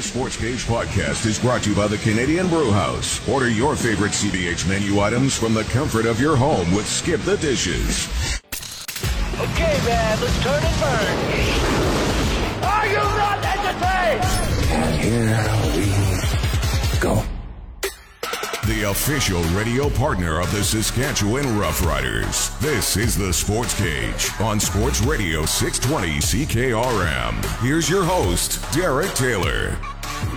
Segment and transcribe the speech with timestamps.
[0.00, 3.20] The Sports Cage podcast is brought to you by the Canadian Brew House.
[3.28, 7.36] Order your favorite CBH menu items from the comfort of your home with Skip the
[7.36, 8.08] Dishes.
[9.38, 11.16] Okay, man, let's turn and burn.
[12.64, 14.24] Are you not entertained?
[14.72, 15.89] And here we go.
[18.70, 22.56] The official radio partner of the Saskatchewan Roughriders.
[22.60, 27.62] This is the Sports Cage on Sports Radio 620 CKRM.
[27.62, 29.76] Here's your host, Derek Taylor.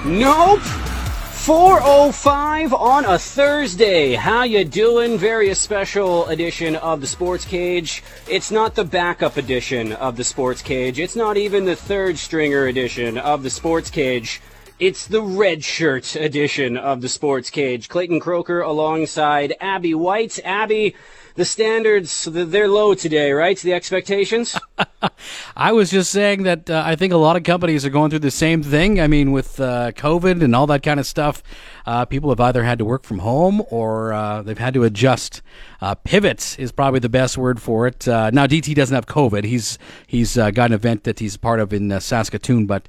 [0.04, 0.61] Nope.
[0.61, 4.15] 405 on a Thursday.
[4.15, 5.19] How you doing?
[5.19, 8.04] Very special edition of the Sports Cage.
[8.27, 11.00] It's not the backup edition of the Sports Cage.
[11.00, 14.41] It's not even the third stringer edition of the Sports Cage.
[14.79, 17.87] It's the red shirt edition of the Sports Cage.
[17.89, 20.39] Clayton Croker alongside Abby White.
[20.43, 20.96] Abby,
[21.36, 23.57] the standards, they're low today, right?
[23.57, 24.57] The expectations?
[25.55, 28.19] I was just saying that uh, I think a lot of companies are going through
[28.19, 29.00] the same thing.
[29.00, 31.41] I mean, with uh, COVID and all that kind of stuff,
[31.86, 35.41] uh, people have either had to work from home or uh, they've had to adjust.
[35.81, 38.08] Uh, pivot is probably the best word for it.
[38.08, 39.43] Uh, now, DT doesn't have COVID.
[39.43, 42.88] He's he's got an event that he's part of in Saskatoon, but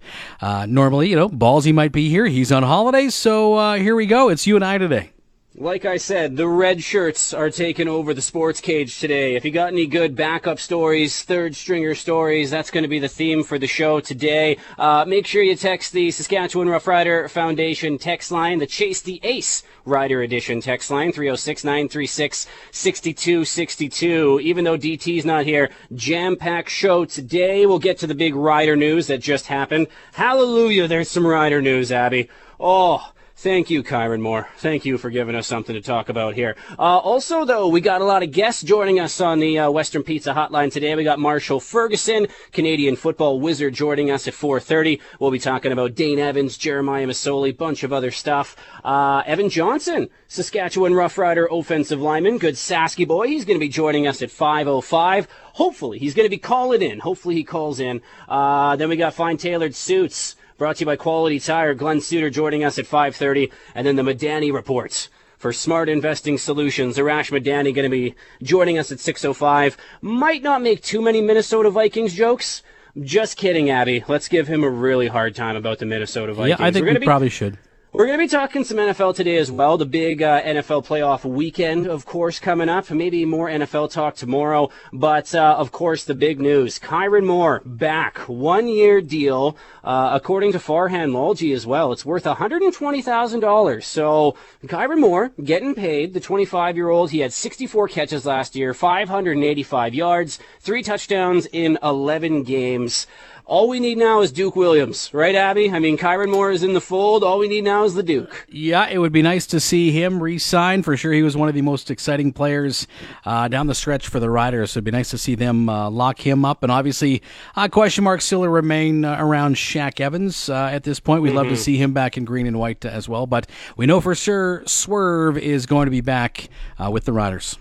[0.68, 2.26] normally, you know, Ballsy might be here.
[2.26, 4.28] He's on holidays, so here we go.
[4.28, 5.13] It's you and I today.
[5.56, 9.36] Like I said, the red shirts are taking over the sports cage today.
[9.36, 13.06] If you got any good backup stories, third stringer stories, that's going to be the
[13.06, 14.56] theme for the show today.
[14.76, 19.20] Uh, make sure you text the Saskatchewan Rough Rider Foundation text line, the Chase the
[19.22, 24.40] Ace Rider Edition text line, 306 936 6262.
[24.42, 27.64] Even though DT's not here, jam packed show today.
[27.64, 29.86] We'll get to the big rider news that just happened.
[30.14, 32.28] Hallelujah, there's some rider news, Abby.
[32.58, 34.48] Oh, Thank you, Kyran Moore.
[34.58, 36.54] Thank you for giving us something to talk about here.
[36.78, 40.04] Uh, also, though, we got a lot of guests joining us on the uh, Western
[40.04, 40.94] Pizza Hotline today.
[40.94, 45.00] We got Marshall Ferguson, Canadian football wizard, joining us at 4:30.
[45.18, 48.54] We'll be talking about Dane Evans, Jeremiah Masoli, bunch of other stuff.
[48.84, 53.26] Uh, Evan Johnson, Saskatchewan Roughrider offensive lineman, good Sasky boy.
[53.26, 55.26] He's going to be joining us at 5:05.
[55.54, 57.00] Hopefully, he's going to be calling in.
[57.00, 58.00] Hopefully, he calls in.
[58.28, 60.36] Uh, then we got fine tailored suits.
[60.56, 61.74] Brought to you by Quality Tire.
[61.74, 66.96] Glen Suitor joining us at 5:30, and then the Madani reports for smart investing solutions.
[66.96, 69.76] Arash Madani going to be joining us at 6:05.
[70.00, 72.62] Might not make too many Minnesota Vikings jokes.
[73.02, 74.04] Just kidding, Abby.
[74.06, 76.60] Let's give him a really hard time about the Minnesota Vikings.
[76.60, 77.58] Yeah, I think we be, probably should.
[77.94, 79.78] We're going to be talking some NFL today as well.
[79.78, 82.90] The big uh, NFL playoff weekend, of course, coming up.
[82.90, 84.70] Maybe more NFL talk tomorrow.
[84.92, 86.80] But, uh, of course, the big news.
[86.80, 88.18] Kyran Moore back.
[88.26, 89.56] One year deal.
[89.84, 93.84] Uh, according to Farhan Lalji as well, it's worth $120,000.
[93.84, 94.34] So,
[94.66, 96.14] Kyran Moore getting paid.
[96.14, 101.78] The 25 year old, he had 64 catches last year, 585 yards, three touchdowns in
[101.80, 103.06] 11 games.
[103.46, 105.70] All we need now is Duke Williams, right, Abby?
[105.70, 107.22] I mean, Kyran Moore is in the fold.
[107.22, 108.46] All we need now is the Duke.
[108.48, 110.82] Yeah, it would be nice to see him re-sign.
[110.82, 112.86] For sure, he was one of the most exciting players
[113.26, 114.70] uh, down the stretch for the Riders.
[114.70, 116.62] So it'd be nice to see them uh, lock him up.
[116.62, 117.20] And obviously,
[117.54, 121.20] uh, question marks still remain uh, around Shaq Evans uh, at this point.
[121.20, 121.36] We'd mm-hmm.
[121.36, 121.60] love to mm-hmm.
[121.60, 123.26] see him back in green and white as well.
[123.26, 123.46] But
[123.76, 126.48] we know for sure Swerve is going to be back
[126.82, 127.58] uh, with the Riders.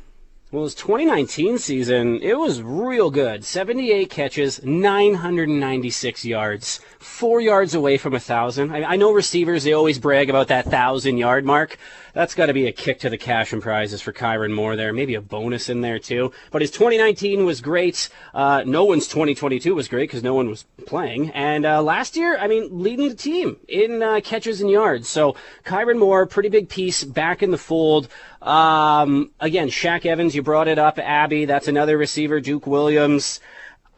[0.53, 3.43] Well, his 2019 season, it was real good.
[3.43, 8.71] 78 catches, 996 yards, four yards away from a thousand.
[8.71, 11.79] I, I know receivers, they always brag about that thousand yard mark
[12.13, 14.93] that's got to be a kick to the cash and prizes for Kyran Moore there.
[14.93, 16.31] Maybe a bonus in there too.
[16.51, 18.07] But his 2019 was great.
[18.35, 21.31] Uh, no one's 2022 was great because no one was playing.
[21.31, 25.09] And uh, last year, I mean, leading the team in uh, catches and yards.
[25.09, 28.07] So Kyran Moore, pretty big piece back in the fold.
[28.43, 30.99] Um, again, Shaq Evans, you brought it up.
[30.99, 32.41] Abby, that's another receiver.
[32.41, 33.39] Duke Williams.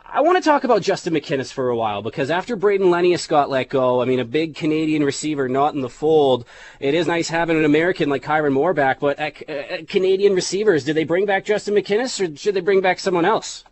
[0.08, 3.50] I want to talk about Justin McInnis for a while because after Brayden Lenius got
[3.50, 6.46] let go, I mean, a big Canadian receiver not in the fold,
[6.80, 10.86] it is nice having an American like Kyran Moore back, but uh, uh, Canadian receivers,
[10.86, 13.66] did they bring back Justin McInnis or should they bring back someone else?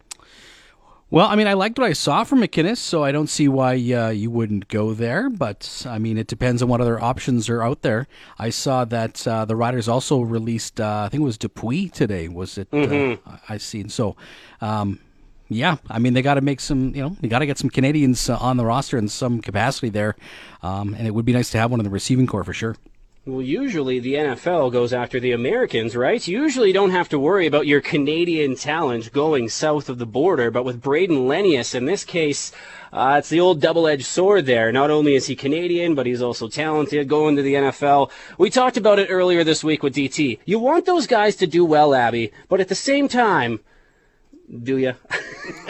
[1.09, 3.73] Well, I mean, I liked what I saw from McInnis, so I don't see why
[3.73, 5.29] uh, you wouldn't go there.
[5.29, 8.07] But I mean, it depends on what other options are out there.
[8.39, 12.27] I saw that uh, the Riders also released, uh, I think it was Dupuis today.
[12.29, 12.67] Was it?
[12.73, 13.35] Uh, mm-hmm.
[13.47, 14.15] I seen so.
[14.59, 14.99] Um,
[15.49, 17.69] yeah, I mean they got to make some, you know, you got to get some
[17.69, 20.15] Canadians uh, on the roster in some capacity there,
[20.63, 22.75] um, and it would be nice to have one in the receiving core for sure.
[23.25, 26.27] Well, usually the NFL goes after the Americans, right?
[26.27, 30.51] You usually don't have to worry about your Canadian talent going south of the border,
[30.51, 32.51] but with Brayden Lenius in this case,
[32.91, 34.73] uh, it's the old double-edged sword there.
[34.73, 38.11] Not only is he Canadian, but he's also talented going to the NFL.
[38.37, 40.39] We talked about it earlier this week with DT.
[40.43, 43.61] You want those guys to do well, Abby, but at the same time,
[44.63, 44.93] Do you?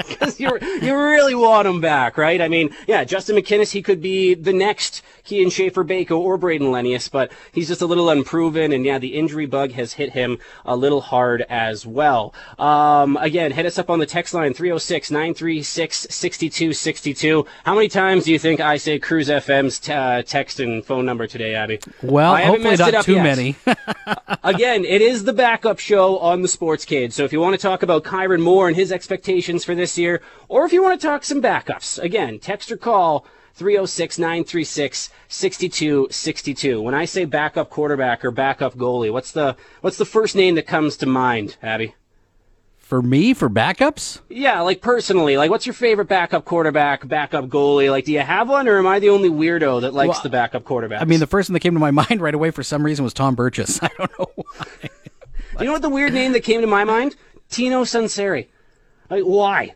[0.07, 2.39] Because you you really want him back, right?
[2.41, 7.09] I mean, yeah, Justin McInnis, he could be the next Kian Schaffer-Baker or Brayden Lenius,
[7.09, 10.75] but he's just a little unproven, and yeah, the injury bug has hit him a
[10.75, 12.33] little hard as well.
[12.59, 17.45] Um, again, hit us up on the text line 306 936 6262.
[17.63, 21.05] How many times do you think I say Cruise FM's t- uh, text and phone
[21.05, 21.79] number today, Abby?
[22.01, 23.23] Well, I haven't hopefully not up too yet.
[23.23, 23.55] many.
[24.43, 27.13] Again, it is the backup show on the Sports Cage.
[27.13, 30.21] So if you want to talk about Kyran Moore and his expectations for this year,
[30.47, 33.25] or if you want to talk some backups, again, text or call
[33.55, 36.81] 306 936 6262.
[36.81, 40.67] When I say backup quarterback or backup goalie, what's the what's the first name that
[40.67, 41.95] comes to mind, Abby?
[42.79, 47.89] for me, for backups, Yeah, like personally, like what's your favorite backup quarterback, backup goalie?
[47.89, 50.29] Like, do you have one, or am I the only weirdo that likes Well, the
[50.29, 51.01] backup quarterback?
[51.01, 53.03] I mean, the first thing that came to my mind right away for some reason
[53.03, 53.79] was Tom Burgess.
[53.81, 54.89] I don't know why.
[55.59, 57.15] you know what the weird name that came to my mind?
[57.49, 58.47] Tino Sunseri.
[59.13, 59.75] Like, why?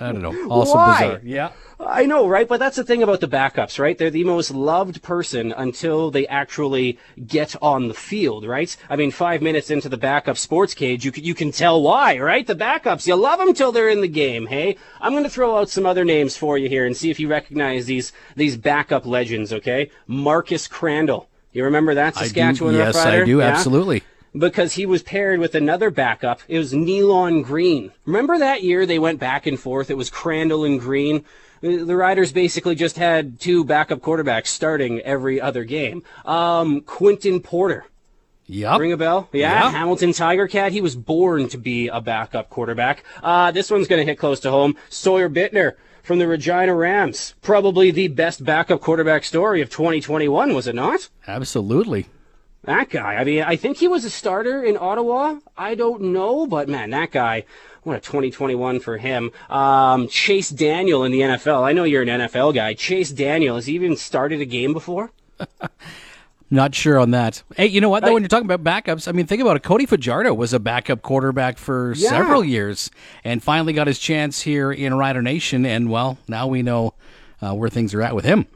[0.00, 0.32] I don't know.
[0.50, 1.00] Also Why?
[1.00, 1.20] bizarre.
[1.24, 1.50] Yeah.
[1.80, 2.46] I know, right?
[2.46, 3.98] But that's the thing about the backups, right?
[3.98, 8.76] They're the most loved person until they actually get on the field, right?
[8.88, 12.18] I mean, five minutes into the backup sports cage, you can, you can tell why,
[12.18, 12.46] right?
[12.46, 14.46] The backups, you love them till they're in the game.
[14.46, 17.18] Hey, I'm going to throw out some other names for you here and see if
[17.18, 19.52] you recognize these these backup legends.
[19.52, 21.28] Okay, Marcus Crandall.
[21.52, 22.94] You remember that I do, Saskatchewan yes?
[22.96, 23.38] I do.
[23.38, 23.48] Yeah?
[23.48, 24.04] Absolutely.
[24.36, 26.40] Because he was paired with another backup.
[26.48, 27.92] It was Nealon Greene.
[28.06, 29.90] Remember that year they went back and forth?
[29.90, 31.24] It was Crandall and Green.
[31.60, 36.02] The Riders basically just had two backup quarterbacks starting every other game.
[36.24, 37.84] Um, Quinton Porter.
[38.46, 38.80] Yep.
[38.80, 39.28] Ring a bell?
[39.32, 39.70] Yeah, Yeah.
[39.70, 40.72] Hamilton Tiger Cat.
[40.72, 43.04] He was born to be a backup quarterback.
[43.22, 44.76] Uh, this one's going to hit close to home.
[44.88, 47.34] Sawyer Bittner from the Regina Rams.
[47.42, 51.08] Probably the best backup quarterback story of 2021, was it not?
[51.28, 52.06] Absolutely.
[52.64, 53.16] That guy.
[53.16, 55.36] I mean, I think he was a starter in Ottawa.
[55.56, 57.44] I don't know, but man, that guy.
[57.82, 59.32] What a 2021 for him.
[59.50, 61.62] Um, Chase Daniel in the NFL.
[61.64, 62.74] I know you're an NFL guy.
[62.74, 65.10] Chase Daniel has he even started a game before.
[66.50, 67.42] Not sure on that.
[67.56, 68.04] Hey, you know what?
[68.04, 69.62] Though, I- when you're talking about backups, I mean, think about it.
[69.64, 72.10] Cody Fajardo was a backup quarterback for Yeah.
[72.10, 72.90] several years,
[73.24, 75.64] and finally got his chance here in Rider Nation.
[75.66, 76.94] And well, now we know
[77.40, 78.46] uh, where things are at with him.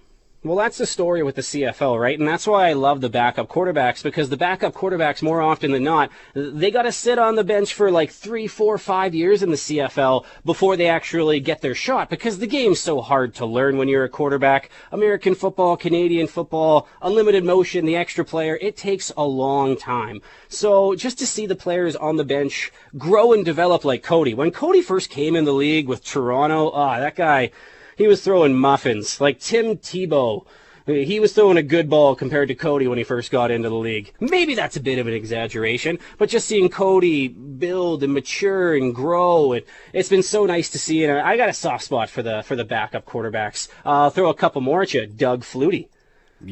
[0.47, 2.17] Well, that's the story with the CFL, right?
[2.17, 5.83] And that's why I love the backup quarterbacks because the backup quarterbacks, more often than
[5.83, 9.51] not, they got to sit on the bench for like three, four, five years in
[9.51, 13.77] the CFL before they actually get their shot because the game's so hard to learn
[13.77, 14.71] when you're a quarterback.
[14.93, 20.23] American football, Canadian football, unlimited motion, the extra player, it takes a long time.
[20.47, 24.33] So just to see the players on the bench grow and develop like Cody.
[24.33, 27.51] When Cody first came in the league with Toronto, ah, that guy,
[27.97, 30.47] he was throwing muffins like Tim Tebow.
[30.87, 33.75] He was throwing a good ball compared to Cody when he first got into the
[33.75, 34.13] league.
[34.21, 38.95] Maybe that's a bit of an exaggeration, but just seeing Cody build and mature and
[38.95, 41.03] grow, it, it's been so nice to see.
[41.03, 43.69] And I got a soft spot for the for the backup quarterbacks.
[43.85, 45.07] Uh, I'll throw a couple more at you.
[45.09, 45.89] Doug Flutie.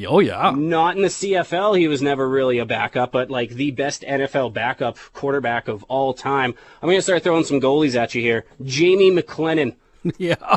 [0.07, 0.53] Oh yeah.
[0.57, 4.53] Not in the CFL, he was never really a backup, but like the best NFL
[4.53, 6.55] backup quarterback of all time.
[6.83, 8.47] I'm going to start throwing some goalies at you here.
[8.63, 9.77] Jamie McLennan.
[10.19, 10.57] yeah.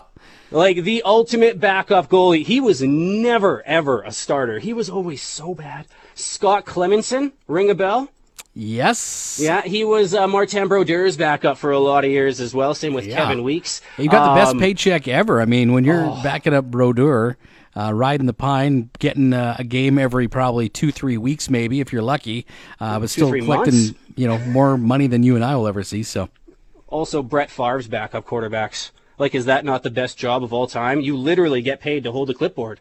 [0.51, 2.45] Like the ultimate backup goalie.
[2.45, 4.59] He was never, ever a starter.
[4.59, 5.85] He was always so bad.
[6.15, 8.09] Scott Clemmensen, ring a bell?
[8.53, 9.39] Yes.
[9.41, 12.73] Yeah, he was uh, Martin Brodeur's backup for a lot of years as well.
[12.73, 13.17] Same with Yeah.
[13.17, 13.81] Kevin Weeks.
[13.97, 15.39] You got the best Um, paycheck ever.
[15.41, 16.19] I mean, when you're Oh.
[16.23, 17.37] backing up Brodeur,
[17.75, 21.93] uh, riding the pine, getting uh, a game every probably two, three weeks, maybe if
[21.93, 22.47] you're lucky,
[22.79, 23.93] uh, but still collecting months.
[24.15, 26.01] you know more money than you and I will ever see.
[26.01, 26.29] So
[26.87, 28.89] Also, Brett Favre's backup quarterbacks.
[29.17, 31.01] Like, is that not the best job of all time?
[31.01, 32.79] You literally get paid to hold a clipboard.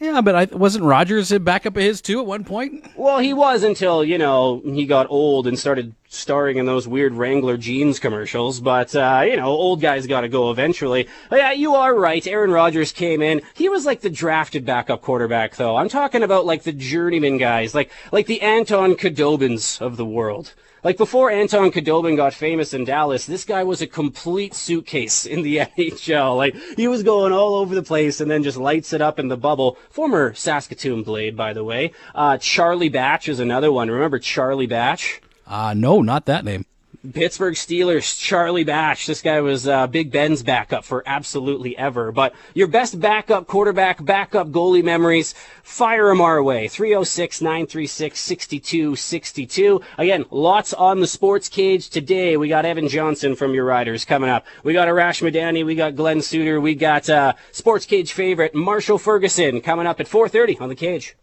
[0.00, 2.86] yeah, but I wasn't Rodgers a backup of his too at one point.
[2.96, 7.14] Well, he was until, you know, he got old and started starring in those weird
[7.14, 8.60] Wrangler jeans commercials.
[8.60, 11.08] But, uh, you know, old guys got to go eventually.
[11.30, 12.24] But yeah, you are right.
[12.26, 13.40] Aaron Rodgers came in.
[13.54, 15.76] He was like the drafted backup quarterback, though.
[15.76, 20.54] I'm talking about like the journeyman guys, like, like the Anton Khudobins of the world.
[20.84, 25.40] Like before Anton Khudobin got famous in Dallas, this guy was a complete suitcase in
[25.40, 26.36] the NHL.
[26.36, 29.28] Like he was going all over the place and then just lights it up in
[29.28, 29.78] the bubble.
[29.88, 31.92] Former Saskatoon Blade, by the way.
[32.14, 33.90] Uh, Charlie Batch is another one.
[33.90, 35.22] Remember Charlie Batch?
[35.46, 36.66] Uh no, not that name.
[37.12, 39.06] Pittsburgh Steelers, Charlie Batch.
[39.06, 42.10] This guy was uh, Big Ben's backup for absolutely ever.
[42.12, 46.66] But your best backup quarterback, backup goalie memories, fire them our way.
[46.66, 49.82] 306 936 6262.
[49.98, 52.38] Again, lots on the sports cage today.
[52.38, 54.46] We got Evan Johnson from your Riders coming up.
[54.62, 55.66] We got Arash Madani.
[55.66, 56.58] We got Glen Suitor.
[56.60, 61.16] We got uh, sports cage favorite Marshall Ferguson coming up at 4.30 on the cage.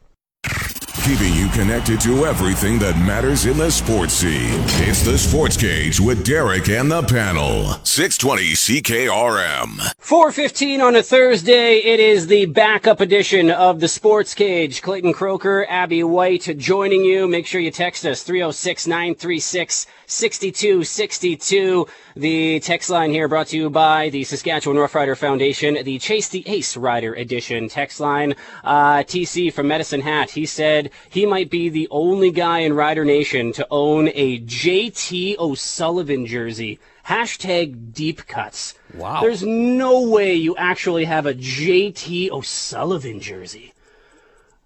[1.04, 4.60] Keeping you connected to everything that matters in the sports scene.
[4.88, 7.74] It's the Sports Cage with Derek and the panel.
[7.84, 9.94] 620 CKRM.
[9.98, 11.78] 415 on a Thursday.
[11.78, 14.82] It is the backup edition of the Sports Cage.
[14.82, 17.28] Clayton Croker, Abby White joining you.
[17.28, 21.88] Make sure you text us 306 936 6262.
[22.18, 26.28] The text line here brought to you by the Saskatchewan Rough Rider Foundation, the Chase
[26.28, 28.36] the Ace Rider Edition text line.
[28.64, 33.06] Uh, TC from Medicine Hat, he said he might be the only guy in Rider
[33.06, 36.78] Nation to own a JT O'Sullivan jersey.
[37.08, 38.74] Hashtag deep cuts.
[38.94, 39.22] Wow.
[39.22, 43.74] There's no way you actually have a JT O'Sullivan jersey.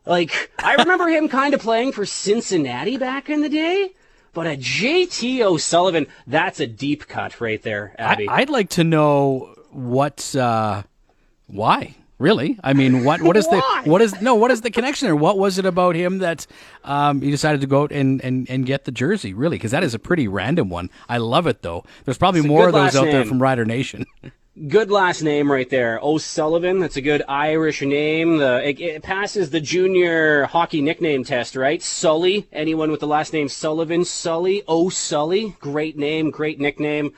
[0.07, 3.91] Like, I remember him kind of playing for Cincinnati back in the day.
[4.35, 8.27] But a JT O'Sullivan, that's a deep cut right there, Abby.
[8.27, 10.83] I, would like to know what, uh,
[11.47, 11.95] why.
[12.17, 12.59] Really?
[12.63, 15.15] I mean, what what is the what is no what is the connection there?
[15.17, 16.47] What was it about him that
[16.85, 19.33] um, you decided to go out and, and, and get the jersey?
[19.33, 20.89] Really, because that is a pretty random one.
[21.09, 21.83] I love it though.
[22.05, 24.05] There's probably It's more of those last out there from Rider Nation.
[24.67, 26.79] good last name right there, O'Sullivan.
[26.79, 28.37] That's a good Irish name.
[28.37, 31.81] The it, it passes the junior hockey nickname test, right?
[31.81, 32.47] Sully.
[32.51, 35.55] Anyone with the last name Sullivan, Sully, O'Sully.
[35.59, 37.13] Great name, great nickname.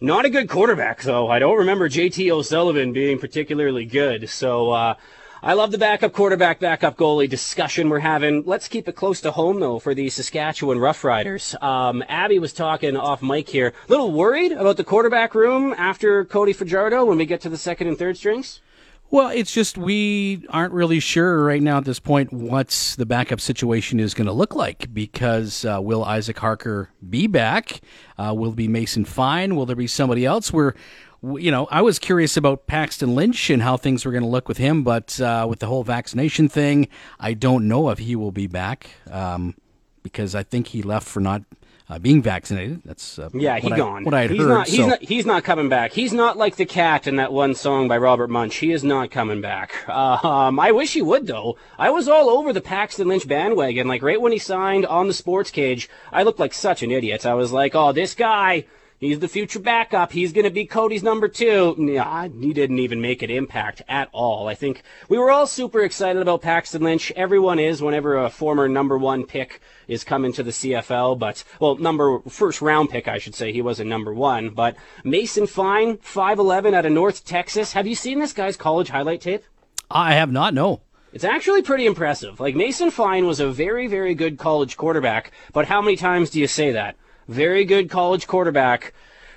[0.00, 1.28] Not a good quarterback though.
[1.28, 4.28] I don't remember JT O'Sullivan being particularly good.
[4.28, 4.70] So.
[4.70, 4.94] uh
[5.40, 8.42] I love the backup quarterback, backup goalie discussion we're having.
[8.44, 11.60] Let's keep it close to home, though, for the Saskatchewan Roughriders.
[11.62, 13.72] Um, Abby was talking off mic here.
[13.86, 17.56] A little worried about the quarterback room after Cody Fajardo when we get to the
[17.56, 18.60] second and third strings?
[19.10, 23.40] Well, it's just we aren't really sure right now at this point what the backup
[23.40, 27.80] situation is going to look like because uh, will Isaac Harker be back?
[28.18, 29.56] Uh, will be Mason Fine?
[29.56, 30.52] Will there be somebody else?
[30.52, 30.74] We're,
[31.22, 34.46] you know, I was curious about Paxton Lynch and how things were going to look
[34.46, 36.86] with him, but uh, with the whole vaccination thing,
[37.18, 39.54] I don't know if he will be back um,
[40.02, 41.44] because I think he left for not
[41.90, 42.82] uh, being vaccinated.
[42.84, 44.04] That's uh, Yeah, he I- gone.
[44.04, 44.48] what I he's heard.
[44.48, 45.92] Not, he's, so- not, he's not coming back.
[45.92, 48.58] He's not like the cat in that one song by Robert Munsch.
[48.58, 49.72] He is not coming back.
[49.88, 51.56] Uh, um, I wish he would, though.
[51.78, 53.88] I was all over the Paxton Lynch bandwagon.
[53.88, 57.24] Like, right when he signed on the sports cage, I looked like such an idiot.
[57.26, 58.66] I was like, oh, this guy.
[59.00, 60.10] He's the future backup.
[60.10, 61.76] He's going to be Cody's number two.
[61.78, 64.48] Nah, he didn't even make an impact at all.
[64.48, 67.12] I think we were all super excited about Paxton Lynch.
[67.14, 71.76] Everyone is whenever a former number one pick is coming to the CFL, but, well,
[71.76, 73.52] number, first round pick, I should say.
[73.52, 74.74] He wasn't number one, but
[75.04, 77.74] Mason Fine, 5'11 out of North Texas.
[77.74, 79.44] Have you seen this guy's college highlight tape?
[79.88, 80.54] I have not.
[80.54, 80.80] No.
[81.12, 82.40] It's actually pretty impressive.
[82.40, 86.40] Like Mason Fine was a very, very good college quarterback, but how many times do
[86.40, 86.96] you say that?
[87.28, 88.94] Very good college quarterback.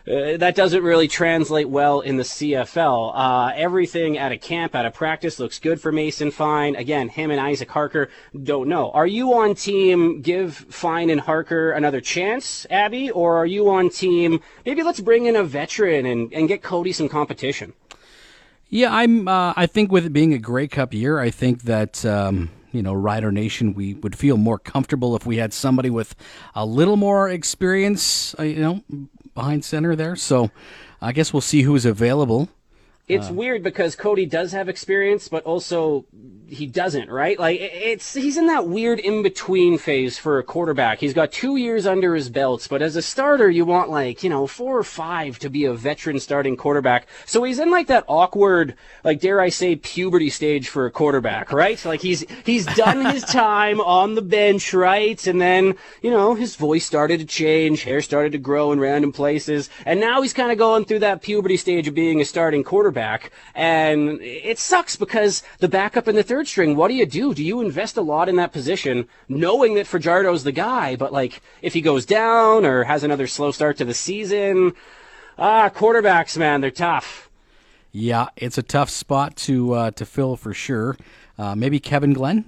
[0.07, 3.11] Uh, that doesn't really translate well in the CFL.
[3.13, 6.75] Uh, everything at a camp, at a practice looks good for Mason Fine.
[6.75, 8.09] Again, him and Isaac Harker
[8.41, 8.89] don't know.
[8.91, 13.11] Are you on team give Fine and Harker another chance, Abby?
[13.11, 16.93] Or are you on team maybe let's bring in a veteran and, and get Cody
[16.93, 17.73] some competition?
[18.69, 19.27] Yeah, I'm.
[19.27, 22.81] Uh, I think with it being a Grey Cup year, I think that um, you
[22.81, 26.15] know Rider Nation, we would feel more comfortable if we had somebody with
[26.55, 28.83] a little more experience, uh, you know,
[29.33, 30.15] behind center there.
[30.15, 30.51] So,
[31.01, 32.49] I guess we'll see who's available.
[33.11, 36.05] It's weird because Cody does have experience, but also
[36.51, 37.39] he doesn't, right?
[37.39, 40.99] Like it's he's in that weird in between phase for a quarterback.
[40.99, 44.29] He's got two years under his belts, but as a starter, you want like you
[44.29, 47.07] know four or five to be a veteran starting quarterback.
[47.25, 51.53] So he's in like that awkward, like dare I say, puberty stage for a quarterback,
[51.53, 51.83] right?
[51.85, 55.25] Like he's he's done his time on the bench, right?
[55.25, 59.13] And then you know his voice started to change, hair started to grow in random
[59.13, 62.63] places, and now he's kind of going through that puberty stage of being a starting
[62.63, 63.00] quarterback.
[63.55, 67.33] And it sucks because the backup in the third string, what do you do?
[67.33, 71.41] Do you invest a lot in that position, knowing that Fajardo's the guy, but like
[71.61, 74.73] if he goes down or has another slow start to the season,
[75.37, 77.29] ah, quarterbacks, man, they're tough.
[77.91, 80.97] Yeah, it's a tough spot to uh, to fill for sure.
[81.37, 82.45] Uh, maybe Kevin Glenn.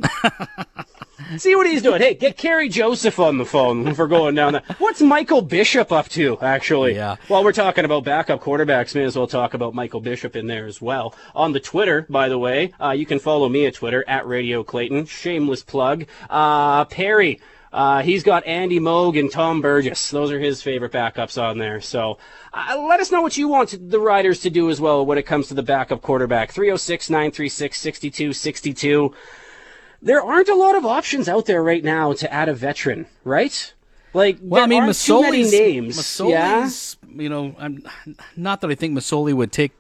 [1.38, 2.02] See what he's doing.
[2.02, 4.64] Hey, get Kerry Joseph on the phone if we're going down there.
[4.78, 6.96] What's Michael Bishop up to, actually?
[6.96, 7.18] Yeah.
[7.28, 10.66] While we're talking about backup quarterbacks, may as well talk about Michael Bishop in there
[10.66, 11.16] as well.
[11.36, 14.64] On the Twitter, by the way, uh, you can follow me at Twitter, at Radio
[14.64, 15.06] Clayton.
[15.06, 16.06] Shameless plug.
[16.30, 17.40] Uh, Perry.
[17.72, 20.12] Uh, he's got Andy Moog and Tom Burgess.
[20.12, 21.82] Those are his favorite backups on there.
[21.82, 22.20] So
[22.54, 25.24] uh, let us know what you want the Riders to do as well when it
[25.24, 26.52] comes to the backup quarterback.
[26.52, 29.14] 306 936 6262
[30.04, 33.74] there aren't a lot of options out there right now to add a veteran, right?
[34.14, 36.20] Like, Well, I mean, aren't too many Masoli's names.
[36.22, 37.84] yeah, Masoli's, you know, I'm
[38.38, 39.72] not that I think Masoli would take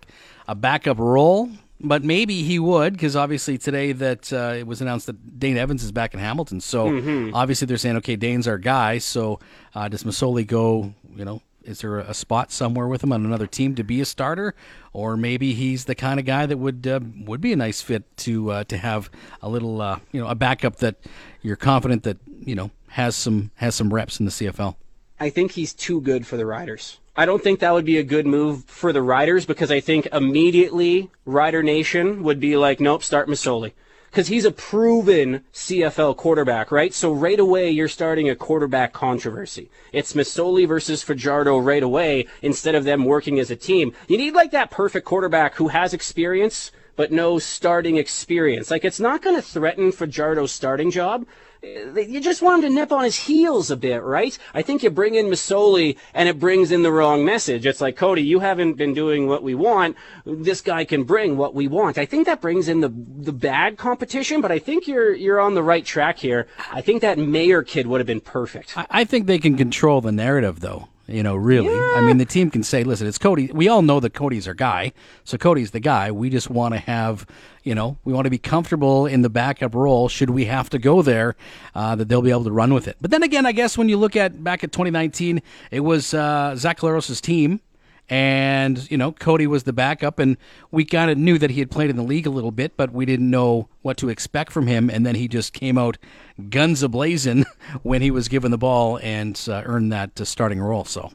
[0.47, 1.49] a backup role.
[1.85, 5.83] but maybe he would because obviously today that uh, it was announced that Dane Evans
[5.83, 6.61] is back in Hamilton.
[6.61, 7.35] So Mm-hmm.
[7.35, 8.99] obviously they're saying, okay, Dane's our guy.
[8.99, 9.39] So
[9.75, 10.93] uh, does Masoli go?
[11.15, 14.05] You know, is there a spot somewhere with him on another team to be a
[14.05, 14.55] starter,
[14.91, 18.03] or maybe he's the kind of guy that would uh, would be a nice fit
[18.17, 19.09] to uh, to have
[19.41, 20.95] a little uh, you know a backup that
[21.41, 24.75] you're confident that you know has some has some reps in the CFL.
[25.19, 26.99] I think he's too good for the Riders.
[27.15, 30.07] I don't think that would be a good move for the Riders because I think
[30.11, 33.73] immediately Rider Nation would be like, nope, start Masoli.
[34.13, 36.93] Because he's a proven CFL quarterback, right?
[36.93, 39.71] So right away you're starting a quarterback controversy.
[39.91, 43.91] It's Masoli versus Fajardo right away instead of them working as a team.
[44.07, 48.69] You need like that perfect quarterback who has experience but no starting experience.
[48.69, 51.25] Like it's not going to threaten Fajardo's starting job.
[51.63, 54.37] You just want him to nip on his heels a bit, right?
[54.53, 57.65] I think you bring in Masoli and it brings in the wrong message.
[57.65, 59.95] It's like, Cody, you haven't been doing what we want.
[60.25, 61.97] This guy can bring what we want.
[61.97, 65.53] I think that brings in the the bad competition, but I think you're you're on
[65.53, 66.47] the right track here.
[66.69, 68.77] I think that mayor kid would have been perfect.
[68.77, 70.89] I, I think they can control the narrative, though.
[71.05, 71.77] You know, really.
[71.97, 74.53] I mean, the team can say, "Listen, it's Cody." We all know that Cody's our
[74.53, 74.93] guy,
[75.25, 76.11] so Cody's the guy.
[76.11, 77.25] We just want to have,
[77.63, 80.07] you know, we want to be comfortable in the backup role.
[80.07, 81.35] Should we have to go there,
[81.75, 82.95] uh, that they'll be able to run with it.
[83.01, 85.41] But then again, I guess when you look at back at 2019,
[85.71, 87.59] it was uh, Zach Collaros' team
[88.13, 90.37] and you know Cody was the backup, and
[90.69, 92.93] we kind of knew that he had played in the league a little bit, but
[92.93, 94.87] we didn't know what to expect from him.
[94.87, 95.97] And then he just came out
[96.51, 97.43] guns a blazing
[97.81, 100.85] when he was given the ball and uh, earned that uh, starting role.
[100.85, 101.11] So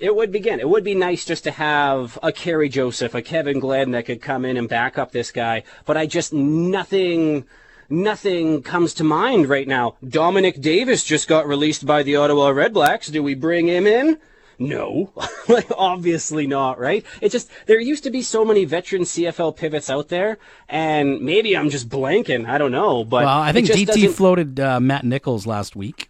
[0.00, 0.60] It would begin.
[0.60, 4.22] It would be nice just to have a Kerry Joseph, a Kevin Glenn that could
[4.22, 5.62] come in and back up this guy.
[5.84, 7.44] But I just nothing,
[7.90, 9.96] nothing comes to mind right now.
[10.08, 13.12] Dominic Davis just got released by the Ottawa Redblacks.
[13.12, 14.18] Do we bring him in?
[14.60, 15.12] No,
[15.48, 17.04] like obviously not, right?
[17.20, 20.38] It just there used to be so many veteran CFL pivots out there,
[20.68, 22.48] and maybe I'm just blanking.
[22.48, 26.08] I don't know, but well, I think DT doesn't- floated uh, Matt Nichols last week.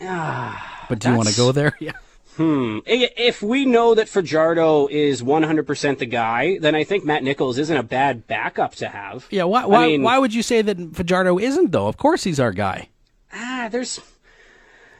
[0.00, 1.74] Ah, But do you want to go there?
[1.80, 1.92] Yeah.
[2.40, 7.58] I- If we know that Fajardo is 100% the guy, then I think Matt Nichols
[7.58, 9.26] isn't a bad backup to have.
[9.30, 9.42] Yeah.
[9.42, 9.66] Why?
[9.66, 11.88] Why, I mean, why would you say that Fajardo isn't though?
[11.88, 12.90] Of course he's our guy.
[13.34, 13.98] ah, there's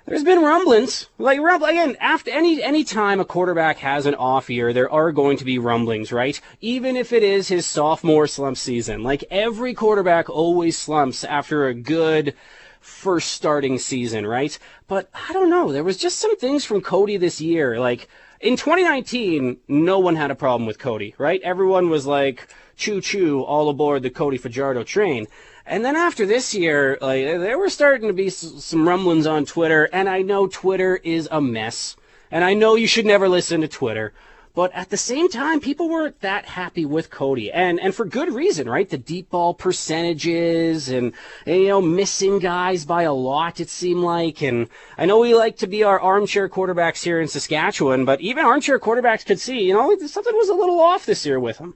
[0.08, 1.08] there's been rumblings.
[1.18, 5.12] Like rumble again, after any any time a quarterback has an off year, there are
[5.12, 6.40] going to be rumblings, right?
[6.62, 9.02] Even if it is his sophomore slump season.
[9.02, 12.34] Like every quarterback always slumps after a good
[12.80, 14.58] first starting season, right?
[14.86, 15.72] But I don't know.
[15.72, 17.78] There was just some things from Cody this year.
[17.78, 18.08] Like
[18.40, 21.42] in 2019, no one had a problem with Cody, right?
[21.42, 25.26] Everyone was like, choo choo, all aboard the Cody Fajardo train.
[25.68, 29.86] And then after this year, like, there were starting to be some rumblings on Twitter,
[29.92, 31.94] and I know Twitter is a mess.
[32.30, 34.14] And I know you should never listen to Twitter.
[34.54, 38.32] But at the same time, people weren't that happy with Cody, and and for good
[38.32, 38.88] reason, right?
[38.88, 41.12] The deep ball percentages, and,
[41.46, 43.60] and, you know missing guys by a lot.
[43.60, 47.28] It seemed like, and I know we like to be our armchair quarterbacks here in
[47.28, 51.26] Saskatchewan, but even armchair quarterbacks could see, you know, something was a little off this
[51.26, 51.74] year with him.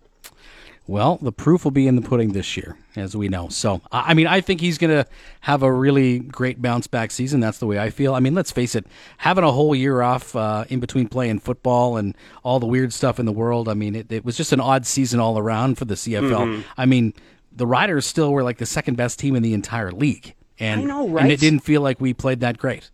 [0.89, 3.49] Well, the proof will be in the pudding this year, as we know.
[3.49, 5.07] So, I mean, I think he's going to
[5.43, 7.39] have a really great bounce back season.
[7.39, 8.15] That's the way I feel.
[8.15, 8.85] I mean, let's face it,
[9.19, 13.21] having a whole year off uh, in between playing football and all the weird stuff
[13.21, 15.85] in the world, I mean, it, it was just an odd season all around for
[15.85, 16.65] the CFL.
[16.77, 17.15] I mean,
[17.53, 20.35] the Riders still were like the second best team in the entire league.
[20.59, 22.91] And, I know, and it didn't feel like we played that great.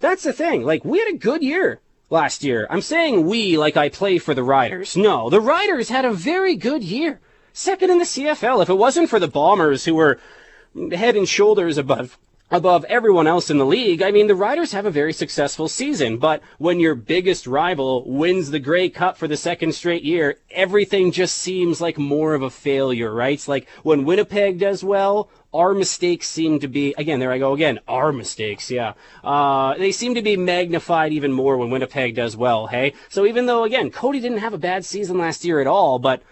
[0.00, 0.64] That's the thing.
[0.64, 2.66] Like, we had a good year last year.
[2.68, 4.96] I'm saying we like I play for the Riders.
[4.96, 7.20] No, the Riders had a very good year.
[7.52, 8.62] Second in the CFL.
[8.62, 10.18] If it wasn't for the Bombers, who were
[10.92, 12.18] head and shoulders above
[12.52, 16.18] above everyone else in the league, I mean, the Riders have a very successful season.
[16.18, 21.12] But when your biggest rival wins the Grey Cup for the second straight year, everything
[21.12, 23.34] just seems like more of a failure, right?
[23.34, 27.52] It's like when Winnipeg does well, our mistakes seem to be again there i go
[27.52, 28.92] again our mistakes yeah.
[29.24, 32.92] Uh, they seem to be magnified even more when winnipeg does well hey?
[33.08, 36.22] So even though again cody didn't have a bad season last year at all but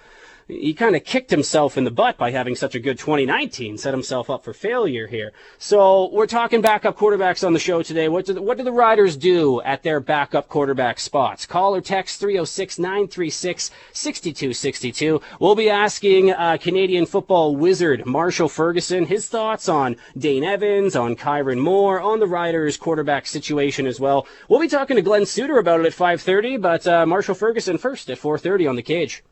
[0.49, 3.93] he kind of kicked himself in the butt by having such a good 2019, set
[3.93, 5.35] himself up for failure here.
[5.59, 8.09] So we're talking backup quarterbacks on the show today.
[8.09, 11.45] What do the, what do the Riders do at their backup quarterback spots?
[11.45, 15.21] Call or text 306-936-6262.
[15.39, 21.15] We'll be asking uh, Canadian football wizard Marshall Ferguson his thoughts on Dane Evans, on
[21.15, 24.27] Kyran Moore, on the Riders quarterback situation as well.
[24.49, 28.09] We'll be talking to Glen Suitor about it at 5:30, but uh, Marshall Ferguson first
[28.09, 29.23] at 4:30 on the cage.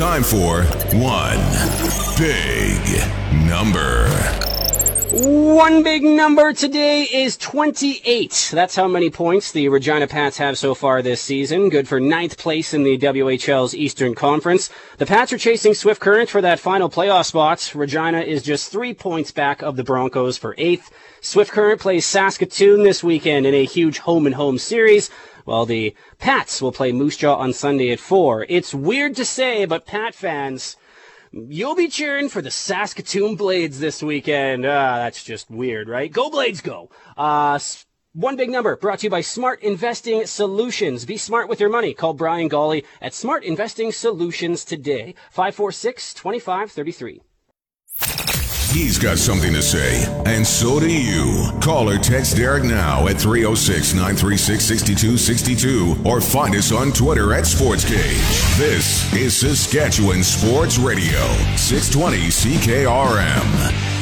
[0.00, 0.62] Time for
[0.96, 1.38] one
[2.16, 2.80] big
[3.46, 4.08] number.
[5.12, 8.48] One big number today is 28.
[8.50, 11.68] That's how many points the Regina Pats have so far this season.
[11.68, 14.70] Good for ninth place in the WHL's Eastern Conference.
[14.96, 17.70] The Pats are chasing Swift Current for that final playoff spot.
[17.74, 20.90] Regina is just three points back of the Broncos for eighth.
[21.20, 25.10] Swift Current plays Saskatoon this weekend in a huge home and home series.
[25.44, 28.46] While the Pats will play Moose Jaw on Sunday at 4.
[28.48, 30.76] It's weird to say, but Pat fans,
[31.32, 34.66] You'll be cheering for the Saskatoon Blades this weekend.
[34.66, 36.10] Ah, that's just weird, right?
[36.10, 36.90] Go Blades, go!
[37.16, 37.56] Uh,
[38.12, 41.04] one big number brought to you by Smart Investing Solutions.
[41.04, 41.94] Be smart with your money.
[41.94, 45.14] Call Brian Golly at Smart Investing Solutions today.
[45.30, 47.20] 546 2533.
[48.70, 51.50] He's got something to say, and so do you.
[51.60, 57.44] Call or text Derek now at 306 936 6262 or find us on Twitter at
[57.44, 58.56] SportsCage.
[58.58, 61.20] This is Saskatchewan Sports Radio,
[61.56, 63.99] 620 CKRM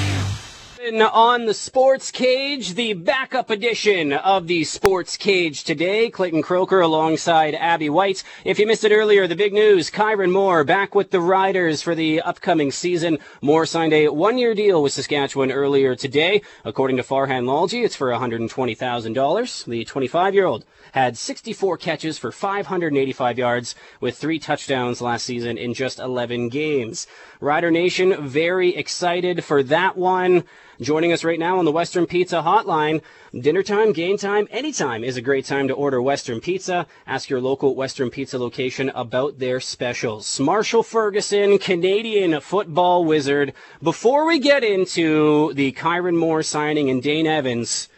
[0.97, 6.09] on the Sports Cage, the backup edition of the Sports Cage today.
[6.09, 8.25] Clayton Croker alongside Abby White.
[8.45, 11.95] If you missed it earlier, the big news, Kyran Moore back with the Riders for
[11.95, 13.19] the upcoming season.
[13.43, 16.41] Moore signed a one-year deal with Saskatchewan earlier today.
[16.65, 19.65] According to Farhan Lalji, it's for $120,000.
[19.67, 25.99] The 25-year-old had 64 catches for 585 yards with three touchdowns last season in just
[25.99, 27.07] 11 games.
[27.41, 30.45] Rider Nation very excited for that one.
[30.81, 33.03] Joining us right now on the Western Pizza Hotline.
[33.37, 36.87] Dinner time, game time, anytime is a great time to order Western Pizza.
[37.05, 40.39] Ask your local Western Pizza location about their specials.
[40.39, 43.55] Marshall Ferguson, Canadian football wizard.
[43.83, 47.89] Before we get into the Kyran Moore signing and Dane Evans,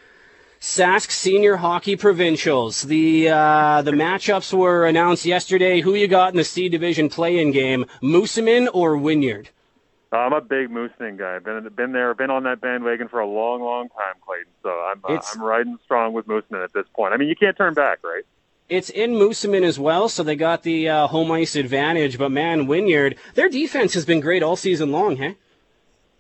[0.61, 2.83] Sask Senior Hockey Provincials.
[2.83, 5.81] The uh, the matchups were announced yesterday.
[5.81, 7.87] Who you got in the C Division play-in game?
[8.03, 9.49] Moosomin or Wynyard?
[10.13, 11.39] I'm a big Moosomin guy.
[11.39, 14.53] Been been there, been on that bandwagon for a long, long time, Clayton.
[14.63, 17.15] So I'm uh, I'm riding strong with Moosomin at this point.
[17.15, 18.25] I mean, you can't turn back, right?
[18.69, 22.19] It's in Moosomin as well, so they got the uh, home ice advantage.
[22.19, 25.37] But man, Wynyard, their defense has been great all season long, hey?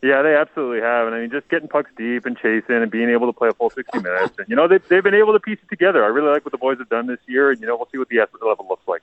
[0.02, 1.06] Yeah, they absolutely have.
[1.06, 3.52] And I mean, just getting pucks deep and chasing and being able to play a
[3.52, 4.34] full 60 minutes.
[4.38, 6.02] And, you know, they've, they've been able to piece it together.
[6.02, 7.50] I really like what the boys have done this year.
[7.50, 9.02] And, you know, we'll see what the effort level looks like.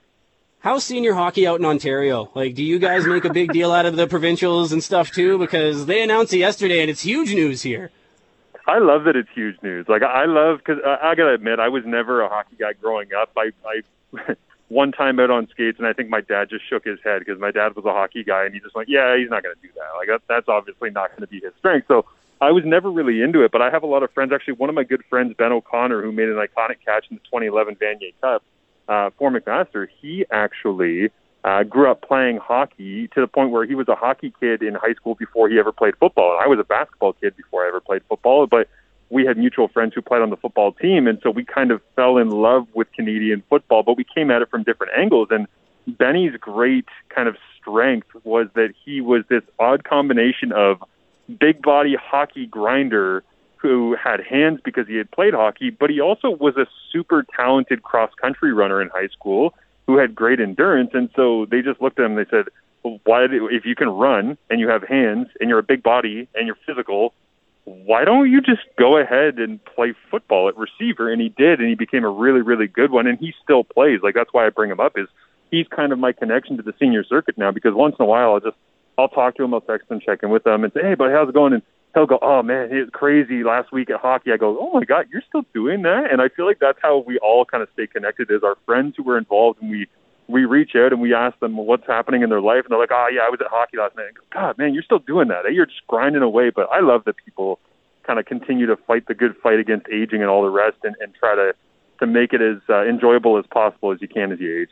[0.60, 2.30] How's senior hockey out in Ontario?
[2.34, 5.38] Like, do you guys make a big deal out of the provincials and stuff too?
[5.38, 7.92] Because they announced it yesterday, and it's huge news here.
[8.66, 9.88] I love that it's huge news.
[9.88, 13.10] Like, I love because uh, I gotta admit, I was never a hockey guy growing
[13.14, 13.30] up.
[13.36, 14.34] I, I
[14.68, 17.40] one time out on skates, and I think my dad just shook his head because
[17.40, 19.62] my dad was a hockey guy, and he just went, "Yeah, he's not going to
[19.62, 19.96] do that.
[19.96, 22.04] Like, that, that's obviously not going to be his strength." So
[22.40, 23.50] I was never really into it.
[23.50, 24.32] But I have a lot of friends.
[24.32, 27.22] Actually, one of my good friends, Ben O'Connor, who made an iconic catch in the
[27.24, 28.42] 2011 Vanier Cup
[28.88, 31.10] uh, for McMaster, he actually
[31.44, 34.74] uh, grew up playing hockey to the point where he was a hockey kid in
[34.74, 36.32] high school before he ever played football.
[36.32, 38.68] And I was a basketball kid before I ever played football, but
[39.10, 41.80] we had mutual friends who played on the football team, and so we kind of
[41.96, 45.28] fell in love with Canadian football, but we came at it from different angles.
[45.30, 45.46] And
[45.86, 50.82] Benny's great kind of strength was that he was this odd combination of
[51.38, 53.22] big body hockey grinder
[53.56, 57.82] who had hands because he had played hockey, but he also was a super talented
[57.82, 59.54] cross country runner in high school
[59.86, 60.90] who had great endurance.
[60.92, 62.46] And so they just looked at him and they said,
[62.84, 65.82] well, why do, if you can run and you have hands and you're a big
[65.82, 67.14] body and you're physical,
[67.68, 71.10] why don't you just go ahead and play football at receiver?
[71.10, 73.06] And he did, and he became a really, really good one.
[73.06, 74.00] And he still plays.
[74.02, 75.06] Like that's why I bring him up is
[75.50, 78.34] he's kind of my connection to the senior circuit now because once in a while
[78.34, 78.56] I'll just
[78.96, 81.12] I'll talk to him, I'll text him, check in with him, and say, hey, buddy,
[81.12, 81.52] how's it going?
[81.52, 81.62] And
[81.94, 84.84] he'll go, "Oh man, it was crazy last week at hockey." I go, "Oh my
[84.84, 87.68] god, you're still doing that?" And I feel like that's how we all kind of
[87.72, 89.86] stay connected is our friends who were involved, and we
[90.28, 92.92] we reach out and we ask them what's happening in their life, and they're like,
[92.92, 95.46] "Oh yeah, I was at hockey last night." Go, "God, man, you're still doing that?
[95.46, 95.50] Eh?
[95.50, 97.58] You're just grinding away." But I love that people
[98.06, 100.94] kind of continue to fight the good fight against aging and all the rest, and,
[101.00, 101.54] and try to
[102.00, 104.70] to make it as uh, enjoyable as possible as you can as you age.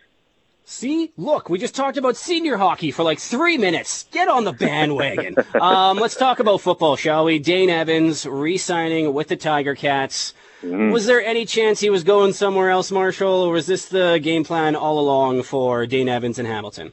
[0.68, 4.06] See, look, we just talked about senior hockey for like three minutes.
[4.10, 5.36] Get on the bandwagon.
[5.60, 7.38] um, let's talk about football, shall we?
[7.38, 10.34] Dane Evans re-signing with the Tiger Cats.
[10.66, 10.92] Mm.
[10.92, 14.44] Was there any chance he was going somewhere else, Marshall, or was this the game
[14.44, 16.92] plan all along for Dane Evans and Hamilton?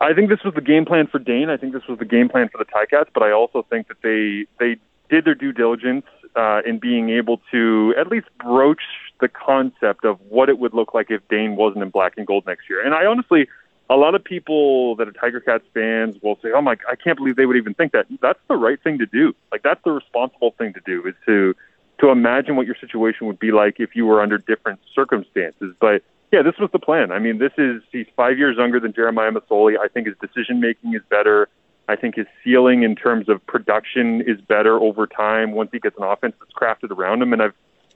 [0.00, 1.50] I think this was the game plan for Dane.
[1.50, 4.00] I think this was the game plan for the Ticats, but I also think that
[4.02, 4.76] they they
[5.10, 8.82] did their due diligence uh, in being able to at least broach
[9.20, 12.46] the concept of what it would look like if Dane wasn't in black and gold
[12.46, 12.84] next year.
[12.84, 13.48] And I honestly,
[13.90, 17.16] a lot of people that are Tiger Cats fans will say, "Oh my, I can't
[17.16, 19.34] believe they would even think that." That's the right thing to do.
[19.50, 21.56] Like that's the responsible thing to do is to
[22.00, 25.74] to imagine what your situation would be like if you were under different circumstances.
[25.80, 27.10] But yeah, this was the plan.
[27.10, 29.78] I mean, this is he's five years younger than Jeremiah Masoli.
[29.78, 31.48] I think his decision making is better.
[31.88, 35.96] I think his ceiling in terms of production is better over time once he gets
[35.96, 37.32] an offense that's crafted around him.
[37.32, 37.54] And I've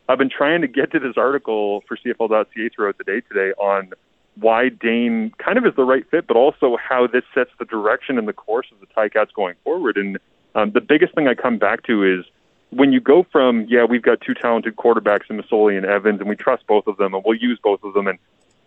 [0.09, 3.93] I've been trying to get to this article for CFL.ca throughout the day today on
[4.37, 8.19] why Dane kind of is the right fit, but also how this sets the direction
[8.19, 9.99] and the course of the Ticats going forward.
[9.99, 10.19] And
[10.55, 12.25] um, the biggest thing I come back to is
[12.73, 16.29] when you go from yeah we've got two talented quarterbacks in Masoli and Evans, and
[16.29, 18.19] we trust both of them, and we'll use both of them, and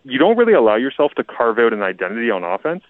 [0.04, 2.84] you don't really allow yourself to carve out an identity on offense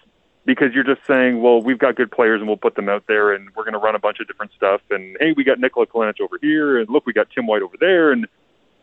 [0.45, 3.33] because you're just saying, well, we've got good players and we'll put them out there
[3.33, 4.81] and we're going to run a bunch of different stuff.
[4.89, 7.75] And hey, we got Nikola Kalinic over here, and look, we got Tim White over
[7.79, 8.27] there, and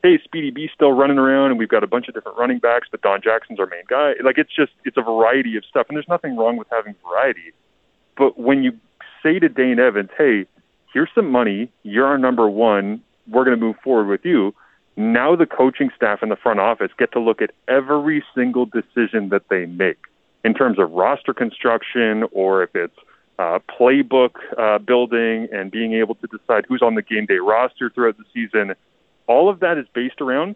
[0.02, 2.88] hey, Speedy B still running around, and we've got a bunch of different running backs,
[2.90, 4.12] but Don Jackson's our main guy.
[4.22, 7.52] Like it's just it's a variety of stuff, and there's nothing wrong with having variety.
[8.16, 8.78] But when you
[9.22, 10.46] say to Dane Evans, hey,
[10.94, 14.54] here's some money, you're our number one, we're going to move forward with you.
[14.96, 19.28] Now the coaching staff in the front office get to look at every single decision
[19.30, 19.98] that they make
[20.44, 22.96] in terms of roster construction or if it's
[23.40, 27.90] uh, playbook uh, building and being able to decide who's on the game day roster
[27.90, 28.74] throughout the season.
[29.26, 30.54] All of that is based around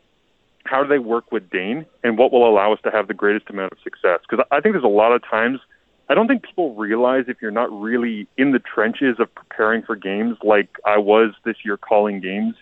[0.64, 3.50] how do they work with Dane and what will allow us to have the greatest
[3.50, 4.20] amount of success.
[4.28, 5.58] Because I think there's a lot of times
[6.08, 9.94] I don't think people realize if you're not really in the trenches of preparing for
[9.94, 12.54] games like I was this year calling games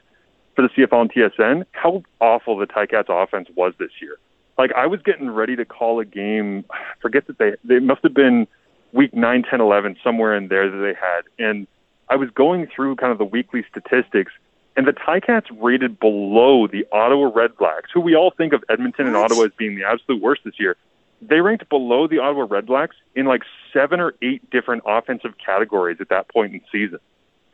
[0.55, 4.19] for the CFL and TSN, how awful the Ticats offense was this year
[4.59, 6.65] like I was getting ready to call a game.
[6.71, 8.47] I forget that they they must have been
[8.93, 11.67] week nine, ten, eleven, somewhere in there that they had, and
[12.09, 14.33] I was going through kind of the weekly statistics,
[14.77, 19.17] and the Ticats rated below the Ottawa Redblacks, who we all think of Edmonton and
[19.17, 20.77] Ottawa as being the absolute worst this year.
[21.23, 26.09] They ranked below the Ottawa Redblacks in like seven or eight different offensive categories at
[26.11, 26.99] that point in season.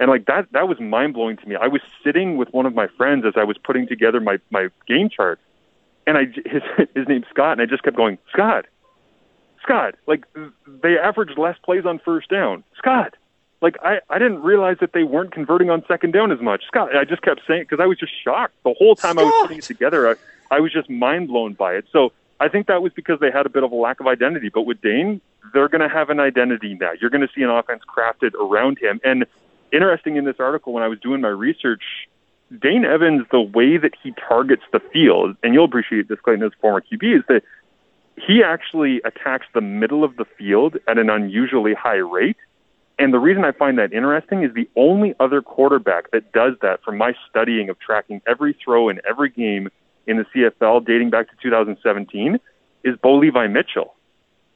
[0.01, 1.55] And like that, that was mind blowing to me.
[1.55, 4.69] I was sitting with one of my friends as I was putting together my my
[4.89, 5.39] game chart,
[6.07, 6.63] and I his
[6.95, 8.67] his name's Scott, and I just kept going, Scott,
[9.63, 9.95] Scott.
[10.09, 10.25] Like
[10.67, 13.15] they averaged less plays on first down, Scott.
[13.61, 16.97] Like I I didn't realize that they weren't converting on second down as much, Scott.
[16.97, 19.23] I just kept saying because I was just shocked the whole time Scott.
[19.23, 20.09] I was putting it together.
[20.09, 20.15] I,
[20.51, 21.87] I was just mind blown by it.
[21.93, 24.49] So I think that was because they had a bit of a lack of identity.
[24.49, 25.21] But with Dane,
[25.53, 26.91] they're going to have an identity now.
[27.01, 29.01] You're going to see an offense crafted around him.
[29.05, 29.27] And
[29.73, 31.83] interesting in this article, when I was doing my research,
[32.61, 36.53] Dane Evans, the way that he targets the field, and you'll appreciate this, Clayton, as
[36.61, 37.43] former QB, is that
[38.17, 42.37] he actually attacks the middle of the field at an unusually high rate.
[42.99, 46.83] And the reason I find that interesting is the only other quarterback that does that
[46.85, 49.71] from my studying of tracking every throw in every game
[50.07, 52.39] in the CFL dating back to 2017
[52.85, 53.95] is Bo Levi Mitchell.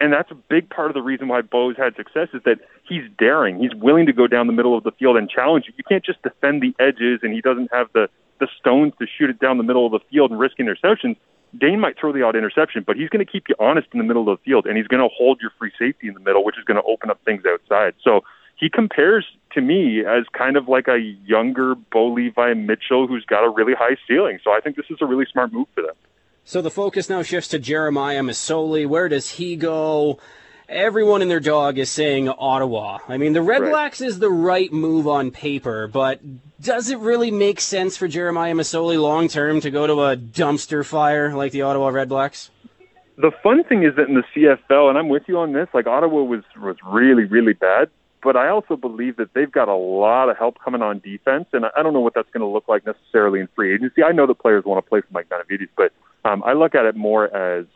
[0.01, 3.05] And that's a big part of the reason why Bo's had success is that he's
[3.19, 3.59] daring.
[3.59, 5.75] He's willing to go down the middle of the field and challenge you.
[5.77, 9.31] You can't just defend the edges and he doesn't have the, the stones to shoot
[9.31, 11.17] it down the middle of the field and risk interceptions.
[11.59, 14.05] Dane might throw the odd interception, but he's going to keep you honest in the
[14.05, 16.45] middle of the field and he's going to hold your free safety in the middle,
[16.45, 17.95] which is going to open up things outside.
[18.03, 18.23] So
[18.57, 23.45] he compares to me as kind of like a younger Bo Levi Mitchell who's got
[23.45, 24.38] a really high ceiling.
[24.42, 25.95] So I think this is a really smart move for them.
[26.45, 28.87] So the focus now shifts to Jeremiah Masoli.
[28.87, 30.19] Where does he go?
[30.69, 32.99] Everyone and their dog is saying Ottawa.
[33.09, 33.71] I mean, the Red right.
[33.71, 36.21] Blacks is the right move on paper, but
[36.61, 40.85] does it really make sense for Jeremiah Masoli long term to go to a dumpster
[40.85, 42.51] fire like the Ottawa Red Blacks?
[43.16, 45.87] The fun thing is that in the CFL, and I'm with you on this, like
[45.87, 47.88] Ottawa was was really really bad,
[48.27, 51.65] but I also believe that they've got a lot of help coming on defense, and
[51.65, 54.03] I don't know what that's going to look like necessarily in free agency.
[54.03, 55.93] I know the players want to play for Mike Benevides, but
[56.29, 57.67] um, I look at it more as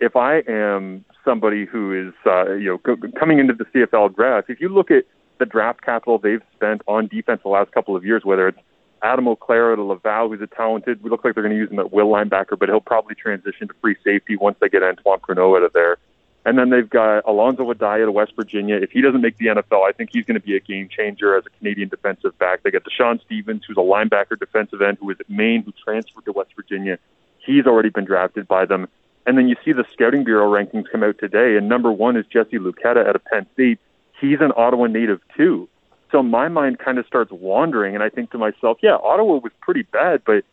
[0.00, 4.50] if I am somebody who is uh, you know c- coming into the CFL draft,
[4.50, 5.04] if you look at
[5.38, 8.58] the draft capital they've spent on defense the last couple of years, whether it's
[9.04, 11.78] Adam Auclair to Laval, who's a talented, we look like they're going to use him
[11.78, 15.56] at will linebacker, but he'll probably transition to free safety once they get Antoine Pruneau
[15.56, 15.98] out of there.
[16.44, 18.76] And then they've got Alonzo Addae of West Virginia.
[18.76, 21.36] If he doesn't make the NFL, I think he's going to be a game changer
[21.36, 22.62] as a Canadian defensive back.
[22.62, 26.24] They got Deshaun Stevens, who's a linebacker defensive end who is at Maine, who transferred
[26.24, 26.98] to West Virginia.
[27.38, 28.88] He's already been drafted by them.
[29.24, 32.26] And then you see the Scouting Bureau rankings come out today, and number one is
[32.26, 33.78] Jesse Luketa out of Penn State.
[34.20, 35.68] He's an Ottawa native too.
[36.10, 39.52] So my mind kind of starts wandering, and I think to myself, yeah, Ottawa was
[39.60, 40.44] pretty bad, but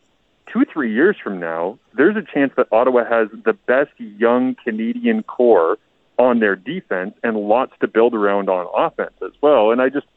[0.51, 5.23] two, three years from now, there's a chance that Ottawa has the best young Canadian
[5.23, 5.77] core
[6.17, 9.71] on their defense and lots to build around on offense as well.
[9.71, 10.07] And I just,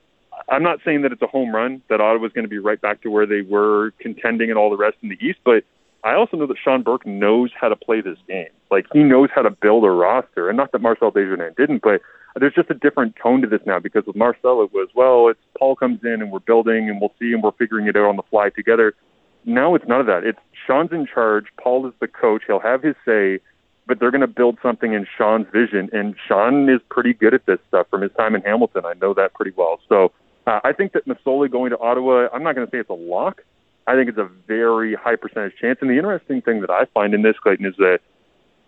[0.48, 3.02] I'm not saying that it's a home run that Ottawa's going to be right back
[3.02, 5.64] to where they were contending and all the rest in the East, but
[6.04, 8.48] I also know that Shawn Burke knows how to play this game.
[8.70, 12.00] Like he knows how to build a roster, and not that Marcel Desjardins didn't, but
[12.34, 15.40] there's just a different tone to this now because with Marcel it was well, it's
[15.58, 18.16] Paul comes in and we're building and we'll see and we're figuring it out on
[18.16, 18.94] the fly together.
[19.44, 20.24] Now it's none of that.
[20.24, 21.46] It's Shawn's in charge.
[21.60, 22.42] Paul is the coach.
[22.46, 23.40] He'll have his say.
[23.86, 25.90] but they're going to build something in Shawn's vision.
[25.92, 28.84] And Sean is pretty good at this stuff from his time in Hamilton.
[28.86, 29.80] I know that pretty well.
[29.88, 30.12] So
[30.46, 32.94] uh, I think that Masoli going to Ottawa, I'm not going to say it's a
[32.94, 33.42] lock.
[33.86, 35.78] I think it's a very high percentage chance.
[35.80, 37.98] And the interesting thing that I find in this, Clayton, is that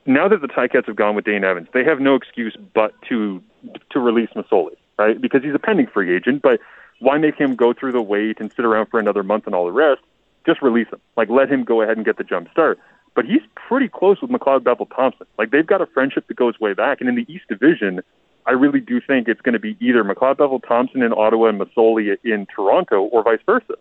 [0.06, 3.42] now that the Ticats have gone with Dane Evans, they have no excuse but to
[3.90, 5.18] to release Masoli, right?
[5.18, 6.42] Because he's a pending free agent.
[6.42, 6.60] But
[6.98, 9.64] why make him go through the wait and sit around for another month and all
[9.64, 10.02] the rest?
[10.46, 11.00] Just release him.
[11.16, 12.78] Like let him go ahead and get the jump start.
[13.14, 15.26] But he's pretty close with McLeod Bethel Thompson.
[15.38, 17.00] Like they've got a friendship that goes way back.
[17.00, 18.00] And in the East Division,
[18.46, 21.60] I really do think it's going to be either McLeod Bethel Thompson in Ottawa and
[21.60, 23.74] Masoli in Toronto, or vice versa.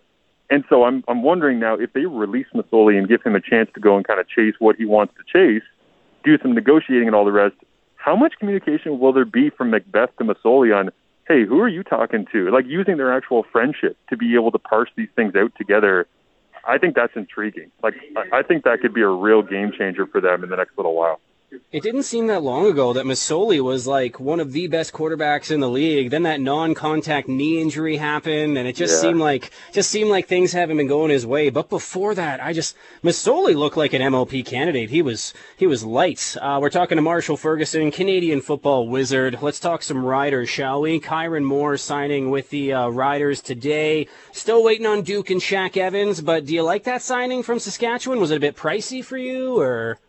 [0.50, 3.70] And so I'm I'm wondering now if they release Masoli and give him a chance
[3.74, 5.64] to go and kind of chase what he wants to chase,
[6.24, 7.56] do some negotiating and all the rest.
[7.96, 10.92] How much communication will there be from Macbeth to Masoli on,
[11.28, 12.52] hey, who are you talking to?
[12.52, 16.06] Like using their actual friendship to be able to parse these things out together.
[16.66, 17.72] I think that's intriguing.
[17.82, 17.96] Like
[18.32, 20.96] I think that could be a real game changer for them in the next little
[20.96, 21.20] while.
[21.72, 25.52] It didn't seem that long ago that Masoli was like one of the best quarterbacks
[25.52, 26.10] in the league.
[26.10, 29.10] Then that non-contact knee injury happened, and it just Yeah.
[29.10, 31.50] seemed like just seemed like things haven't been going his way.
[31.50, 34.90] But before that, I just Masoli looked like an MOP candidate.
[34.90, 36.38] He was he was lights.
[36.42, 39.38] Uh, we're talking to Marshall Ferguson, Canadian football wizard.
[39.42, 41.00] Let's talk some Riders, shall we?
[41.00, 44.08] Kyran Moore signing with the uh, Riders today.
[44.32, 48.20] Still waiting on Duke and Shaq Evans, but do you like that signing from Saskatchewan?
[48.20, 50.00] Was it a bit pricey for you, or?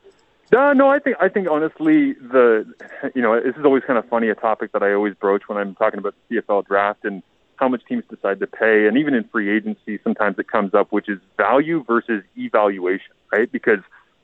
[0.54, 2.64] No, no, I think I think honestly the
[3.12, 5.58] you know this is always kind of funny a topic that I always broach when
[5.58, 7.24] I'm talking about the CFL draft and
[7.56, 10.92] how much teams decide to pay and even in free agency sometimes it comes up
[10.92, 13.50] which is value versus evaluation, right?
[13.50, 13.80] Because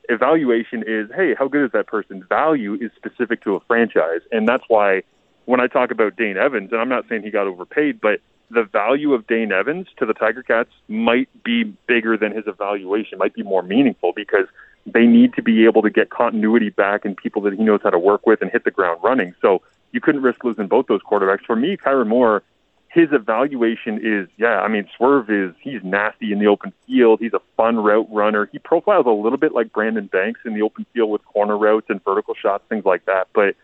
[0.09, 2.25] evaluation is hey, how good is that person?
[2.29, 5.03] Value is specific to a franchise and that's why
[5.47, 8.21] when I talk about Dane Evans and I'm not saying he got overpaid, but
[8.53, 13.19] the value of Dane Evans to the Tiger Cats might be bigger than his evaluation,
[13.19, 14.47] might be more meaningful because
[14.87, 17.91] they need to be able to get continuity back and people that he knows how
[17.91, 19.35] to work with and hit the ground running.
[19.41, 19.63] So
[19.93, 21.45] you couldn't risk losing both those quarterbacks.
[21.45, 22.43] For me, Kyran Moore,
[22.89, 27.21] his evaluation is, yeah, I mean, Swerve is, he's nasty in the open field.
[27.21, 28.49] He's a fun route runner.
[28.51, 31.87] He profiles a little bit like Brandon Banks in the open field with corner routes
[31.89, 33.29] and vertical shots, things like that.
[33.33, 33.55] But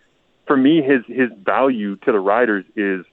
[0.46, 3.04] for me, his, his value to the Riders is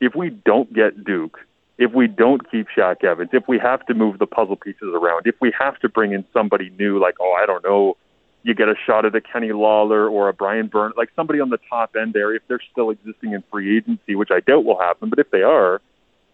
[0.00, 1.40] if we don't get Duke,
[1.78, 5.26] if we don't keep Shaq Evans, if we have to move the puzzle pieces around,
[5.26, 7.96] if we have to bring in somebody new, like, oh, I don't know,
[8.42, 11.50] you get a shot at a Kenny Lawler or a Brian Byrne, like somebody on
[11.50, 14.78] the top end there, if they're still existing in free agency, which I doubt will
[14.78, 15.80] happen, but if they are,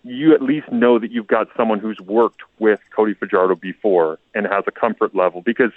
[0.04, 4.46] you at least know that you've got someone who's worked with Cody Fajardo before and
[4.46, 5.70] has a comfort level because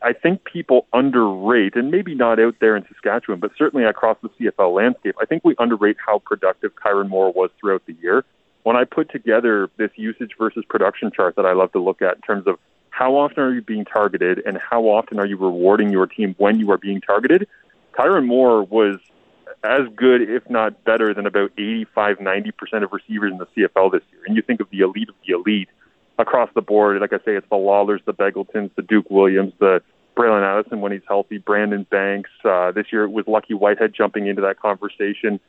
[0.00, 4.30] I think people underrate, and maybe not out there in Saskatchewan, but certainly across the
[4.30, 8.24] CFL landscape, I think we underrate how productive Kyran Moore was throughout the year.
[8.64, 12.16] When I put together this usage versus production chart that I love to look at
[12.16, 12.58] in terms of
[12.90, 16.58] how often are you being targeted and how often are you rewarding your team when
[16.58, 17.46] you are being targeted,
[17.92, 18.98] Kyran Moore was
[19.62, 24.02] as good, if not better, than about 85, 90% of receivers in the CFL this
[24.12, 24.22] year.
[24.26, 25.68] And you think of the elite of the elite
[26.18, 27.00] across the board.
[27.00, 29.82] Like I say, it's the Lawlers, the Begeltons, the Duke Williams, the
[30.16, 32.30] Bralon Addison when he's healthy, Brandon Banks.
[32.44, 35.40] Uh, this year it was Lucky Whitehead jumping into that conversation.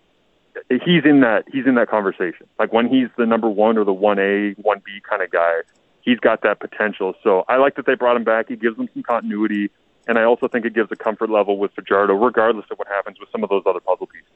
[0.69, 2.47] He's in that he's in that conversation.
[2.57, 5.61] Like when he's the number one or the one A, one B kind of guy,
[6.01, 7.13] he's got that potential.
[7.23, 8.47] So I like that they brought him back.
[8.49, 9.69] He gives them some continuity,
[10.07, 13.19] and I also think it gives a comfort level with Fajardo, regardless of what happens
[13.19, 14.29] with some of those other puzzle pieces.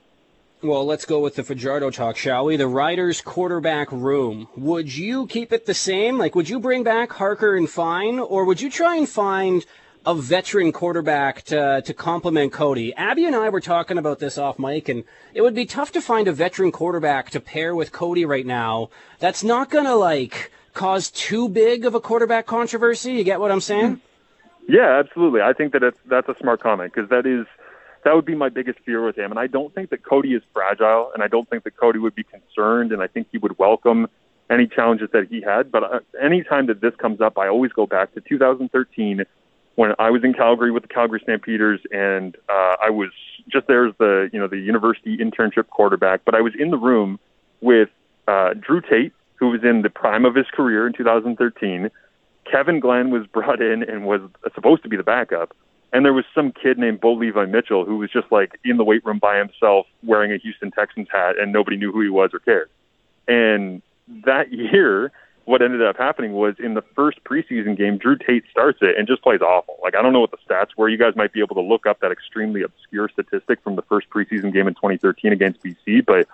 [0.62, 2.58] Well, let's go with the Fajardo talk, shall we?
[2.58, 4.50] The Riders quarterback room.
[4.58, 6.18] Would you keep it the same?
[6.18, 9.66] Like, would you bring back Harker and Fine, or would you try and find
[10.06, 12.94] a veteran quarterback to, to complement Cody?
[12.96, 16.02] Abby and I were talking about this off mic, and it would be tough to
[16.02, 20.52] find a veteran quarterback to pair with Cody right now that's not going to, like,
[20.74, 23.14] cause too big of a quarterback controversy.
[23.14, 24.02] You get what I'm saying?
[24.68, 25.42] Yeah, absolutely.
[25.42, 27.46] I think that it's, that's a smart comment because that is
[28.04, 29.32] that would be my biggest fear with him.
[29.32, 32.16] And I don't think that Cody is fragile, and I don't think that Cody would
[32.16, 34.08] be concerned, and I think he would welcome
[34.50, 35.72] any challenges that he had.
[35.72, 39.26] But uh, anytime that this comes up, I always go back to 2013
[39.80, 43.12] when I was in Calgary with the Calgary Stampeders, and uh, I was
[43.48, 46.26] just there as the you know the university internship quarterback.
[46.26, 47.18] But I was in the room
[47.62, 47.88] with
[48.28, 51.89] uh, Drew Tate, who was in the prime of his career in 2013.
[52.52, 54.20] Kevin Glenn was brought in and was
[54.54, 55.56] supposed to be the backup.
[55.94, 58.84] And there was some kid named Bo Levi Mitchell who was just like in the
[58.84, 62.32] weight room by himself wearing a Houston Texans hat and nobody knew who he was
[62.34, 62.70] or cared.
[63.30, 63.82] And
[64.26, 65.13] that year,
[65.50, 69.08] what ended up happening was in the first preseason game, Drew Tate starts it and
[69.08, 69.80] just plays awful.
[69.82, 70.88] Like, I don't know what the stats were.
[70.88, 74.12] You guys might be able to look up that extremely obscure statistic from the first
[74.12, 76.28] preseason game in 2013 against BC, but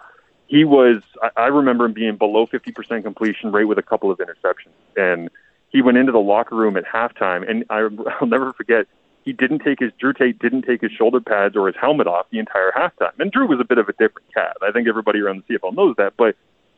[0.48, 1.02] he was,
[1.38, 4.76] I remember him being below 50% completion rate with a couple of interceptions.
[4.98, 5.30] And
[5.70, 7.88] he went into the locker room at halftime, and I,
[8.20, 8.86] I'll never forget
[9.24, 12.26] he didn't take his Drew Tate didn't take his shoulder pads or his helmet off
[12.32, 13.18] the entire halftime.
[13.18, 14.58] And Drew was a bit of a different cat.
[14.62, 16.18] I think everybody around the CFL knows that.
[16.18, 16.36] But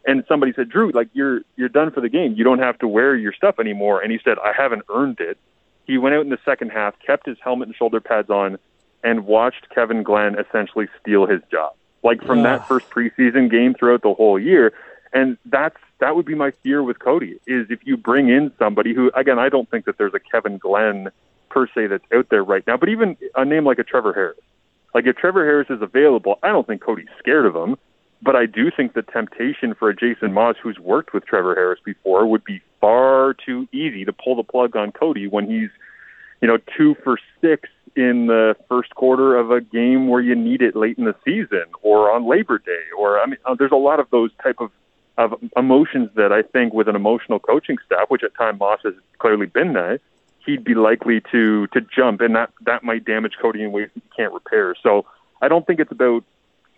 [0.08, 2.34] and somebody said, Drew, like you're you're done for the game.
[2.36, 4.01] You don't have to wear your stuff anymore.
[4.01, 5.38] And he said, I haven't earned it.
[5.86, 8.58] He went out in the second half, kept his helmet and shoulder pads on,
[9.03, 11.74] and watched Kevin Glenn essentially steal his job.
[12.03, 14.74] Like from that first preseason game throughout the whole year.
[15.12, 18.93] And that's that would be my fear with Cody is if you bring in somebody
[18.93, 21.10] who again I don't think that there's a Kevin Glenn
[21.49, 24.39] per se that's out there right now, but even a name like a Trevor Harris.
[24.93, 27.78] Like if Trevor Harris is available, I don't think Cody's scared of him,
[28.22, 31.80] but I do think the temptation for a Jason Maas who's worked with Trevor Harris
[31.84, 35.70] before would be far too easy to pull the plug on Cody when he's,
[36.41, 40.61] you know, two for six in the first quarter of a game where you need
[40.61, 43.76] it late in the season or on Labor Day or I mean uh, there's a
[43.76, 44.72] lot of those type of
[45.18, 48.93] of emotions that I think with an emotional coaching staff, which at time Maas has
[49.18, 49.99] clearly been that,
[50.45, 54.03] he'd be likely to to jump, and that that might damage Cody in ways that
[54.03, 54.76] he can't repair.
[54.82, 55.05] So
[55.41, 56.24] I don't think it's about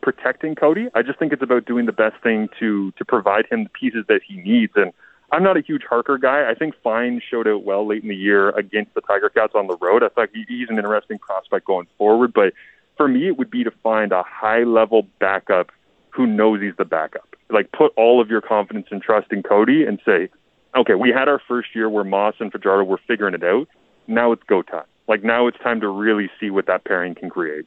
[0.02, 0.88] protecting Cody.
[0.95, 4.06] I just think it's about doing the best thing to to provide him the pieces
[4.08, 4.74] that he needs.
[4.76, 4.93] And
[5.32, 6.50] I'm not a huge Harker guy.
[6.50, 9.68] I think Fine showed out well late in the year against the Tiger Cats on
[9.68, 10.04] the road.
[10.04, 12.34] I thought he's an interesting prospect going forward.
[12.34, 12.54] But
[12.97, 15.72] for me, it would be to find a high level backup
[16.10, 17.36] who knows he's the backup.
[17.50, 20.30] Like put all of your confidence and trust in Cody and say,
[20.76, 23.68] okay, we had our first year where Maas and Fajardo were figuring it out.
[24.08, 24.86] Now it's go time.
[25.08, 27.66] Like now it's time to really see what that pairing can create.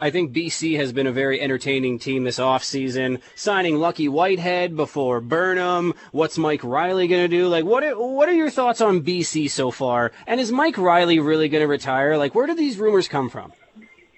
[0.00, 3.20] I think BC has been a very entertaining team this offseason.
[3.34, 5.94] Signing Lucky Whitehead before Burnham.
[6.12, 7.48] What's Mike Reilly going to do?
[7.48, 10.12] Like, what are, what are your thoughts on BC so far?
[10.26, 12.16] And is Mike Reilly really going to retire?
[12.16, 13.52] Like, where do these rumors come from?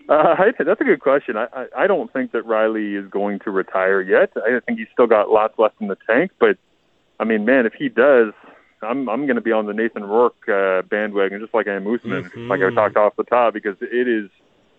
[0.09, 1.37] Uh, that's a good question.
[1.37, 4.33] I, I, I don't think that Reilly is going to retire yet.
[4.37, 6.59] I think he's still got lots left in the tank, but
[7.19, 8.33] I mean, man, if he does,
[8.83, 11.87] I'm I'm going to be on the Nathan Rourke uh, bandwagon just like I am
[11.87, 12.49] Usman, mm-hmm.
[12.49, 14.29] like I talked off the top, because it is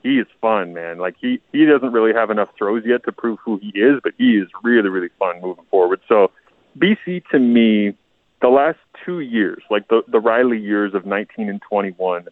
[0.04, 1.00] he is fun, man.
[1.00, 4.14] Like he he doesn't really have enough throws yet to prove who he is, but
[4.18, 6.02] he is really really fun moving forward.
[6.08, 6.32] So
[6.78, 7.96] BC to me,
[8.42, 12.28] the last two years, like the the Reilly years of 19 and 21,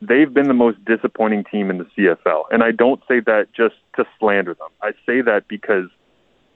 [0.00, 3.76] they've been the most disappointing team in the CFL, and I don't say that just
[3.96, 4.68] to slander them.
[4.82, 5.88] I say that because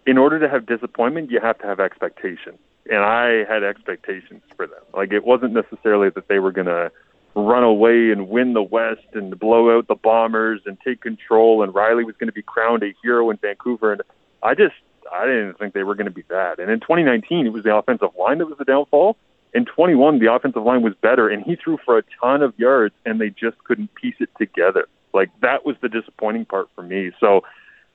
[0.06, 2.58] in order to have disappointment, you have to have expectation
[2.90, 4.82] and I had expectations for them.
[4.94, 6.90] Like it wasn't necessarily that they were going to
[7.36, 11.74] run away and win the West and blow out the Bombers and take control, and
[11.74, 13.92] Reilly was going to be crowned a hero in Vancouver.
[13.92, 14.02] And
[14.42, 14.74] I just
[15.12, 16.58] I didn't think they were going to be that.
[16.58, 19.16] And in 2019, it was the offensive line that was the downfall.
[19.54, 22.94] In 21, the offensive line was better, and he threw for a ton of yards,
[23.04, 24.88] and they just couldn't piece it together.
[25.12, 27.12] Like that was the disappointing part for me.
[27.20, 27.42] So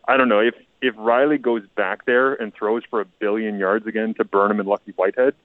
[0.08, 3.86] I don't know if if Reilly goes back there and throws for a billion yards
[3.88, 5.36] again to Burnham and Lucky Whitehead,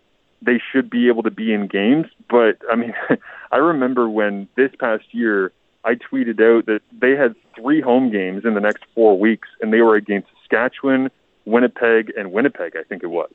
[0.43, 2.07] they should be able to be in games.
[2.29, 2.95] But I mean,
[3.53, 5.53] I remember when this past year
[5.85, 9.73] I tweeted out that they had three home games in the next four weeks, and
[9.73, 11.11] they were against Saskatchewan,
[11.45, 13.31] Winnipeg, and Winnipeg, I think it was.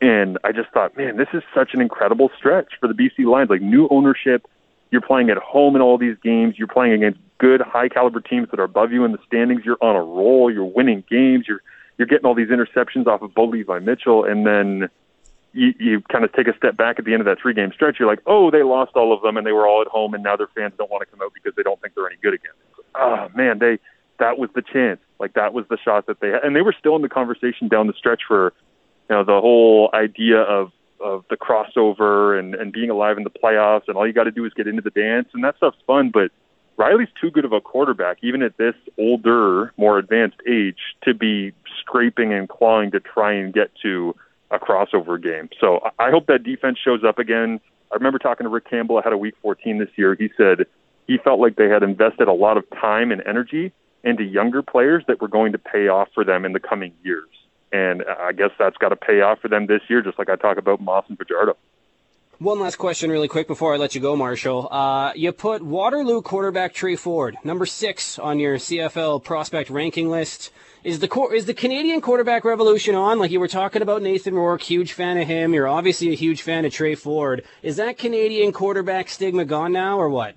[0.00, 3.48] And I just thought, man, this is such an incredible stretch for the BC Lions.
[3.48, 4.46] Like new ownership,
[4.90, 6.56] you're playing at home in all these games.
[6.58, 9.62] You're playing against good, high caliber teams that are above you in the standings.
[9.64, 10.52] You're on a roll.
[10.52, 11.46] You're winning games.
[11.48, 11.62] You're
[11.96, 14.88] you're getting all these interceptions off of Bo Levi Mitchell, and then
[15.54, 17.72] you, you kind of take a step back at the end of that three game
[17.72, 17.96] stretch.
[17.98, 20.22] You're like, oh, they lost all of them, and they were all at home, and
[20.22, 22.34] now their fans don't want to come out because they don't think they're any good
[22.34, 22.52] again.
[22.94, 23.78] Oh man, they
[24.18, 25.00] that was the chance.
[25.18, 27.68] Like that was the shot that they had, and they were still in the conversation
[27.68, 28.52] down the stretch for
[29.08, 33.30] you know the whole idea of of the crossover and, and being alive in the
[33.30, 35.78] playoffs, and all you got to do is get into the dance, and that stuff's
[35.86, 36.10] fun.
[36.12, 36.30] But
[36.76, 41.52] Reilly's too good of a quarterback, even at this older, more advanced age, to be
[41.80, 44.14] scraping and clawing to try and get to
[44.50, 45.48] a crossover game.
[45.60, 47.60] So I hope that defense shows up again.
[47.92, 50.14] I remember talking to Rick Campbell ahead of Week 14 this year.
[50.14, 50.66] He said
[51.06, 53.72] he felt like they had invested a lot of time and energy
[54.02, 57.28] into younger players that were going to pay off for them in the coming years.
[57.72, 60.36] And I guess that's got to pay off for them this year, just like I
[60.36, 61.56] talk about Maas and Fajardo.
[62.44, 64.68] One last question, really quick, before I let you go, Marshall.
[64.70, 70.52] Uh, you put Waterloo quarterback Tre Ford, number six on your CFL prospect ranking list.
[70.82, 73.18] Is the is the Canadian quarterback revolution on?
[73.18, 75.54] Like you were talking about Nathan Rourke, huge fan of him.
[75.54, 77.44] You're obviously a huge fan of Tre Ford.
[77.62, 80.34] Is that Canadian quarterback stigma gone now, or what?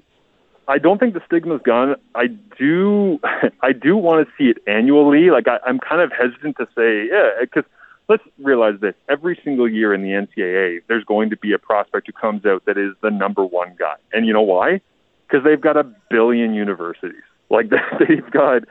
[0.66, 1.97] I don't think the stigma's gone.
[2.16, 2.28] I
[2.58, 3.20] do,
[3.62, 5.30] I do want to see it annually.
[5.30, 7.66] Like I, I'm kind of hesitant to say, yeah, because
[8.10, 12.08] let's realize this: every single year in the NCAA, there's going to be a prospect
[12.08, 14.82] who comes out that is the number one guy, and you know why?
[15.28, 17.24] Because they've got a billion universities.
[17.49, 18.64] Like they've got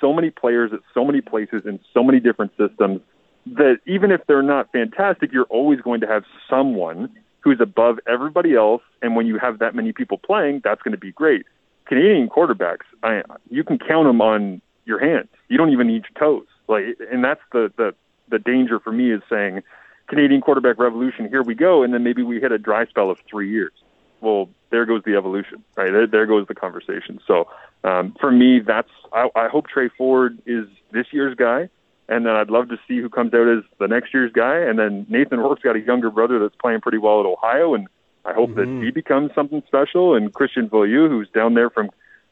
[0.00, 3.00] so many players at so many places in so many different systems
[3.46, 8.54] that even if they're not fantastic, you're always going to have someone who's above everybody
[8.54, 8.82] else.
[9.02, 11.44] And when you have that many people playing, that's going to be great.
[11.86, 15.28] Canadian quarterbacks, I, you can count them on your hands.
[15.48, 16.46] You don't even need your toes.
[16.68, 17.94] Like, and that's the the
[18.34, 19.62] the danger for me is saying
[20.08, 21.28] Canadian quarterback revolution.
[21.28, 23.72] Here we go, and then maybe we hit a dry spell of three years.
[24.20, 25.92] Well, there goes the evolution, right?
[25.92, 27.20] There, there goes the conversation.
[27.26, 27.48] So
[27.84, 31.68] um, for me, that's I, I hope Tre Ford is this year's guy,
[32.08, 34.56] and then I'd love to see who comes out as the next year's guy.
[34.58, 37.86] And then Nathan Rourke's got a younger brother that's playing pretty well at Ohio, and
[38.24, 38.80] I hope mm-hmm.
[38.80, 40.16] that he becomes something special.
[40.16, 41.90] And Christian Beaulieu, who's down there from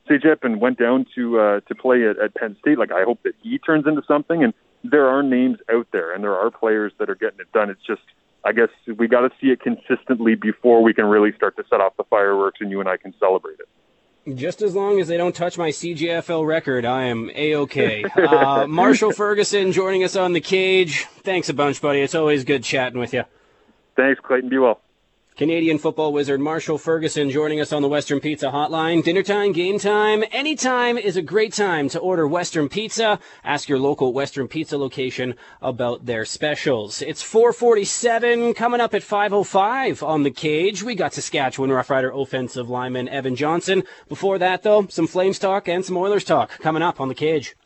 [0.09, 3.23] CEGEP and went down to uh, to play at, at Penn State, like I hope
[3.23, 4.43] that he turns into something.
[4.43, 4.53] And
[4.85, 7.71] there are names out there, and there are players that are getting it done.
[7.71, 8.03] It's just
[8.45, 11.81] I guess we got to see it consistently before we can really start to set
[11.81, 14.37] off the fireworks and you and I can celebrate it.
[14.37, 18.05] Just as long as they don't touch my CJFL record, I am a okay.
[18.05, 21.07] Uh, Marshall Ferguson joining us on the cage.
[21.23, 22.01] Thanks a bunch, buddy.
[22.01, 23.25] It's always good chatting with you.
[23.97, 24.49] Thanks, Clayton.
[24.49, 24.81] Be well.
[25.37, 29.03] Canadian football wizard Marshall Ferguson joining us on the Western Pizza Hotline.
[29.03, 33.19] Dinner time, game time, anytime is a great time to order Western Pizza.
[33.43, 37.01] Ask your local Western Pizza location about their specials.
[37.01, 40.83] It's 447 coming up at 505 on the cage.
[40.83, 43.85] We got Saskatchewan Rough Rider offensive lineman Evan Johnson.
[44.11, 47.57] Before that, though, some Flames talk and some Oilers talk coming up on the cage.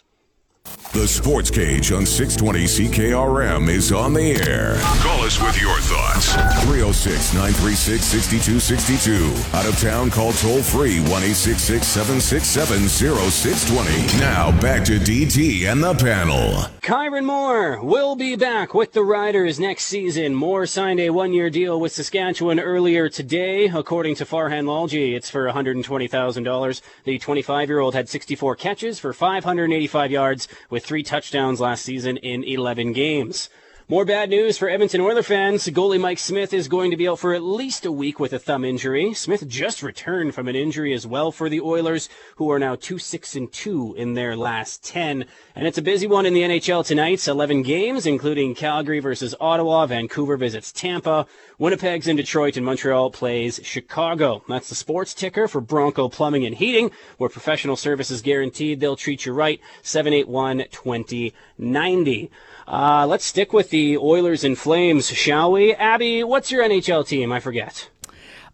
[0.97, 4.79] The Sports Cage on 620 CKRM is on the air.
[5.03, 6.33] Call us with your thoughts.
[6.65, 9.59] 306 936 6262.
[9.59, 14.19] Out of town, call toll free 1 767 0620.
[14.19, 16.65] Now back to DT and the panel.
[16.81, 20.35] Kyron Moore will be back with the Riders next season.
[20.35, 23.67] Moore signed a one year deal with Saskatchewan earlier today.
[23.67, 26.81] According to Farhan Lalji, it's for $120,000.
[27.05, 32.17] The 25 year old had 64 catches for 585 yards with three touchdowns last season
[32.17, 33.49] in 11 games.
[33.89, 35.65] More bad news for Edmonton Oiler fans.
[35.69, 38.39] Goalie Mike Smith is going to be out for at least a week with a
[38.41, 39.15] thumb injury.
[39.15, 42.99] Smith just returned from an injury as well for the Oilers, who are now 2
[42.99, 45.25] 6 and 2 in their last 10.
[45.55, 47.29] And it's a busy one in the NHL tonight.
[47.29, 51.25] 11 games, including Calgary versus Ottawa, Vancouver visits Tampa,
[51.61, 54.43] Winnipeg's in Detroit, and Montreal plays Chicago.
[54.49, 58.81] That's the sports ticker for Bronco Plumbing and Heating, where professional service is guaranteed.
[58.81, 59.61] They'll treat you right.
[59.83, 62.33] 781 2090.
[62.67, 65.73] Uh, let's stick with the Oilers and Flames, shall we?
[65.75, 67.31] Abby, what's your NHL team?
[67.31, 67.89] I forget.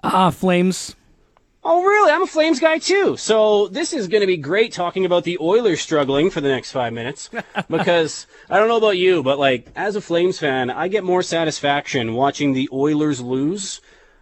[0.04, 0.94] Ah, uh, Flames.
[1.64, 2.10] Oh, really?
[2.10, 3.16] I'm a Flames guy too.
[3.16, 6.72] So this is going to be great talking about the Oilers struggling for the next
[6.72, 7.30] five minutes.
[7.70, 11.22] because I don't know about you, but like as a Flames fan, I get more
[11.22, 13.80] satisfaction watching the Oilers lose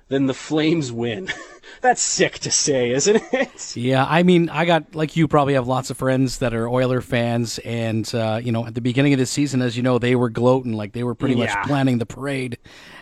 [0.09, 1.28] than the Flames win.
[1.81, 3.76] That's sick to say, isn't it?
[3.76, 7.01] Yeah, I mean, I got like you probably have lots of friends that are Oiler
[7.01, 10.14] fans, and uh, you know, at the beginning of the season, as you know, they
[10.14, 11.47] were gloating like they were pretty yeah.
[11.47, 12.59] much planning the parade,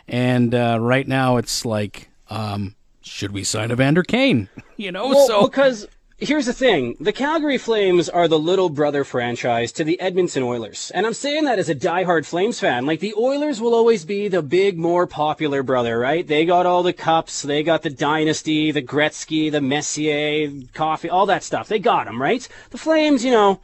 [0.06, 4.48] and uh, right now it's like, um, should we sign Evander Kane?
[4.80, 5.88] You know, well, so because
[6.18, 10.90] here's the thing the Calgary Flames are the little brother franchise to the Edmonton Oilers.
[10.92, 12.86] And I'm saying that as a diehard Flames fan.
[12.86, 16.26] Like, the Oilers will always be the big, more popular brother, right?
[16.26, 21.26] They got all the cups, they got the dynasty, the Gretzky, the Messier, Coffey, all
[21.26, 21.68] that stuff.
[21.68, 22.46] They got them, right?
[22.70, 23.60] The Flames, you know,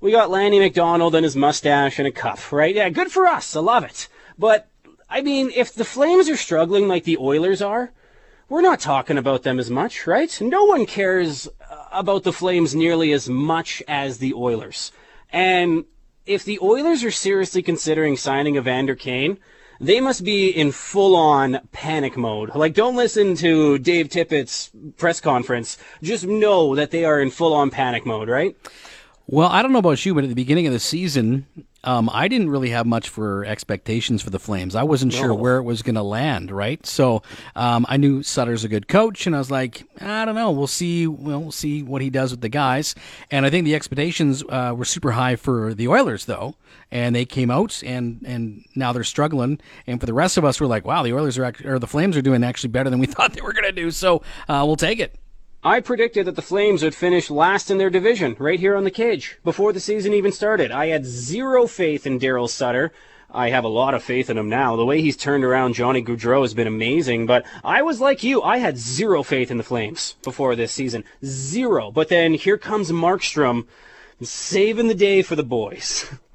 [0.00, 2.74] we got Lanny McDonald and his mustache and a cup, right?
[2.74, 3.54] Yeah, good for us.
[3.54, 4.08] I love it.
[4.38, 4.68] But,
[5.10, 7.92] I mean, if the Flames are struggling like the Oilers are,
[8.48, 10.40] we're not talking about them as much, right?
[10.40, 11.48] No one cares
[11.92, 14.92] about the Flames nearly as much as the Oilers.
[15.32, 15.84] And
[16.26, 19.38] if the Oilers are seriously considering signing Evander Kane,
[19.80, 22.54] they must be in full on panic mode.
[22.54, 25.78] Like, don't listen to Dave Tippett's press conference.
[26.02, 28.54] Just know that they are in full on panic mode, right?
[29.32, 31.46] Well, I don't know about you, but at the beginning of the season,
[31.84, 34.74] um, I didn't really have much for expectations for the Flames.
[34.74, 35.18] I wasn't no.
[35.20, 36.84] sure where it was going to land, right?
[36.84, 37.22] So
[37.54, 40.50] um, I knew Sutter's a good coach, and I was like, I don't know.
[40.50, 41.06] We'll see.
[41.06, 42.96] Well, see what he does with the guys.
[43.30, 46.56] And I think the expectations uh, were super high for the Oilers, though,
[46.90, 49.60] and they came out, and and now they're struggling.
[49.86, 51.86] And for the rest of us, we're like, wow, the Oilers are act- or the
[51.86, 53.92] Flames are doing actually better than we thought they were going to do.
[53.92, 55.19] So uh, we'll take it.
[55.62, 58.90] I predicted that the Flames would finish last in their division, right here on the
[58.90, 60.72] cage, before the season even started.
[60.72, 62.92] I had zero faith in Daryl Sutter.
[63.30, 64.74] I have a lot of faith in him now.
[64.74, 68.40] The way he's turned around Johnny Gaudreau has been amazing, but I was like you.
[68.40, 71.04] I had zero faith in the Flames before this season.
[71.22, 71.90] Zero.
[71.90, 73.66] But then here comes Markstrom
[74.22, 76.10] saving the day for the boys.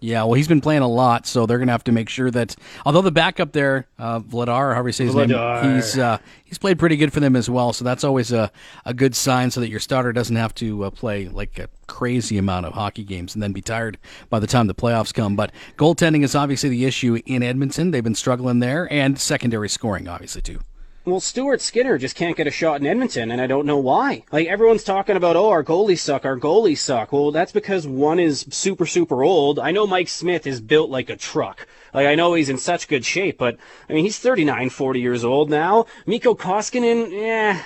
[0.00, 2.30] Yeah, well, he's been playing a lot, so they're going to have to make sure
[2.30, 2.54] that.
[2.86, 5.62] Although the backup there, uh, Vladar, however you say his Vladar.
[5.62, 7.72] name, he's uh, he's played pretty good for them as well.
[7.72, 8.52] So that's always a,
[8.84, 12.38] a good sign, so that your starter doesn't have to uh, play like a crazy
[12.38, 13.98] amount of hockey games and then be tired
[14.30, 15.34] by the time the playoffs come.
[15.34, 17.90] But goaltending is obviously the issue in Edmonton.
[17.90, 20.60] They've been struggling there, and secondary scoring, obviously too.
[21.08, 24.24] Well, Stuart Skinner just can't get a shot in Edmonton, and I don't know why.
[24.30, 27.12] Like, everyone's talking about, oh, our goalies suck, our goalies suck.
[27.12, 29.58] Well, that's because one is super, super old.
[29.58, 31.66] I know Mike Smith is built like a truck.
[31.94, 33.56] Like, I know he's in such good shape, but,
[33.88, 35.86] I mean, he's 39, 40 years old now.
[36.04, 37.58] Mikko Koskinen, eh.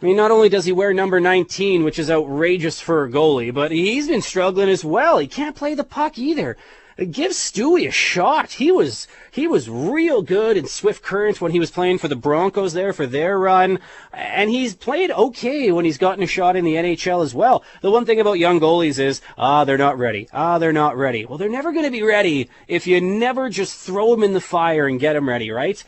[0.00, 3.52] I mean, not only does he wear number 19, which is outrageous for a goalie,
[3.52, 5.18] but he's been struggling as well.
[5.18, 6.56] He can't play the puck either
[7.04, 8.52] give Stewie a shot.
[8.52, 12.16] He was he was real good in Swift Current when he was playing for the
[12.16, 13.78] Broncos there for their run,
[14.12, 17.62] and he's played okay when he's gotten a shot in the NHL as well.
[17.82, 20.28] The one thing about young goalies is ah they're not ready.
[20.32, 21.26] Ah they're not ready.
[21.26, 24.40] Well, they're never going to be ready if you never just throw them in the
[24.40, 25.82] fire and get them ready, right?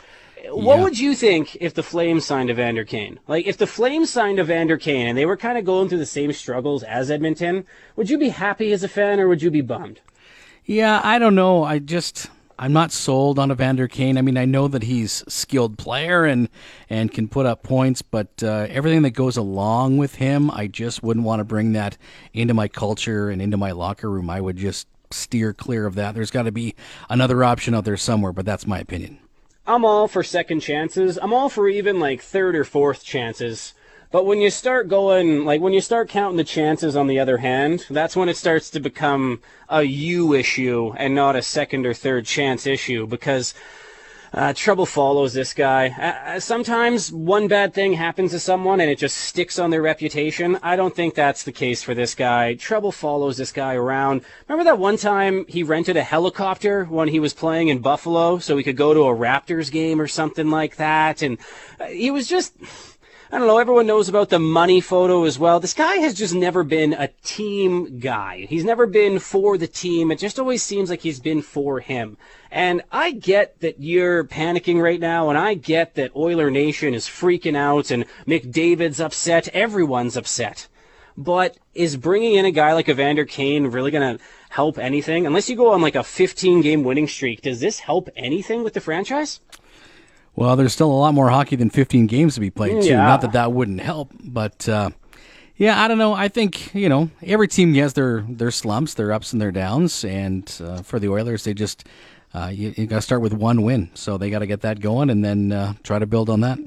[0.50, 0.82] What Yeah.
[0.84, 3.18] would you think if the Flames signed Evander Kane?
[3.26, 6.06] Like, if the Flames signed Evander Kane and they were kind of going through the
[6.06, 7.64] same struggles as Edmonton,
[7.96, 10.00] would you be happy as a fan or would you be bummed?
[10.68, 11.64] Yeah, I don't know.
[11.64, 14.18] I just I'm not sold on Evander Kane.
[14.18, 16.50] I mean, I know that he's skilled player and
[16.90, 21.02] and can put up points, but uh, everything that goes along with him, I just
[21.02, 21.96] wouldn't want to bring that
[22.34, 24.28] into my culture and into my locker room.
[24.28, 26.14] I would just steer clear of that.
[26.14, 26.74] There's got to be
[27.08, 29.20] another option out there somewhere, but that's my opinion.
[29.66, 31.18] I'm all for second chances.
[31.22, 33.72] I'm all for even like third or fourth chances.
[34.10, 37.38] But when you start going, like when you start counting the chances on the other
[37.38, 41.92] hand, that's when it starts to become a you issue and not a second or
[41.92, 43.52] third chance issue because
[44.32, 45.88] uh, trouble follows this guy.
[45.88, 49.82] Uh, Uh, sometimes one bad thing happens to someone and it just sticks on their
[49.82, 50.58] reputation.
[50.62, 52.54] I don't think that's the case for this guy.
[52.54, 54.20] Trouble follows this guy around.
[54.46, 58.56] Remember that one time he rented a helicopter when he was playing in Buffalo so
[58.56, 61.22] he could go to a Raptors game or something like that?
[61.22, 61.38] And
[61.80, 62.54] uh, he was just.
[63.30, 65.60] I don't know, everyone knows about the money photo as well.
[65.60, 68.46] This guy has just never been a team guy.
[68.48, 70.10] He's never been for the team.
[70.10, 72.16] It just always seems like he's been for him.
[72.50, 77.06] And I get that you're panicking right now, and I get that Oiler Nation is
[77.06, 79.48] freaking out, and McDavid's upset.
[79.48, 80.66] Everyone's upset.
[81.14, 85.26] But is bringing in a guy like Evander Kane really going to help anything?
[85.26, 88.72] Unless you go on like a 15 game winning streak, does this help anything with
[88.72, 89.40] the franchise?
[90.38, 92.90] Well, there's still a lot more hockey than 15 games to be played, too.
[92.90, 92.98] Yeah.
[93.06, 94.90] Not that that wouldn't help, but uh,
[95.56, 96.12] yeah, I don't know.
[96.14, 100.04] I think you know every team has their their slumps, their ups and their downs,
[100.04, 101.84] and uh, for the Oilers, they just
[102.32, 104.78] uh, you, you got to start with one win, so they got to get that
[104.80, 106.58] going and then uh, try to build on that.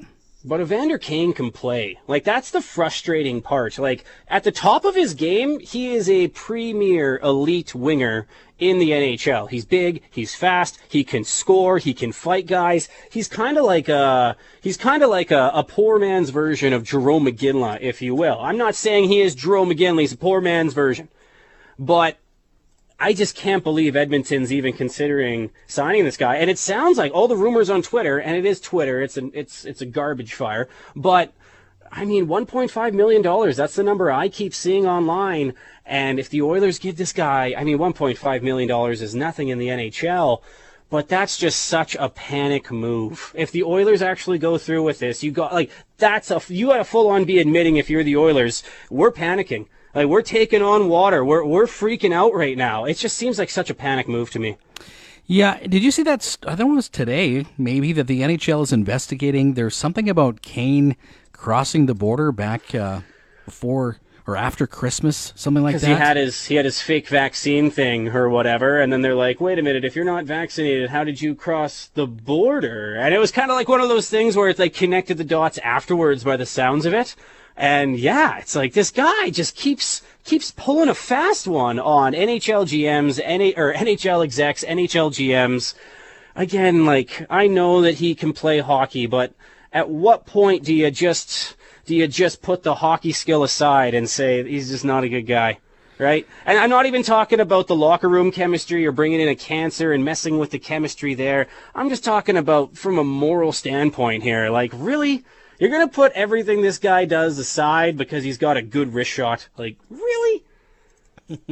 [0.44, 2.00] But Evander Kane can play.
[2.08, 3.78] Like, that's the frustrating part.
[3.78, 8.26] Like, at the top of his game, he is a premier elite winger
[8.58, 9.50] in the NHL.
[9.50, 12.88] He's big, he's fast, he can score, he can fight guys.
[13.10, 16.82] He's kind of like a, he's kind of like a, a poor man's version of
[16.82, 18.38] Jarome Iginla, if you will.
[18.40, 21.08] I'm not saying he is Jarome Iginla, he's a poor man's version.
[21.78, 22.18] But
[23.02, 26.36] I just can't believe Edmonton's even considering signing this guy.
[26.36, 29.02] And it sounds like all the rumors on Twitter, and it is Twitter.
[29.02, 30.68] It's an it's it's a garbage fire.
[30.94, 31.32] But
[31.90, 33.56] I mean, 1.5 million dollars.
[33.56, 35.54] That's the number I keep seeing online.
[35.84, 39.58] And if the Oilers give this guy, I mean, 1.5 million dollars is nothing in
[39.58, 40.40] the NHL.
[40.88, 43.32] But that's just such a panic move.
[43.34, 46.76] If the Oilers actually go through with this, you got like that's a you got
[46.76, 49.66] to full on be admitting if you're the Oilers, we're panicking.
[49.94, 51.24] Like we're taking on water.
[51.24, 52.84] We're we're freaking out right now.
[52.84, 54.56] It just seems like such a panic move to me.
[55.26, 56.22] Yeah, did you see that?
[56.22, 59.54] st- I think it was today, maybe that the NHL is investigating.
[59.54, 60.96] There's something about Kane
[61.32, 63.00] crossing the border back uh,
[63.44, 65.88] before or after Christmas, something like Because that.
[65.88, 69.40] he had his he had his fake vaccine thing or whatever, and then they're like,
[69.40, 73.18] "Wait a minute, if you're not vaccinated, how did you cross the border?" And it
[73.18, 76.24] was kind of like one of those things where it's like connected the dots afterwards
[76.24, 77.14] by the sounds of it.
[77.56, 82.66] And yeah, it's like this guy just keeps keeps pulling a fast one on NHL
[82.66, 85.74] GMs, NA, or NHL execs, NHL GMs.
[86.34, 89.34] Again, like I know that he can play hockey, but
[89.72, 94.08] at what point do you just do you just put the hockey skill aside and
[94.08, 95.58] say he's just not a good guy?
[95.98, 96.26] Right?
[96.46, 99.92] And I'm not even talking about the locker room chemistry or bringing in a cancer
[99.92, 101.48] and messing with the chemistry there.
[101.74, 104.50] I'm just talking about from a moral standpoint here.
[104.50, 105.24] Like, really?
[105.58, 109.10] You're going to put everything this guy does aside because he's got a good wrist
[109.10, 109.48] shot?
[109.56, 110.44] Like, really?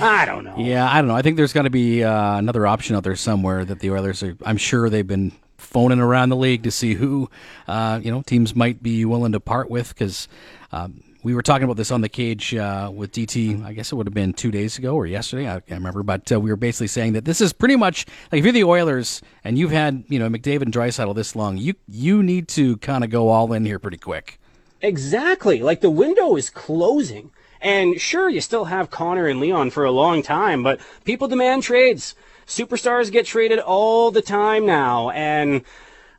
[0.00, 0.56] I don't know.
[0.58, 1.16] Yeah, I don't know.
[1.16, 4.22] I think there's got to be uh, another option out there somewhere that the Oilers
[4.22, 4.36] are.
[4.44, 7.30] I'm sure they've been phoning around the league to see who,
[7.68, 10.28] uh, you know, teams might be willing to part with because.
[10.72, 13.64] Um, we were talking about this on the cage uh, with DT.
[13.64, 15.48] I guess it would have been two days ago or yesterday.
[15.48, 18.38] I can't remember, but uh, we were basically saying that this is pretty much like
[18.38, 21.74] if you're the Oilers and you've had you know McDavid and Draisaitl this long, you
[21.88, 24.38] you need to kind of go all in here pretty quick.
[24.80, 25.62] Exactly.
[25.62, 27.32] Like the window is closing.
[27.60, 31.64] And sure, you still have Connor and Leon for a long time, but people demand
[31.64, 32.14] trades.
[32.46, 35.10] Superstars get traded all the time now.
[35.10, 35.62] And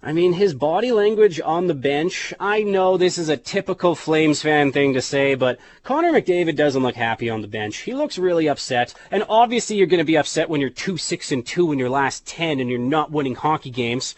[0.02, 4.42] I mean, his body language on the bench, I know this is a typical Flames
[4.44, 7.78] fan thing to say, but Connor McDavid doesn't look happy on the bench.
[7.78, 8.94] He looks really upset.
[9.10, 11.90] And obviously you're going to be upset when you're 2 6 and 2 in your
[11.90, 14.14] last 10 and you're not winning hockey games.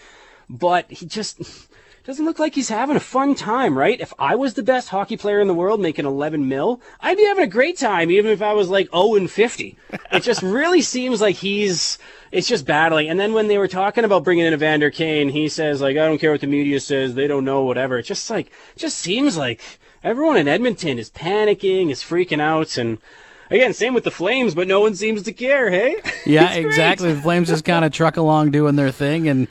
[0.49, 1.68] But he just
[2.09, 4.01] doesn't look like he's having a fun time, right?
[4.01, 7.25] If I was the best hockey player in the world making 11 mil, I'd be
[7.25, 9.77] having a great time even if I was like 0 and 50.
[10.11, 11.99] It just really seems like he's
[12.31, 13.09] it's just battling.
[13.09, 16.05] And then when they were talking about bringing in Evander Kane, he says like, I
[16.07, 17.99] don't care what the media says, they don't know, whatever.
[17.99, 19.61] It just like, just seems like
[20.03, 22.97] everyone in Edmonton is panicking, is freaking out, and
[23.51, 25.69] again, same with the Flames, but no one seems to care.
[25.69, 27.13] Hey, yeah, exactly.
[27.13, 29.47] The Flames just kind of truck along doing their thing and.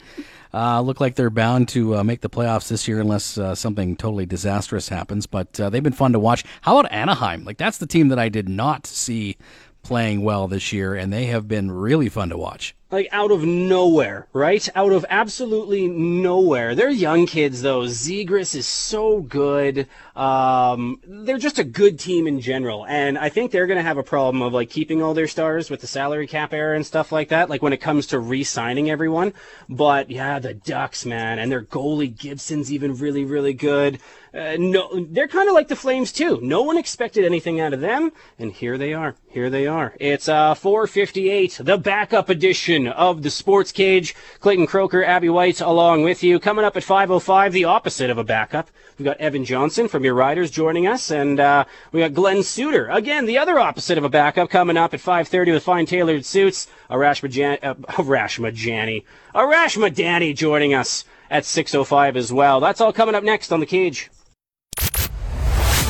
[0.53, 3.95] Uh, look like they're bound to uh, make the playoffs this year unless uh, something
[3.95, 5.27] totally disastrous happens.
[5.27, 6.43] But uh, they've been fun to watch.
[6.61, 7.43] How about Anaheim?
[7.43, 9.37] Like that's the team that I did not see
[9.83, 12.75] playing well this year, and they have been really fun to watch.
[12.91, 14.67] Like out of nowhere, right?
[14.75, 16.73] Out of absolutely nowhere.
[16.73, 17.81] They're young kids, though.
[17.81, 19.87] Zegras is so good.
[20.15, 23.99] Um, they're just a good team in general, and I think they're going to have
[23.99, 27.11] a problem of like keeping all their stars with the salary cap era and stuff
[27.11, 27.47] like that.
[27.47, 29.33] Like when it comes to re-signing everyone.
[29.69, 33.99] But yeah, the Ducks, man, and their goalie Gibson's even really, really good.
[34.33, 36.39] Uh, no, they're kind of like the Flames too.
[36.41, 39.15] No one expected anything out of them, and here they are.
[39.31, 39.93] Here they are.
[39.99, 44.15] It's uh 458, the backup edition of the Sports Cage.
[44.39, 46.39] Clayton Croker, Abby White, along with you.
[46.39, 48.71] Coming up at 5:05, the opposite of a backup.
[48.97, 52.87] We've got Evan Johnson from your Riders joining us, and uh, we got Glen Suitor
[52.89, 56.65] again, the other opposite of a backup, coming up at 5:30 with fine tailored suits.
[56.89, 59.03] Arash Majani, uh, Arash Majani,
[59.35, 62.59] Arash Madani joining us at 6:05 as well.
[62.59, 64.09] That's all coming up next on the Cage.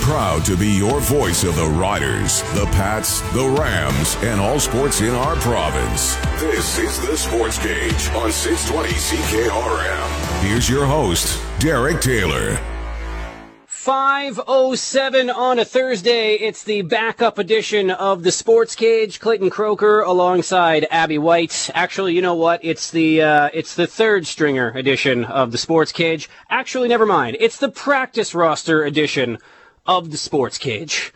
[0.10, 5.01] Proud to be your voice of the Riders, the Pats, the Rams, and all sports
[5.01, 6.16] in our province.
[6.39, 10.41] This is the Sports Cage on 620 CKRM.
[10.41, 12.60] Here's your host, Derek Taylor.
[13.68, 16.34] 507 on a Thursday.
[16.34, 19.20] It's the backup edition of the Sports Cage.
[19.20, 21.70] Clayton Croker alongside Abby White.
[21.76, 22.66] Actually, you know what?
[22.66, 26.32] It's the uh, it's the third stringer edition of the Sports Cage.
[26.49, 27.38] Actually, never mind.
[27.39, 29.38] It's the practice roster edition
[29.89, 31.11] of the Sports Cage.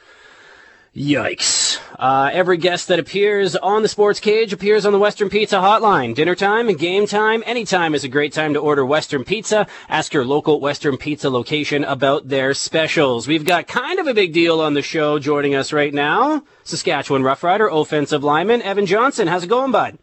[0.95, 1.79] Yikes.
[1.99, 6.15] Uh, every guest that appears on the Sports Cage appears on the Western Pizza Hotline.
[6.15, 9.67] Dinner time, game time, anytime is a great time to order Western Pizza.
[9.89, 13.27] Ask your local Western Pizza location about their specials.
[13.27, 16.43] We've got kind of a big deal on the show joining us right now.
[16.63, 19.27] Saskatchewan Roughrider, offensive lineman, Evan Johnson.
[19.27, 19.99] How's it going, bud?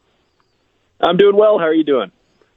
[1.01, 1.59] I'm doing well.
[1.59, 2.13] How are you doing?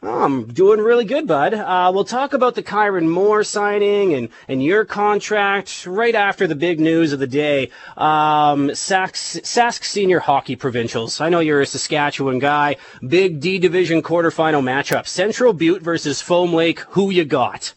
[0.05, 1.53] Oh, I'm doing really good, bud.
[1.53, 6.55] Uh, we'll talk about the Kyran Moore signing and, and your contract right after the
[6.55, 7.69] big news of the day.
[7.95, 11.21] Um, Sask, Sask Senior Hockey Provincials.
[11.21, 12.75] I know you're a Saskatchewan guy.
[13.07, 15.07] Big D Division quarterfinal matchup.
[15.07, 16.81] Central Butte versus Foam Lake.
[16.89, 17.73] Who you got?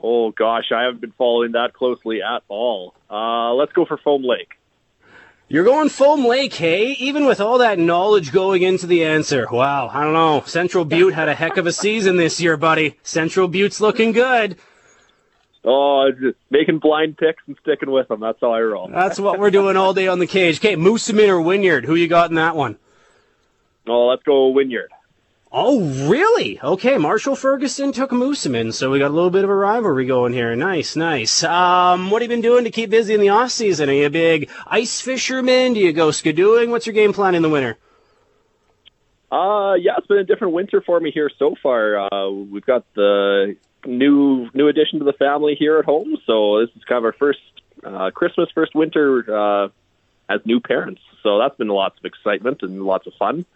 [0.00, 0.72] Oh, gosh.
[0.74, 2.94] I haven't been following that closely at all.
[3.10, 4.54] Uh, let's go for Foam Lake.
[5.48, 6.92] You're going Foam Lake, hey?
[6.98, 9.46] Even with all that knowledge going into the answer.
[9.48, 10.42] Wow, I don't know.
[10.44, 12.98] Central Butte had a heck of a season this year, buddy.
[13.04, 14.56] Central Butte's looking good.
[15.64, 18.18] Oh, just making blind picks and sticking with them.
[18.18, 18.88] That's how I roll.
[18.88, 20.58] That's what we're doing all day on the cage.
[20.58, 21.84] Okay, Moosomin or Wynyard?
[21.84, 22.76] Who you got in that one?
[23.86, 24.90] Oh, let's go Wynyard.
[25.58, 26.60] Oh, really?
[26.60, 30.34] Okay, Marshall Ferguson took Moosomin, so we got a little bit of a rivalry going
[30.34, 30.54] here.
[30.54, 31.42] Nice, nice.
[31.42, 33.88] Um, what have you been doing to keep busy in the off season?
[33.88, 35.72] Are you a big ice fisherman?
[35.72, 36.68] Do you go skidooing?
[36.68, 37.78] What's your game plan in the winter?
[39.32, 42.12] Uh, yeah, it's been a different winter for me here so far.
[42.12, 46.76] Uh, we've got the new new addition to the family here at home, so this
[46.76, 47.40] is kind of our first
[47.82, 49.68] uh, Christmas, first winter uh,
[50.28, 51.00] as new parents.
[51.22, 53.46] So that's been lots of excitement and lots of fun.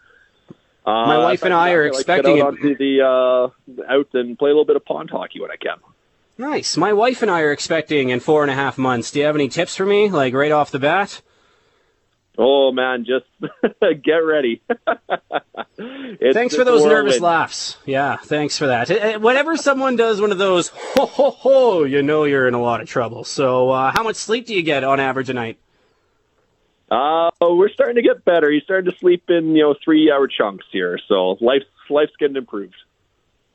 [0.87, 2.47] Uh, My wife and I are like expecting get it.
[2.47, 5.57] out onto the uh, out and play a little bit of pond hockey when I
[5.57, 5.77] can.
[6.39, 6.77] Nice.
[6.79, 9.11] My wife and I are expecting in four and a half months.
[9.11, 11.21] Do you have any tips for me, like right off the bat?
[12.39, 13.27] Oh man, just
[14.03, 14.63] get ready.
[16.33, 17.23] Thanks for those nervous whirlwind.
[17.23, 17.77] laughs.
[17.85, 18.91] Yeah, thanks for that.
[18.91, 22.61] Uh, Whenever someone does one of those ho ho ho, you know you're in a
[22.61, 23.25] lot of trouble.
[23.25, 25.59] So, uh, how much sleep do you get on average a night?
[26.91, 28.51] Uh, we're starting to get better.
[28.51, 32.37] He's starting to sleep in you know three hour chunks here, so life's life's getting
[32.37, 32.75] improved.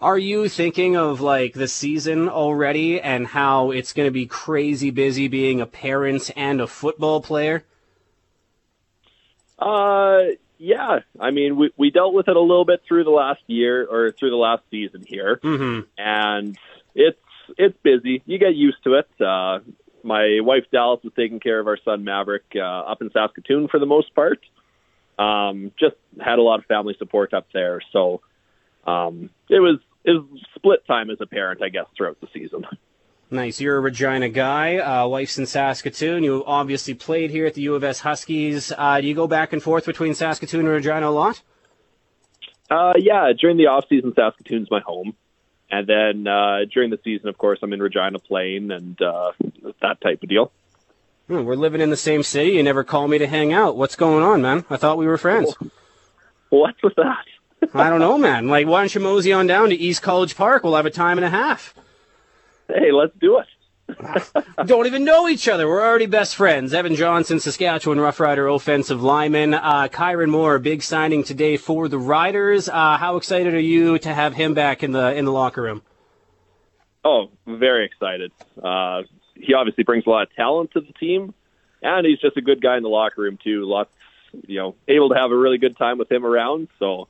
[0.01, 4.91] Are you thinking of like the season already and how it's going to be crazy
[4.91, 7.63] busy being a parent and a football player?
[9.57, 10.19] Uh,
[10.57, 10.99] yeah.
[11.19, 14.11] I mean, we we dealt with it a little bit through the last year or
[14.11, 15.81] through the last season here, Mm-hmm.
[15.97, 16.57] and
[16.93, 17.19] it's
[17.57, 18.21] it's busy.
[18.25, 19.07] You get used to it.
[19.19, 19.59] Uh,
[20.05, 23.79] my wife Dallas was taking care of our son Maverick uh, up in Saskatoon for
[23.79, 24.39] the most part.
[25.17, 28.21] Um, just had a lot of family support up there, so
[28.85, 30.19] um, it was is
[30.55, 32.65] split time as a parent, I guess, throughout the season.
[33.31, 33.59] Nice.
[33.59, 34.77] You're a Regina guy.
[34.77, 36.23] Uh, wife's in Saskatoon.
[36.23, 38.71] You obviously played here at the U of S Huskies.
[38.77, 41.41] Uh, do you go back and forth between Saskatoon and Regina a lot?
[42.69, 45.15] Uh, yeah, during the off season, Saskatoon's my home,
[45.69, 49.31] and then uh, during the season, of course, I'm in Regina playing and uh,
[49.81, 50.51] that type of deal.
[51.27, 52.51] Hmm, we're living in the same city.
[52.51, 53.75] You never call me to hang out.
[53.75, 54.63] What's going on, man?
[54.69, 55.55] I thought we were friends.
[56.49, 57.25] What's with that?
[57.73, 58.47] I don't know, man.
[58.47, 60.63] Like, why don't you mosey on down to East College Park?
[60.63, 61.73] We'll have a time and a half.
[62.67, 63.47] Hey, let's do it.
[64.65, 65.67] don't even know each other.
[65.67, 66.73] We're already best friends.
[66.73, 69.53] Evan Johnson, Saskatchewan Roughrider offensive lineman.
[69.53, 72.67] Uh, Kyran Moore, big signing today for the Riders.
[72.67, 75.83] Uh, how excited are you to have him back in the in the locker room?
[77.03, 78.31] Oh, very excited.
[78.61, 79.03] Uh,
[79.35, 81.33] he obviously brings a lot of talent to the team,
[81.83, 83.65] and he's just a good guy in the locker room too.
[83.65, 83.93] Lots,
[84.47, 86.69] you know, able to have a really good time with him around.
[86.79, 87.07] So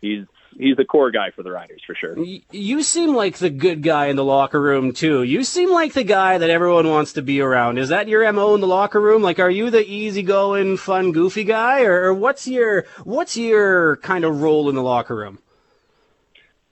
[0.00, 0.24] he's
[0.56, 2.16] he's the core guy for the Riders for sure.
[2.18, 5.22] You seem like the good guy in the locker room too.
[5.22, 7.78] You seem like the guy that everyone wants to be around.
[7.78, 9.22] Is that your mo in the locker room?
[9.22, 14.24] Like, are you the easygoing, fun, goofy guy, or, or what's your what's your kind
[14.24, 15.38] of role in the locker room?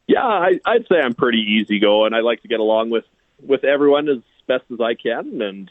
[0.07, 2.13] Yeah, I, I'd say I'm pretty easygoing.
[2.13, 3.05] I like to get along with
[3.41, 5.71] with everyone as best as I can, and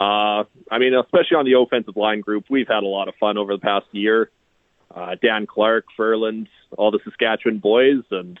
[0.00, 3.38] uh, I mean, especially on the offensive line group, we've had a lot of fun
[3.38, 4.30] over the past year
[4.94, 8.38] uh, Dan Clark, Ferland, all the Saskatchewan boys, and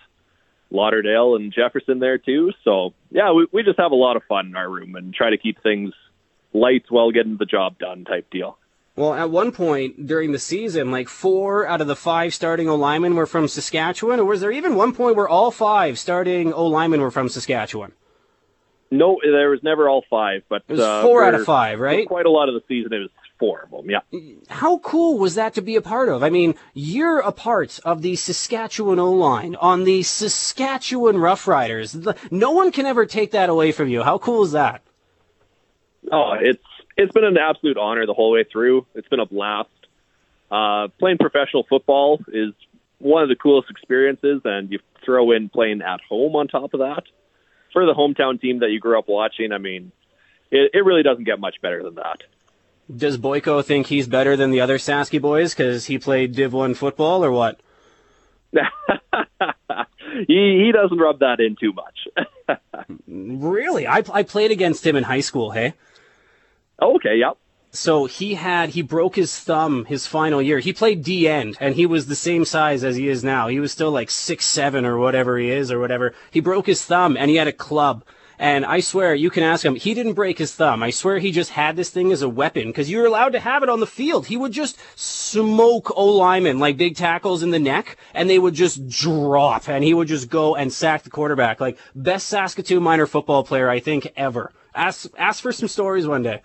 [0.70, 2.52] Lauderdale and Jefferson there too.
[2.64, 5.30] So yeah, we we just have a lot of fun in our room and try
[5.30, 5.92] to keep things
[6.52, 8.58] light while getting the job done type deal.
[8.94, 12.74] Well, at one point during the season, like four out of the five starting O
[12.74, 16.66] linemen were from Saskatchewan, or was there even one point where all five starting O
[16.66, 17.92] linemen were from Saskatchewan?
[18.90, 22.06] No, there was never all five, but it was uh, four out of five, right?
[22.06, 23.08] quite a lot of the season, it was
[23.42, 23.90] four of them.
[23.90, 24.02] Yeah.
[24.48, 26.22] How cool was that to be a part of?
[26.22, 32.16] I mean, you're a part of the Saskatchewan O line on the Saskatchewan Roughriders.
[32.30, 34.04] No one can ever take that away from you.
[34.04, 34.82] How cool is that?
[36.12, 36.62] Oh, it's
[36.96, 38.86] it's been an absolute honor the whole way through.
[38.94, 39.70] It's been a blast.
[40.48, 42.52] Uh, playing professional football is
[42.98, 46.80] one of the coolest experiences, and you throw in playing at home on top of
[46.80, 47.02] that.
[47.72, 49.90] For the hometown team that you grew up watching, I mean,
[50.52, 52.22] it, it really doesn't get much better than that.
[52.94, 56.74] Does Boyko think he's better than the other Sasky boys because he played Div 1
[56.74, 57.60] football or what?
[60.26, 62.58] he he doesn't rub that in too much.
[63.06, 63.86] really?
[63.86, 65.74] I, I played against him in high school, hey?
[66.78, 67.38] Oh, okay, yep.
[67.70, 70.58] So he had he broke his thumb his final year.
[70.58, 73.48] He played D end and he was the same size as he is now.
[73.48, 76.14] He was still like six seven or whatever he is or whatever.
[76.30, 78.04] He broke his thumb and he had a club
[78.42, 80.82] and I swear, you can ask him, he didn't break his thumb.
[80.82, 83.62] I swear he just had this thing as a weapon because you're allowed to have
[83.62, 84.26] it on the field.
[84.26, 88.54] He would just smoke O linemen like big tackles in the neck and they would
[88.54, 91.60] just drop and he would just go and sack the quarterback.
[91.60, 94.50] Like best Saskatoon minor football player, I think, ever.
[94.74, 96.42] Ask, ask for some stories one day.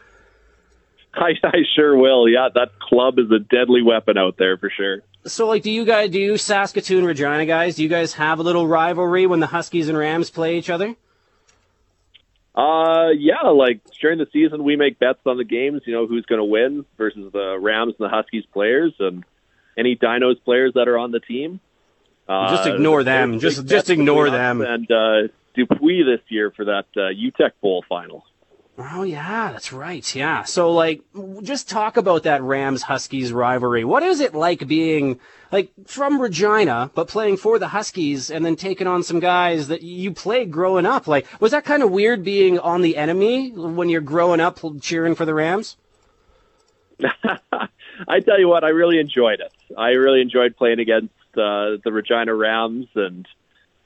[1.15, 2.29] I, I sure will.
[2.29, 5.01] Yeah, that club is a deadly weapon out there for sure.
[5.25, 8.43] So, like, do you guys, do you Saskatoon Regina guys, do you guys have a
[8.43, 10.95] little rivalry when the Huskies and Rams play each other?
[12.57, 15.83] Uh, yeah, like during the season, we make bets on the games.
[15.85, 19.23] You know who's going to win versus the Rams and the Huskies players, and
[19.77, 21.59] any Dinos players that are on the team.
[22.27, 23.39] Uh, just ignore them.
[23.39, 24.61] Just just ignore them.
[24.61, 28.25] And uh, Dupuis this year for that uh, UTEC Bowl final.
[28.79, 30.15] Oh yeah, that's right.
[30.15, 30.43] Yeah.
[30.43, 31.01] So like
[31.41, 33.83] just talk about that Rams Huskies rivalry.
[33.83, 35.19] What is it like being
[35.51, 39.81] like from Regina but playing for the Huskies and then taking on some guys that
[39.81, 41.07] you played growing up?
[41.07, 45.15] Like was that kind of weird being on the enemy when you're growing up cheering
[45.15, 45.75] for the Rams?
[48.07, 49.51] I tell you what, I really enjoyed it.
[49.75, 53.27] I really enjoyed playing against uh, the Regina Rams and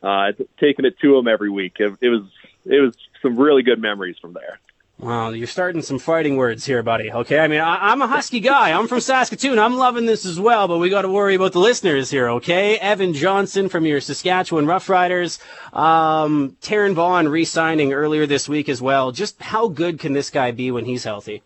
[0.04, 1.78] uh, taking it to them every week.
[1.80, 2.24] It, it was
[2.66, 4.60] it was some really good memories from there.
[5.02, 7.12] Well, you're starting some fighting words here, buddy.
[7.12, 8.72] Okay, I mean, I, am a Husky guy.
[8.72, 9.58] I'm from Saskatoon.
[9.58, 12.30] I'm loving this as well, but we got to worry about the listeners here.
[12.30, 15.40] Okay, Evan Johnson from your Saskatchewan Roughriders,
[15.74, 19.12] um, Taran Vaughn re-signing earlier this week as well.
[19.12, 21.42] Just how good can this guy be when he's healthy?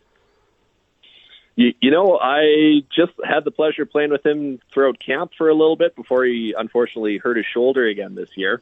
[1.55, 5.53] You, you know, I just had the pleasure playing with him throughout camp for a
[5.53, 8.61] little bit before he unfortunately hurt his shoulder again this year.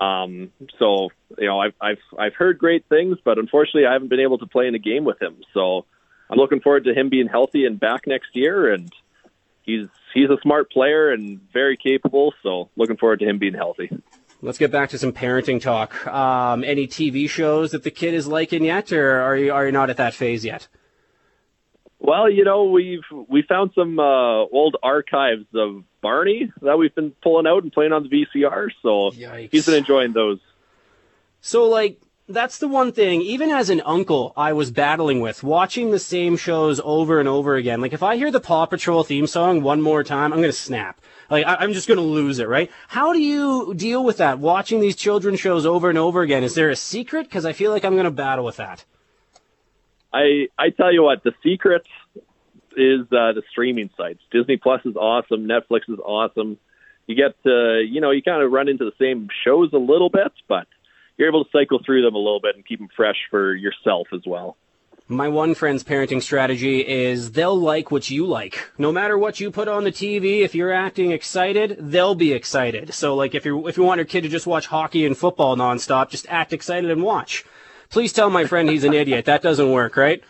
[0.00, 4.20] Um, so you know, I've I've I've heard great things, but unfortunately, I haven't been
[4.20, 5.36] able to play in a game with him.
[5.52, 5.84] So
[6.30, 8.72] I'm looking forward to him being healthy and back next year.
[8.72, 8.90] And
[9.62, 12.32] he's he's a smart player and very capable.
[12.42, 13.90] So looking forward to him being healthy.
[14.42, 16.06] Let's get back to some parenting talk.
[16.06, 19.72] Um, any TV shows that the kid is liking yet, or are you are you
[19.72, 20.66] not at that phase yet?
[22.00, 24.02] Well, you know, we've we found some uh,
[24.46, 28.70] old archives of Barney that we've been pulling out and playing on the VCR.
[28.82, 29.50] So Yikes.
[29.52, 30.40] he's been enjoying those.
[31.42, 35.90] So, like, that's the one thing, even as an uncle, I was battling with, watching
[35.90, 37.80] the same shows over and over again.
[37.80, 40.52] Like, if I hear the Paw Patrol theme song one more time, I'm going to
[40.52, 41.00] snap.
[41.28, 42.70] Like, I- I'm just going to lose it, right?
[42.88, 46.44] How do you deal with that, watching these children shows over and over again?
[46.44, 47.24] Is there a secret?
[47.24, 48.84] Because I feel like I'm going to battle with that.
[50.12, 51.86] I I tell you what, the secret
[52.76, 54.20] is uh, the streaming sites.
[54.30, 55.46] Disney Plus is awesome.
[55.46, 56.58] Netflix is awesome.
[57.06, 60.10] You get to you know you kind of run into the same shows a little
[60.10, 60.66] bit, but
[61.16, 64.08] you're able to cycle through them a little bit and keep them fresh for yourself
[64.14, 64.56] as well.
[65.10, 68.70] My one friend's parenting strategy is they'll like what you like.
[68.78, 72.94] No matter what you put on the TV, if you're acting excited, they'll be excited.
[72.94, 75.56] So like if you if you want your kid to just watch hockey and football
[75.56, 77.44] nonstop, just act excited and watch.
[77.90, 79.24] Please tell my friend he's an idiot.
[79.24, 80.22] That doesn't work, right?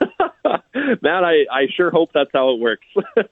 [1.02, 2.86] Man, I, I sure hope that's how it works.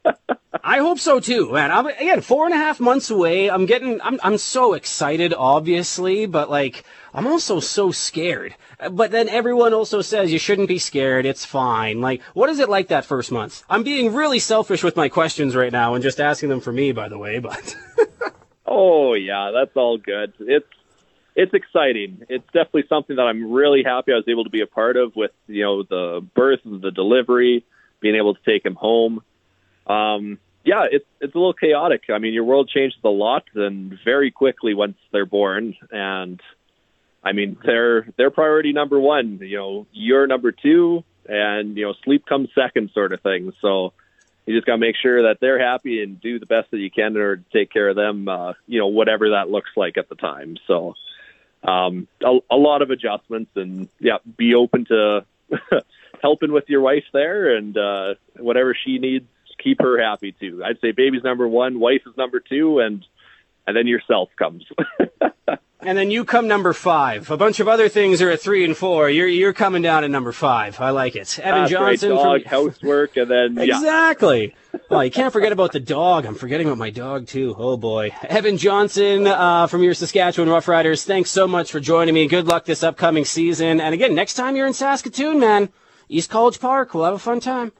[0.64, 1.70] I hope so too, man.
[1.70, 3.48] I'm again four and a half months away.
[3.48, 6.84] I'm getting, I'm, I'm so excited, obviously, but like,
[7.14, 8.54] I'm also so scared.
[8.90, 11.26] But then everyone also says you shouldn't be scared.
[11.26, 12.00] It's fine.
[12.00, 13.64] Like, what is it like that first month?
[13.70, 16.92] I'm being really selfish with my questions right now and just asking them for me,
[16.92, 17.76] by the way, but.
[18.66, 20.32] oh yeah, that's all good.
[20.40, 20.66] It's
[21.38, 22.24] it's exciting.
[22.28, 25.14] It's definitely something that I'm really happy I was able to be a part of
[25.14, 27.64] with you know the birth, and the delivery,
[28.00, 29.22] being able to take him home.
[29.86, 32.02] Um, yeah, it's it's a little chaotic.
[32.12, 36.40] I mean, your world changes a lot and very quickly once they're born, and
[37.22, 39.38] I mean they're they're priority number one.
[39.40, 43.52] You know, you're number two, and you know sleep comes second, sort of thing.
[43.62, 43.92] So
[44.44, 46.90] you just got to make sure that they're happy and do the best that you
[46.90, 48.26] can in order to take care of them.
[48.26, 50.56] Uh, you know, whatever that looks like at the time.
[50.66, 50.94] So
[51.62, 55.24] um, a, a lot of adjustments, and yeah, be open to
[56.22, 59.26] helping with your wife there, and uh, whatever she needs,
[59.62, 60.62] keep her happy too.
[60.64, 63.04] I'd say baby's number one, wife is number two, and
[63.68, 64.64] and then yourself comes.
[65.80, 67.30] and then you come number five.
[67.30, 69.10] A bunch of other things are at three and four.
[69.10, 70.80] You're you're coming down at number five.
[70.80, 71.38] I like it.
[71.38, 73.76] Evan Johnson dog, from housework, and then yeah.
[73.78, 74.54] Exactly.
[74.90, 76.24] Oh, you can't forget about the dog.
[76.24, 77.54] I'm forgetting about my dog too.
[77.58, 78.10] Oh boy.
[78.22, 81.04] Evan Johnson uh, from your Saskatchewan Roughriders.
[81.04, 82.26] Thanks so much for joining me.
[82.26, 83.80] Good luck this upcoming season.
[83.80, 85.70] And again, next time you're in Saskatoon, man,
[86.08, 86.94] East College Park.
[86.94, 87.72] We'll have a fun time.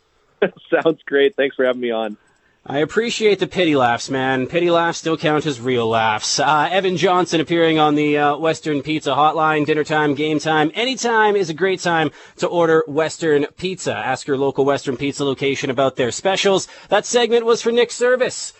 [0.70, 1.36] Sounds great.
[1.36, 2.16] Thanks for having me on.
[2.64, 4.46] I appreciate the pity laughs, man.
[4.46, 6.38] Pity laughs still count as real laughs.
[6.38, 9.66] Uh, Evan Johnson appearing on the uh, Western Pizza Hotline.
[9.66, 13.96] Dinner time, game time, anytime is a great time to order Western Pizza.
[13.96, 16.68] Ask your local Western Pizza location about their specials.
[16.88, 18.52] That segment was for Nick Service.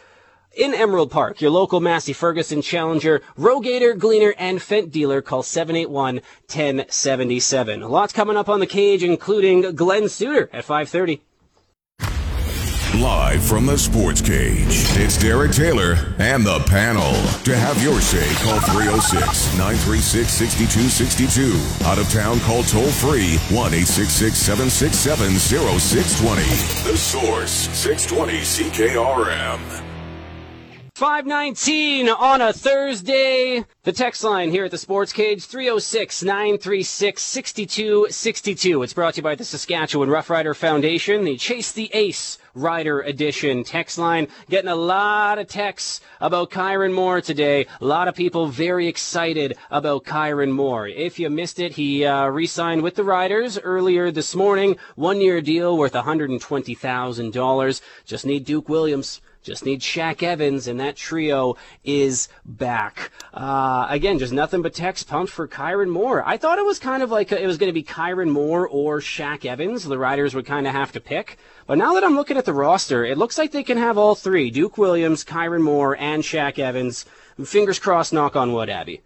[0.57, 7.89] In Emerald Park, your local Massey Ferguson Challenger, Rogator, Gleaner, and Fendt dealer call 781-1077.
[7.89, 11.23] Lots coming up on the cage, including Glen Suitor at 530.
[12.99, 17.15] Live from the Sports Cage, it's Derek Taylor and the panel.
[17.45, 21.87] To have your say, call 306 936 6262.
[21.87, 26.43] Out of town, call toll free 1 866 767 0620.
[26.93, 29.92] The Source, 620 CKRM.
[31.03, 33.65] 519 on a Thursday.
[33.83, 38.85] The text line here at the Sports Cage 306 936 6262.
[38.85, 43.65] It's brought to you by the Saskatchewan Roughrider Foundation, the Chase the Ace Rider Edition
[43.65, 44.29] text line.
[44.49, 47.67] Getting a lot of texts about Kyran Moore today.
[47.81, 50.87] A lot of people very excited about Kyran Moore.
[50.87, 54.77] If you missed it, he uh, re signed with the Riders earlier this morning.
[54.95, 57.81] One year deal worth $120,000.
[58.05, 59.21] Just need Duke Williams.
[59.43, 63.11] Just need Shaq Evans, and that trio is back.
[63.35, 66.23] Uh, again, just nothing but text pumped for Kyran Moore.
[66.25, 68.69] I thought it was kind of like a, it was going to be Kyran Moore
[68.69, 69.83] or Shaq Evans.
[69.83, 71.39] The Riders would kind of have to pick.
[71.67, 74.15] But now that I'm looking at the roster, it looks like they can have all
[74.15, 77.05] three Duke Williams, Kyran Moore, and Shaq Evans.
[77.45, 79.01] Fingers crossed, knock on wood, Abby.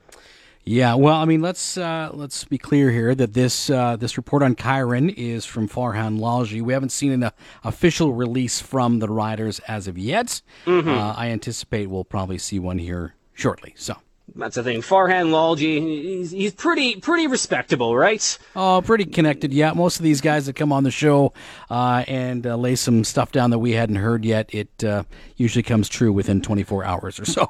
[0.68, 4.42] Yeah, well, I mean, let's uh, let's be clear here that this uh, this report
[4.42, 6.60] on Kyran is from Farhan Lalji.
[6.60, 7.30] We haven't seen an uh,
[7.62, 10.42] official release from the Riders as of yet.
[10.64, 10.88] Mm-hmm.
[10.88, 13.74] Uh, I anticipate we'll probably see one here shortly.
[13.76, 13.94] So
[14.34, 14.80] that's the thing.
[14.80, 18.36] Farhan Lalji, he's, he's pretty pretty respectable, right?
[18.56, 19.54] Oh, pretty connected.
[19.54, 21.32] Yeah, most of these guys that come on the show
[21.70, 25.04] uh, and uh, lay some stuff down that we hadn't heard yet, it uh,
[25.36, 27.48] usually comes true within 24 hours or so.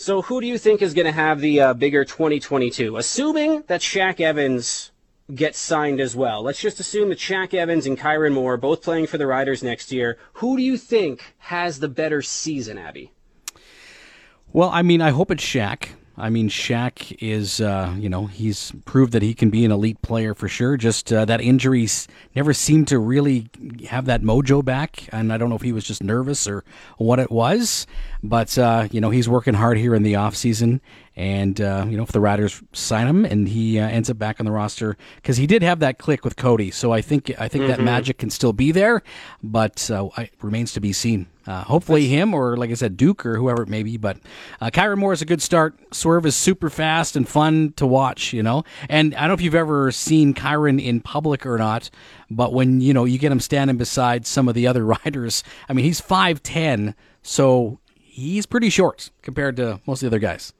[0.00, 2.96] So, who do you think is going to have the uh, bigger 2022?
[2.96, 4.92] Assuming that Shaq Evans
[5.34, 6.42] gets signed as well.
[6.42, 9.92] Let's just assume that Shaq Evans and Kyran Moore both playing for the Riders next
[9.92, 10.16] year.
[10.34, 13.12] Who do you think has the better season, Abby?
[14.54, 15.90] Well, I mean, I hope it's Shaq.
[16.20, 20.02] I mean, Shaq is, uh, you know, he's proved that he can be an elite
[20.02, 20.76] player for sure.
[20.76, 22.06] Just uh, that injuries
[22.36, 23.48] never seemed to really
[23.88, 25.08] have that mojo back.
[25.12, 26.64] And I don't know if he was just nervous or
[26.98, 27.86] what it was.
[28.22, 30.80] But, uh, you know, he's working hard here in the offseason.
[31.16, 34.40] And, uh, you know, if the Riders sign him and he uh, ends up back
[34.40, 36.70] on the roster, because he did have that click with Cody.
[36.70, 37.72] So I think I think mm-hmm.
[37.72, 39.02] that magic can still be there,
[39.42, 41.26] but uh, it remains to be seen.
[41.50, 43.96] Uh, hopefully him or like I said Duke or whoever it may be.
[43.96, 44.18] But
[44.60, 45.76] uh, Kyran Moore is a good start.
[45.92, 48.62] Swerve is super fast and fun to watch, you know.
[48.88, 51.90] And I don't know if you've ever seen Kyran in public or not,
[52.30, 55.72] but when you know you get him standing beside some of the other riders, I
[55.72, 60.52] mean he's five ten, so he's pretty short compared to most of the other guys.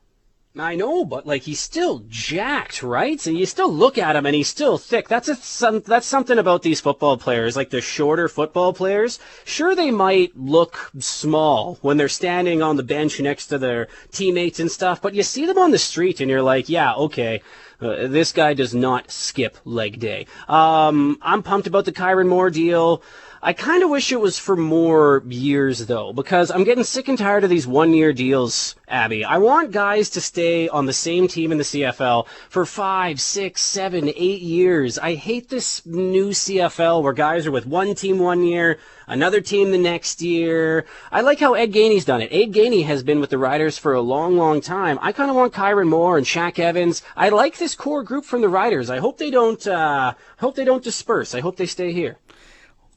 [0.59, 3.25] I know, but like he's still jacked, right?
[3.25, 5.07] And you still look at him and he's still thick.
[5.07, 9.21] That's a some, that's something about these football players, like the shorter football players.
[9.45, 14.59] Sure, they might look small when they're standing on the bench next to their teammates
[14.59, 17.43] and stuff, but you see them on the street and you're like, yeah, okay.
[17.81, 20.27] Uh, this guy does not skip leg day.
[20.49, 23.03] Um, I'm pumped about the Kyran Moore deal.
[23.43, 27.17] I kind of wish it was for more years though, because I'm getting sick and
[27.17, 29.25] tired of these one year deals, Abby.
[29.25, 33.63] I want guys to stay on the same team in the CFL for five, six,
[33.63, 34.99] seven, eight years.
[34.99, 39.71] I hate this new CFL where guys are with one team one year, another team
[39.71, 40.85] the next year.
[41.11, 42.31] I like how Ed Gainey's done it.
[42.31, 44.99] Ed Gainey has been with the Riders for a long, long time.
[45.01, 47.01] I kind of want Kyran Moore and Shaq Evans.
[47.17, 48.91] I like this core group from the Riders.
[48.91, 51.35] I hope they don't, uh, hope they don't disperse.
[51.35, 52.19] I hope they stay here.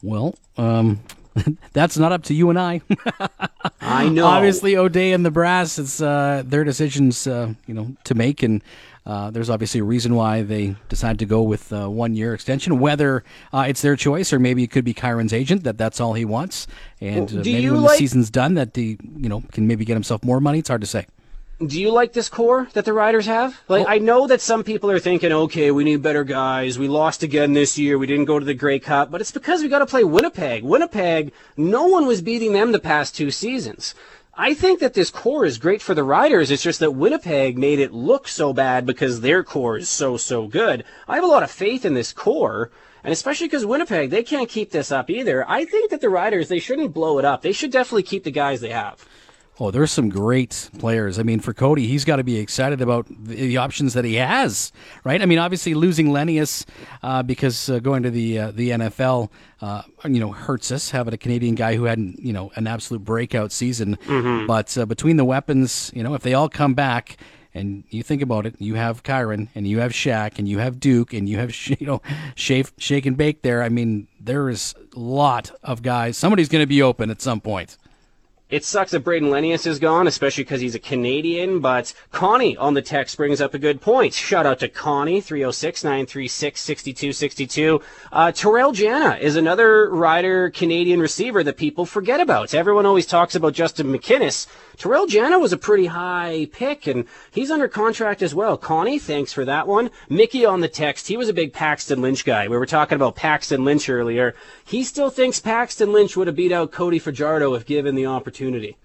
[0.04, 1.00] Well, um,
[1.74, 2.82] that's not up to you and I.
[3.82, 4.26] I know.
[4.26, 8.62] Obviously, O'Day and the brass, it's uh, their decisions, uh, you know, to make, and
[9.06, 12.80] uh, there's obviously a reason why they decided to go with uh, one year extension.
[12.80, 13.24] Whether
[13.54, 16.26] uh, it's their choice or maybe it could be Kyran's agent that that's all he
[16.26, 16.68] wants,
[17.02, 19.86] and well, uh, maybe when like- the season's done, that the you know can maybe
[19.86, 20.60] get himself more money.
[20.60, 21.08] It's hard to say
[21.60, 23.62] do you like this core that the Riders have?
[23.68, 23.90] Like, oh.
[23.90, 26.80] I know that some people are thinking, okay, we need better guys.
[26.80, 27.98] We lost again this year.
[27.98, 30.64] We didn't go to the Grey Cup, but it's because we got to play Winnipeg.
[30.64, 33.94] Winnipeg, no one was beating them the past two seasons.
[34.36, 36.50] I think that this core is great for the Riders.
[36.50, 40.48] It's just that Winnipeg made it look so bad because their core is so, so
[40.48, 40.84] good.
[41.08, 42.72] I have a lot of faith in this core.
[43.04, 45.48] And especially because Winnipeg, they can't keep this up either.
[45.48, 47.42] I think that the Riders, they shouldn't blow it up.
[47.42, 49.06] They should definitely keep the guys they have.
[49.60, 51.20] Oh, there's some great players.
[51.20, 54.72] I mean, for Cody, he's got to be excited about the options that he has,
[55.04, 55.22] right?
[55.22, 56.66] I mean, obviously losing Lenius
[57.04, 59.30] uh, because uh, going to the uh, the NFL,
[59.62, 63.04] uh, you know, hurts us having a Canadian guy who had you know an absolute
[63.04, 63.98] breakout season.
[64.08, 64.48] Mm-hmm.
[64.48, 67.18] But uh, between the weapons, you know, if they all come back.
[67.56, 70.80] And you think about it, you have Kyran, and you have Shaq, and you have
[70.80, 72.02] Duke, and you have you know,
[72.34, 73.44] shake, shake and bake.
[73.44, 76.18] There, I mean, there is a lot of guys.
[76.18, 77.78] Somebody's going to be open at some point.
[78.50, 82.76] It sucks that Brayden Lenius is gone, especially because he's a Canadian, but Connie on
[82.76, 84.14] the text brings up a good point.
[84.14, 87.82] Shout out to Connie, 306-936-6262.
[88.12, 92.54] Uh, Terrell Jana is another rider Canadian receiver that people forget about.
[92.54, 94.46] Everyone always talks about Justin McInnis.
[94.78, 98.58] Terrell Jana was a pretty high pick, and he's under contract as well.
[98.58, 99.92] Connie, thanks for that one.
[100.10, 102.48] Mickey on the text, he was a big Paxton Lynch guy.
[102.48, 104.36] We were talking about Paxton Lynch earlier.
[104.66, 108.78] He still thinks Paxton Lynch would have beat out Cody Fajardo if given the opportunity.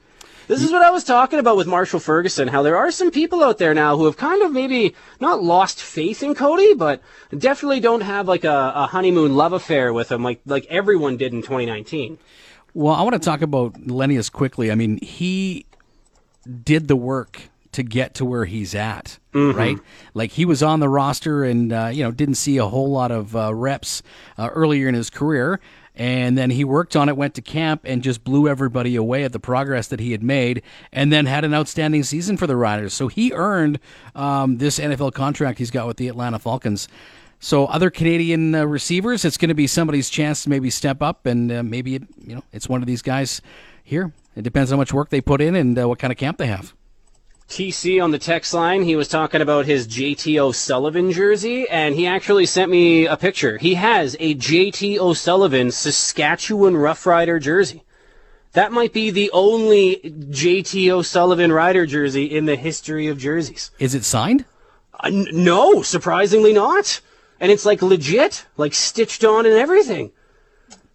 [0.48, 3.44] This is what I was talking about with Marshall Ferguson, how there are some people
[3.44, 7.02] out there now who have kind of maybe not lost faith in Cody, but
[7.36, 11.34] definitely don't have like a, a honeymoon love affair with him like, like everyone did
[11.34, 12.16] in 2019.
[12.72, 14.72] Well, I want to talk about Lenius quickly.
[14.72, 15.66] I mean, he
[16.48, 17.42] did the work
[17.72, 19.56] to get to where he's at, mm-hmm.
[19.56, 19.78] right?
[20.14, 23.10] Like he was on the roster and uh, you know didn't see a whole lot
[23.10, 24.02] of uh, reps
[24.36, 25.60] uh, earlier in his career,
[25.94, 29.32] and then he worked on it, went to camp, and just blew everybody away at
[29.32, 32.94] the progress that he had made, and then had an outstanding season for the Riders.
[32.94, 33.78] So he earned
[34.14, 36.88] um, this NFL contract he's got with the Atlanta Falcons.
[37.40, 41.26] So other Canadian uh, receivers, it's going to be somebody's chance to maybe step up,
[41.26, 43.40] and uh, maybe it, you know it's one of these guys
[43.84, 44.12] here.
[44.38, 46.46] It depends how much work they put in and uh, what kind of camp they
[46.46, 46.72] have.
[47.48, 52.06] TC on the text line, he was talking about his JT O'Sullivan jersey, and he
[52.06, 53.58] actually sent me a picture.
[53.58, 57.82] He has a JT O'Sullivan Saskatchewan Rough Rider jersey.
[58.52, 63.72] That might be the only JT O'Sullivan Rider jersey in the history of jerseys.
[63.80, 64.44] Is it signed?
[64.94, 67.00] Uh, n- no, surprisingly not.
[67.40, 70.12] And it's like legit, like stitched on and everything.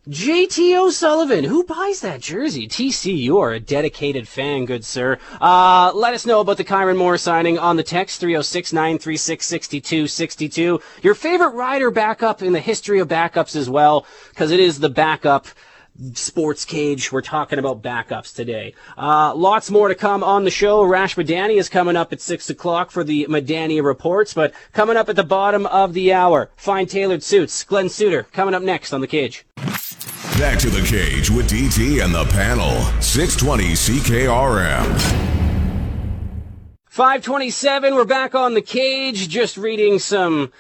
[0.10, 2.68] JT O'Sullivan, who buys that jersey?
[2.68, 5.18] TC, you are a dedicated fan, good sir.
[5.40, 10.82] Uh, let us know about the Kyran Moore signing on the text 306 936 6262.
[11.04, 14.90] Your favorite rider backup in the history of backups as well, because it is the
[14.90, 15.48] backup
[16.14, 17.12] Sports Cage.
[17.12, 18.74] We're talking about backups today.
[18.98, 20.84] Uh, lots more to come on the show.
[20.84, 25.10] Rash Madani is coming up at 6 o'clock for the Madani Reports, but coming up
[25.10, 27.64] at the bottom of the hour, fine tailored suits.
[27.64, 29.46] Glen Suitor coming up next on The Cage.
[30.40, 32.82] Back to the cage with DT and the panel.
[33.02, 35.34] 620 CKRM.
[36.88, 40.52] 527, we're back on the cage, just reading some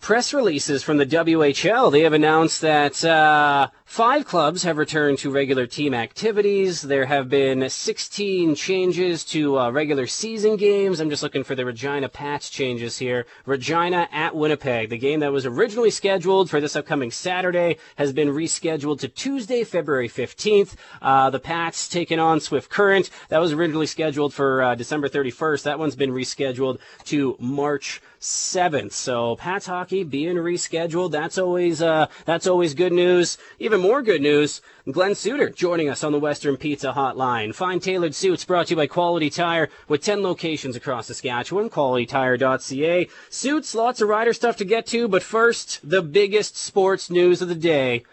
[0.00, 1.92] press releases from the WHL.
[1.92, 6.80] They have announced that uh, five clubs have returned to regular team activities.
[6.80, 11.00] There have been 16 changes to uh, regular season games.
[11.00, 13.26] I'm just looking for the Regina Pats changes here.
[13.46, 14.90] Regina at Winnipeg.
[14.90, 19.64] The game that was originally scheduled for this upcoming Saturday has been rescheduled to Tuesday,
[19.64, 20.76] February 15th.
[21.02, 23.10] Uh, the Pats taking on Swift Current.
[23.28, 25.64] That was originally scheduled for uh, December 31st.
[25.64, 28.92] That one's been rescheduled to March 7th.
[28.92, 31.10] So Pats hockey being rescheduled.
[31.10, 33.38] That's always uh, that's always good news.
[33.58, 34.60] Even more good news.
[34.90, 37.54] Glen Suitor joining us on the Western Pizza Hotline.
[37.54, 41.70] Fine tailored suits brought to you by Quality Tire with 10 locations across Saskatchewan.
[41.70, 43.08] QualityTire.ca.
[43.28, 47.48] Suits, lots of rider stuff to get to, but first, the biggest sports news of
[47.48, 48.04] the day.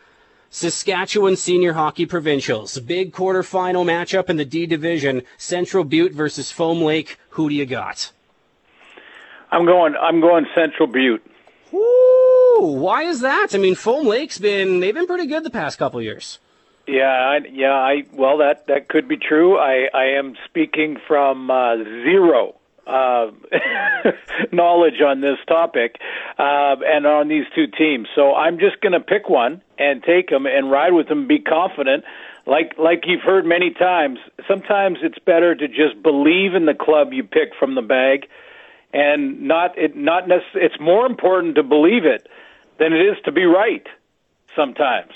[0.50, 2.80] Saskatchewan Senior Hockey Provincials.
[2.80, 5.24] Big quarterfinal matchup in the D Division.
[5.38, 7.20] Central Butte versus Foam Lake.
[7.32, 8.12] Who do you got?
[9.52, 9.96] I'm going.
[9.96, 11.24] I'm going Central Butte.
[12.62, 13.50] Why is that?
[13.54, 16.40] I mean, Foam Lake's been they've been pretty good the past couple years.
[16.88, 17.74] Yeah, I, yeah.
[17.74, 19.58] I well, that that could be true.
[19.58, 22.56] I I am speaking from uh, zero
[22.88, 23.32] uh,
[24.52, 25.98] knowledge on this topic
[26.40, 28.08] uh, and on these two teams.
[28.16, 31.28] So I'm just going to pick one and take them and ride with them.
[31.28, 32.06] Be confident.
[32.46, 34.20] Like like you've heard many times.
[34.48, 38.28] Sometimes it's better to just believe in the club you pick from the bag
[38.94, 40.66] and not it not necessarily.
[40.66, 42.28] It's more important to believe it
[42.80, 43.86] than it is to be right.
[44.56, 45.12] Sometimes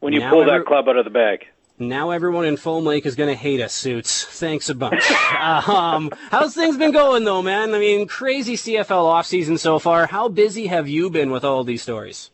[0.00, 1.46] when you Now pull every- that club out of the bag.
[1.80, 4.24] Now everyone in Foam Lake is going to hate us, Suits.
[4.24, 5.08] Thanks a bunch.
[5.40, 7.72] um, how's things been going, though, man?
[7.72, 10.06] I mean, crazy CFL offseason so far.
[10.06, 12.30] How busy have you been with all these stories?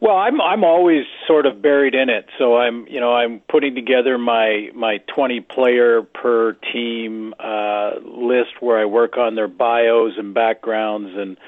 [0.00, 2.26] Well, I'm I'm always sort of buried in it.
[2.38, 8.60] So I'm you know I'm putting together my my 20 player per team uh, list
[8.60, 11.38] where I work on their bios and backgrounds and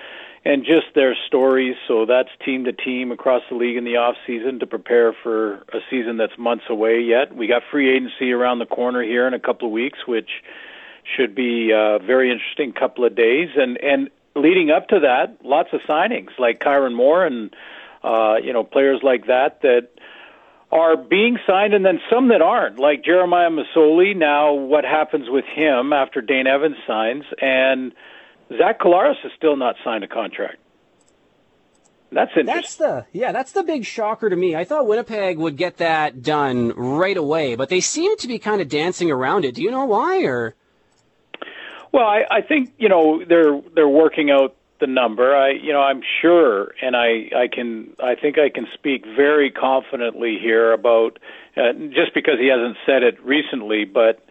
[0.47, 1.75] and just their stories.
[1.89, 5.55] So that's team to team across the league in the off season to prepare for
[5.73, 7.35] a season that's months away yet.
[7.35, 10.31] We got free agency around the corner here in a couple of weeks, which
[11.17, 13.49] should be a very interesting couple of days.
[13.57, 17.55] And and leading up to that, lots of signings like Kyran Moore and
[18.05, 19.89] uh, you know players like that that
[20.71, 24.17] are being signed, and then some that aren't, like Jeremiah Masoli.
[24.17, 27.93] Now, what happens with him after Dane Evans signs, and
[28.49, 30.59] Zach Collaros has still not signed a contract.
[32.13, 32.47] That's interesting.
[32.47, 34.55] That's the yeah, that's the big shocker to me.
[34.55, 38.61] I thought Winnipeg would get that done right away, but they seem to be kind
[38.61, 39.57] of dancing around it.
[39.57, 40.23] Do you know why?
[40.23, 40.55] Or
[41.93, 45.35] Well, I, I think you know they're they're working out the number.
[45.35, 49.51] I you know I'm sure, and I I can I think I can speak very
[49.51, 51.19] confidently here about
[51.57, 54.25] uh, just because he hasn't said it recently, but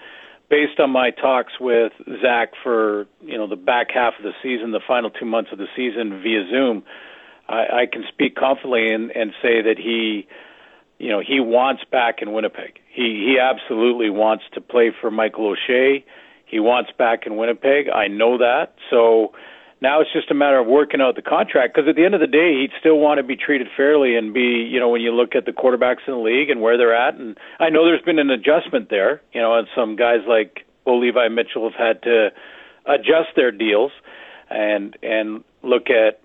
[0.49, 1.91] based on my talks with
[2.22, 5.57] Zach for you know the back half of the season, the final two months of
[5.57, 6.84] the season via Zoom,
[7.47, 10.27] I, I can speak confidently and, and say that he
[10.99, 12.80] you know he wants back in Winnipeg.
[12.91, 16.05] He he absolutely wants to play for Michael O'Shea.
[16.45, 17.89] He wants back in Winnipeg.
[17.89, 18.76] I know that.
[18.89, 19.34] So
[19.85, 22.19] now it's just a matter of working out the contract because at the end of
[22.19, 25.11] the day, he'd still want to be treated fairly and be, you know, when you
[25.13, 27.13] look at the quarterbacks in the league and where they're at.
[27.13, 30.97] And I know there's been an adjustment there, you know, and some guys like Bo
[30.97, 32.29] Levi Mitchell have had to
[32.87, 33.91] adjust their deals
[34.49, 36.19] and and look at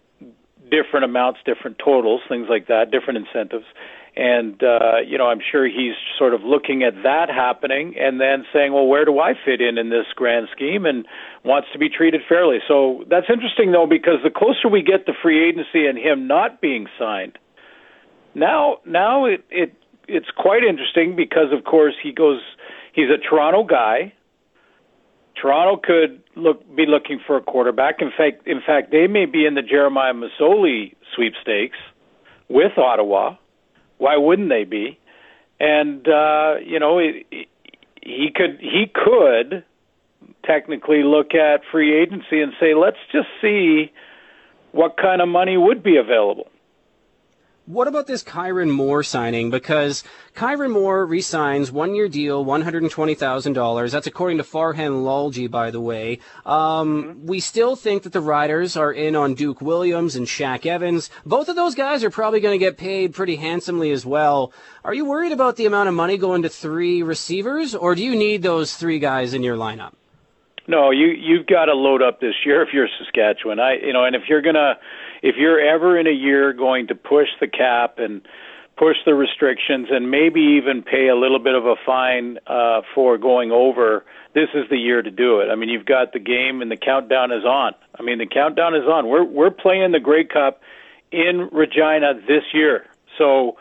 [0.70, 3.66] different amounts, different totals, things like that, different incentives.
[4.16, 8.44] And uh, you know, I'm sure he's sort of looking at that happening and then
[8.52, 11.06] saying, "Well, where do I fit in in this grand scheme?" and
[11.44, 12.58] wants to be treated fairly.
[12.66, 16.60] So that's interesting, though, because the closer we get to free agency and him not
[16.60, 17.38] being signed,
[18.34, 19.74] now now it it
[20.08, 22.40] it's quite interesting because, of course, he goes.
[22.92, 24.12] He's a Toronto guy.
[25.40, 27.96] Toronto could look be looking for a quarterback.
[28.00, 31.78] In fact, in fact, they may be in the Jeremiah Masoli sweepstakes
[32.48, 33.36] with Ottawa.
[34.01, 34.98] Why wouldn't they be?
[35.60, 39.62] And uh, you know, he could he could
[40.43, 43.93] technically look at free agency and say, let's just see
[44.72, 46.48] what kind of money would be available.
[47.70, 49.48] What about this Kyran Moore signing?
[49.48, 50.02] Because
[50.34, 53.92] Kyran Moore re-signs one-year deal, one hundred and twenty thousand dollars.
[53.92, 56.18] That's according to Farhan Lalji, by the way.
[56.44, 61.10] Um, we still think that the Riders are in on Duke Williams and Shaq Evans.
[61.24, 64.52] Both of those guys are probably going to get paid pretty handsomely as well.
[64.84, 68.16] Are you worried about the amount of money going to three receivers, or do you
[68.16, 69.92] need those three guys in your lineup?
[70.66, 73.60] No, you you've got to load up this year if you're Saskatchewan.
[73.60, 74.74] I you know, and if you're gonna
[75.22, 78.22] if you're ever in a year going to push the cap and
[78.76, 83.18] push the restrictions and maybe even pay a little bit of a fine uh, for
[83.18, 85.51] going over, this is the year to do it.
[85.51, 87.74] I mean, you've got the game and the countdown is on.
[87.98, 89.09] I mean, the countdown is on.
[89.09, 90.62] We're we're playing the Grey Cup
[91.12, 92.86] in Regina this year,
[93.18, 93.59] so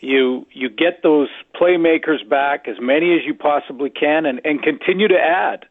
[0.00, 5.08] you you get those playmakers back as many as you possibly can and and continue
[5.08, 5.66] to add.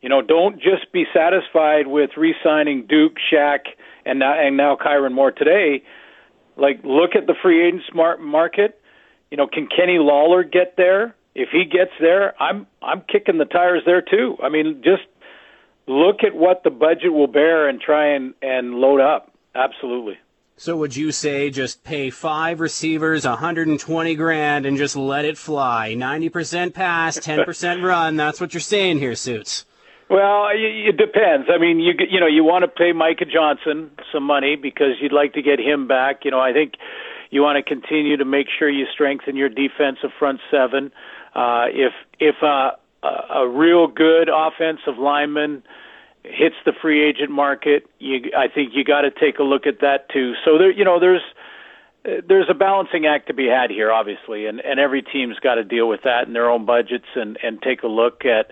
[0.00, 3.60] You know, don't just be satisfied with re-signing Duke, Shaq,
[4.04, 5.82] and now and now Kyran Moore today.
[6.56, 8.80] Like, look at the free agent smart market.
[9.30, 11.14] You know, can Kenny Lawler get there?
[11.34, 14.36] If he gets there, I'm I'm kicking the tires there too.
[14.42, 15.02] I mean, just
[15.86, 19.32] look at what the budget will bear and try and and load up.
[19.54, 20.18] Absolutely.
[20.56, 25.94] So would you say just pay five receivers 120 grand and just let it fly?
[25.96, 28.16] 90% pass, 10% run.
[28.16, 29.64] That's what you're saying here, Suits.
[30.12, 31.48] Well, it depends.
[31.50, 35.10] I mean, you you know, you want to pay Micah Johnson some money because you'd
[35.12, 36.26] like to get him back.
[36.26, 36.74] You know, I think
[37.30, 40.92] you want to continue to make sure you strengthen your defensive front seven.
[41.34, 45.62] Uh, if if a, a real good offensive lineman
[46.24, 49.80] hits the free agent market, you I think you got to take a look at
[49.80, 50.34] that too.
[50.44, 51.22] So there, you know, there's
[52.04, 55.64] there's a balancing act to be had here, obviously, and and every team's got to
[55.64, 58.50] deal with that in their own budgets and and take a look at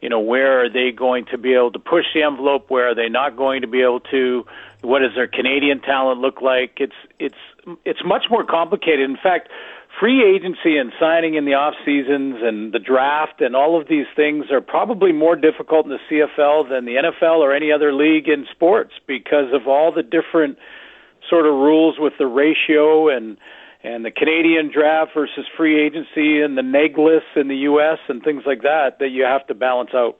[0.00, 2.66] you know, where are they going to be able to push the envelope?
[2.70, 4.44] Where are they not going to be able to?
[4.82, 6.78] What does their Canadian talent look like?
[6.78, 7.34] It's it's
[7.84, 9.10] it's much more complicated.
[9.10, 9.48] In fact,
[9.98, 14.06] free agency and signing in the off seasons and the draft and all of these
[14.14, 18.28] things are probably more difficult in the CFL than the NFL or any other league
[18.28, 20.58] in sports because of all the different
[21.28, 23.36] sort of rules with the ratio and
[23.82, 27.98] and the Canadian draft versus free agency and the neg lists in the U.S.
[28.08, 30.18] and things like that that you have to balance out.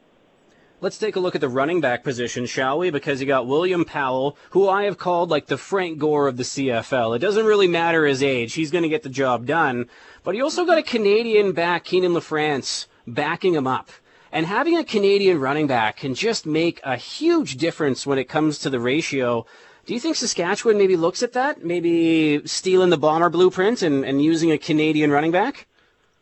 [0.81, 2.91] Let's take a look at the running back position, shall we?
[2.91, 6.45] Because you got William Powell, who I have called like the Frank Gore of the
[6.45, 7.17] CFL.
[7.17, 8.55] It doesn't really matter his age.
[8.55, 9.87] He's going to get the job done.
[10.23, 13.91] But you also got a Canadian back, Kienan LaFrance, backing him up.
[14.31, 18.61] And having a Canadian running back can just make a huge difference when it comes
[18.61, 19.47] to the ratio
[19.89, 21.65] do you think Saskatchewan maybe looks at that?
[21.65, 25.67] Maybe stealing the bomber blueprint and, and using a Canadian running back?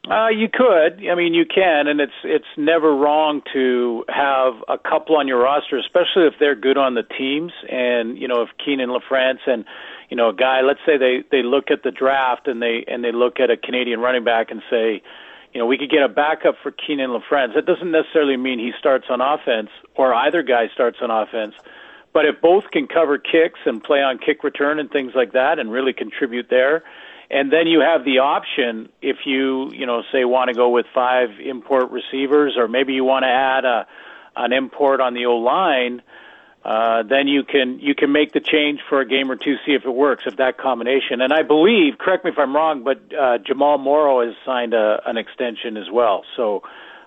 [0.08, 1.04] Uh, you could.
[1.10, 5.42] I mean, you can, and it's it's never wrong to have a couple on your
[5.42, 7.50] roster, especially if they're good on the teams.
[7.68, 9.64] And you know, if Kienan LaFrance and
[10.10, 13.02] you know a guy, let's say they they look at the draft and they and
[13.02, 15.02] they look at a Canadian running back and say,
[15.52, 17.56] you know, we could get a backup for Kienan LaFrance.
[17.56, 21.54] That doesn't necessarily mean he starts on offense or either guy starts on offense.
[22.16, 25.58] But if both can cover kicks and play on kick return and things like that
[25.58, 26.82] and really contribute there,
[27.28, 30.86] and then you have the option if you you know say want to go with
[30.94, 33.86] five import receivers or maybe you want to add a
[34.34, 36.00] an import on the O line.
[36.64, 39.72] Uh, then you can you can make the change for a game or two, see
[39.72, 41.20] if it works, if that combination.
[41.20, 45.02] And I believe, correct me if I'm wrong, but uh, Jamal Morrow has signed a,
[45.04, 46.24] an extension as well.
[46.34, 46.62] So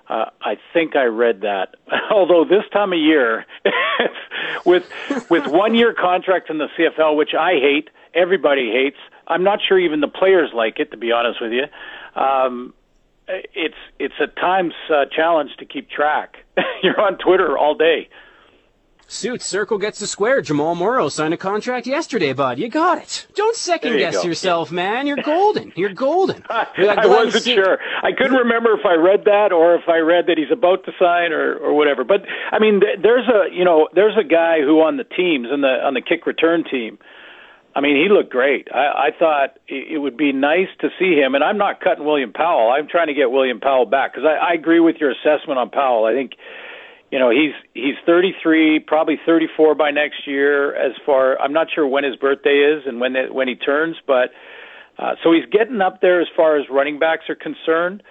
[0.09, 1.75] uh, I think I read that.
[2.11, 3.45] Although this time of year,
[4.65, 4.89] with
[5.29, 8.97] with one year contracts in the CFL, which I hate, everybody hates.
[9.27, 11.65] I'm not sure even the players like it, to be honest with you.
[12.19, 12.73] Um,
[13.27, 16.37] it's it's a times uh, challenge to keep track.
[16.83, 18.09] You're on Twitter all day.
[19.11, 20.39] Suits, circle gets the square.
[20.39, 22.59] Jamal Morrow signed a contract yesterday, bud.
[22.59, 23.25] You got it.
[23.33, 24.21] Don't second guess go.
[24.21, 25.07] yourself, man.
[25.07, 25.73] You're golden.
[25.75, 26.45] You're golden.
[26.49, 27.79] I, I wasn't sure.
[28.03, 30.91] I couldn't remember if I read that or if I read that he's about to
[30.99, 32.03] sign or, or whatever.
[32.03, 32.21] But
[32.51, 35.83] I mean, there's a you know there's a guy who on the teams on the
[35.83, 36.99] on the kick return team.
[37.75, 38.67] I mean, he looked great.
[38.71, 42.31] I, I thought it would be nice to see him, and I'm not cutting William
[42.31, 42.71] Powell.
[42.71, 45.71] I'm trying to get William Powell back because I, I agree with your assessment on
[45.71, 46.05] Powell.
[46.05, 46.33] I think
[47.11, 51.87] you know he's he's 33 probably 34 by next year as far i'm not sure
[51.87, 54.31] when his birthday is and when it, when he turns but
[54.97, 58.03] uh, so he's getting up there as far as running backs are concerned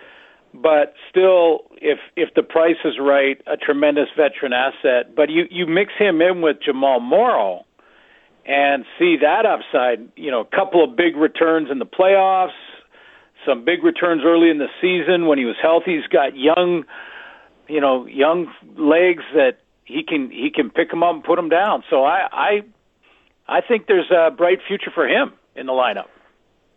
[0.55, 5.15] but still if if the price is right a tremendous veteran asset.
[5.15, 7.65] But you you mix him in with Jamal Morrow
[8.47, 12.57] and see that upside you know a couple of big returns in the playoffs
[13.47, 15.97] some big returns early in the season when he was healthy.
[15.97, 16.85] He's got young
[17.69, 21.49] you know young legs that he can he can pick them up and put them
[21.49, 21.85] down.
[21.91, 22.63] So I I
[23.47, 26.07] I think there's a bright future for him in the lineup.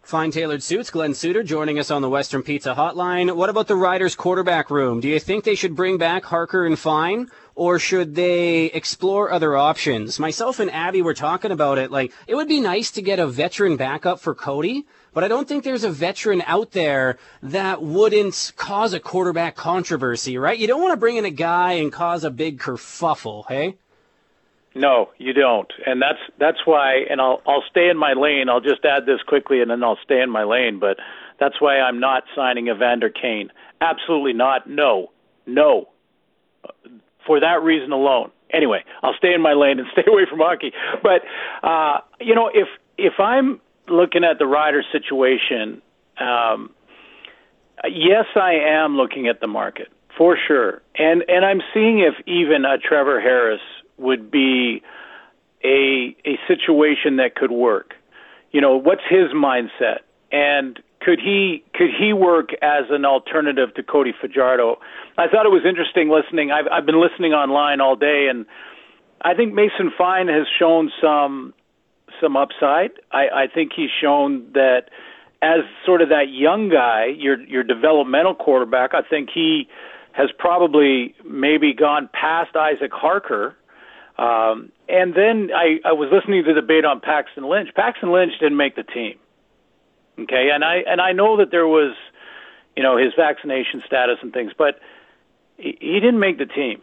[0.03, 3.35] Fine tailored suits, Glen Suitor joining us on the Western Pizza Hotline.
[3.35, 4.99] What about the Riders quarterback room?
[4.99, 9.55] Do you think they should bring back Harker and Fine, or should they explore other
[9.55, 10.19] options?
[10.19, 11.91] Myself and Abby were talking about it.
[11.91, 15.47] Like, it would be nice to get a veteran backup for Cody, but I don't
[15.47, 20.57] think there's a veteran out there that wouldn't cause a quarterback controversy, right?
[20.57, 23.77] You don't want to bring in a guy and cause a big kerfuffle, hey?
[24.73, 27.03] No, you don't, and that's that's why.
[27.09, 28.47] And I'll I'll stay in my lane.
[28.47, 30.79] I'll just add this quickly, and then I'll stay in my lane.
[30.79, 30.97] But
[31.41, 33.51] that's why I'm not signing Evander Kane.
[33.81, 34.69] Absolutely not.
[34.69, 35.11] No,
[35.45, 35.89] no.
[37.27, 38.31] For that reason alone.
[38.53, 40.71] Anyway, I'll stay in my lane and stay away from hockey.
[41.03, 41.21] But
[41.67, 43.59] uh, you know, if if I'm
[43.91, 45.81] looking at the rider situation,
[46.19, 46.71] um,
[47.89, 52.65] yes, I am looking at the market for sure, and and I'm seeing if even
[52.65, 53.61] a Trevor Harris
[53.97, 54.81] would be
[55.63, 57.93] a a situation that could work.
[58.51, 59.99] You know, what's his mindset?
[60.31, 64.77] And could he could he work as an alternative to Cody Fajardo?
[65.17, 66.51] I thought it was interesting listening.
[66.51, 68.45] I've I've been listening online all day, and
[69.21, 71.53] I think Mason Fine has shown some
[72.21, 72.91] some upside.
[73.11, 74.89] I, I think he's shown that
[75.41, 78.93] as sort of that young guy, your your developmental quarterback.
[78.93, 79.67] I think he
[80.13, 83.55] has probably maybe gone past Isaac Harker
[84.21, 87.69] um, and then I, I was listening to the debate on Paxton Lynch.
[87.75, 89.17] Paxton Lynch didn't make the team.
[90.19, 91.95] Okay, and I and I know that there was,
[92.75, 94.79] you know, his vaccination status and things, but
[95.57, 96.81] he, he didn't make the team.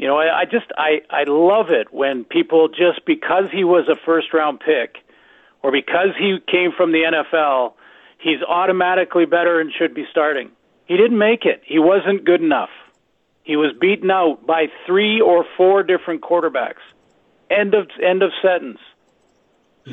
[0.00, 3.86] You know, I, I just I I love it when people just because he was
[3.86, 4.96] a first round pick,
[5.62, 7.74] or because he came from the NFL,
[8.18, 10.52] he's automatically better and should be starting.
[10.86, 11.60] He didn't make it.
[11.66, 12.70] He wasn't good enough.
[13.42, 16.80] He was beaten out by three or four different quarterbacks.
[17.50, 18.78] End of end of sentence.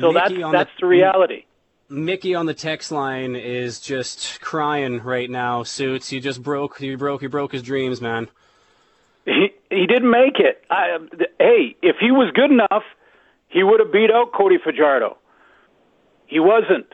[0.00, 1.44] So Mickey that's that's the, the reality.
[1.90, 5.64] Mickey on the text line is just crying right now.
[5.64, 6.80] Suits, you just broke.
[6.80, 7.20] You broke.
[7.20, 8.28] You broke his dreams, man.
[9.28, 10.64] He he didn't make it.
[10.70, 10.96] I,
[11.38, 12.82] hey, if he was good enough,
[13.48, 15.18] he would have beat out Cody Fajardo.
[16.26, 16.86] He wasn't.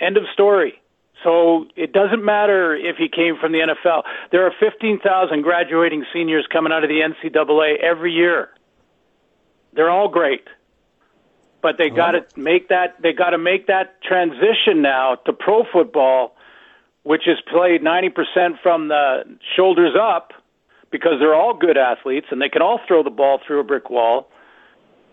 [0.00, 0.80] End of story.
[1.22, 4.02] So it doesn't matter if he came from the NFL.
[4.32, 8.48] There are 15,000 graduating seniors coming out of the NCAA every year.
[9.72, 10.48] They're all great.
[11.62, 15.62] But they got to make that they got to make that transition now to pro
[15.72, 16.34] football,
[17.04, 20.32] which is played 90% from the shoulders up
[20.92, 23.90] because they're all good athletes and they can all throw the ball through a brick
[23.90, 24.28] wall.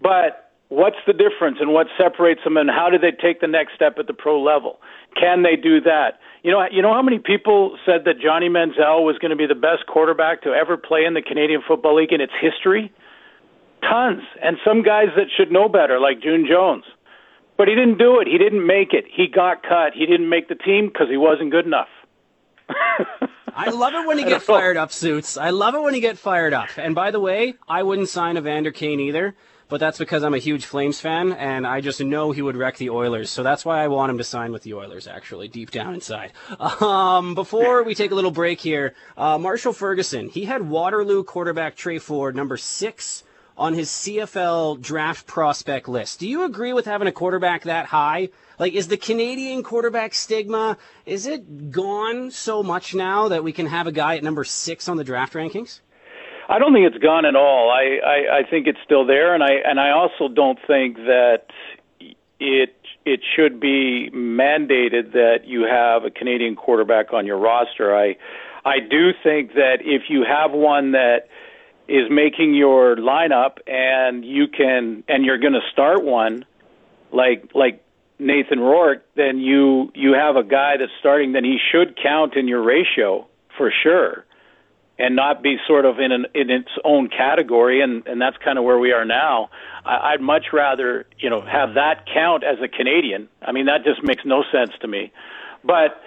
[0.02, 3.74] But what's the difference and what separates them and how do they take the next
[3.74, 4.80] step at the pro level?
[5.20, 6.20] Can they do that?
[6.44, 9.48] You know, you know how many people said that Johnny Manziel was going to be
[9.48, 12.94] the best quarterback to ever play in the Canadian Football League in its history?
[13.82, 16.84] Tons, and some guys that should know better, like June Jones.
[17.58, 18.28] But he didn't do it.
[18.28, 19.06] He didn't make it.
[19.12, 19.94] He got cut.
[19.94, 21.90] He didn't make the team because he wasn't good enough.
[23.56, 25.38] I love it when you get fired up, suits.
[25.38, 26.70] I love it when you get fired up.
[26.78, 29.36] And by the way, I wouldn't sign Evander Kane either
[29.70, 32.78] but that's because I'm a huge Flames fan, and I just know he would wreck
[32.78, 33.30] the Oilers.
[33.30, 36.34] So that's why I want him to sign with the Oilers, actually, deep down inside.
[36.82, 41.76] Um, before we take a little break here, uh, Marshall Ferguson, he had Waterloo quarterback
[41.76, 43.24] Tre Ford, number six
[43.60, 46.22] on his CFL draft prospect list.
[46.22, 48.30] Do you agree with having a quarterback that high?
[48.58, 53.68] Like, is the Canadian quarterback stigma, is it gone so much now that we can
[53.68, 55.82] have a guy at number six on the draft rankings?
[56.48, 57.70] I don't think it's gone at all.
[57.70, 61.46] I, I, I think it's still there, and I and I also don't think that
[62.40, 62.76] it
[63.06, 67.96] it should be mandated that you have a Canadian quarterback on your roster.
[67.96, 68.16] I
[68.66, 71.28] I do think that if you have one that
[71.90, 76.46] is making your lineup and you can and you're going to start one
[77.12, 77.84] like like
[78.20, 81.32] Nathan Rourke, then you you have a guy that's starting.
[81.32, 84.26] Then he should count in your ratio for sure
[85.00, 88.60] and not be sort of in an in its own category and and that's kind
[88.60, 89.50] of where we are now
[89.86, 93.84] I, I'd much rather you know have that count as a Canadian I mean that
[93.84, 95.12] just makes no sense to me
[95.64, 96.02] but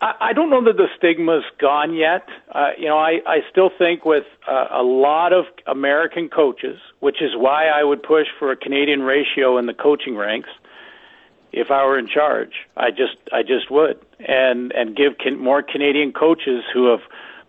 [0.00, 2.26] I, don't know that the stigma's gone yet.
[2.50, 7.22] Uh, you know I I still think with uh, a lot of American coaches which
[7.22, 10.48] is why I would push for a Canadian ratio in the coaching ranks
[11.52, 14.00] if I were in charge I just I just would.
[14.18, 17.02] And and give can, more Canadian coaches who have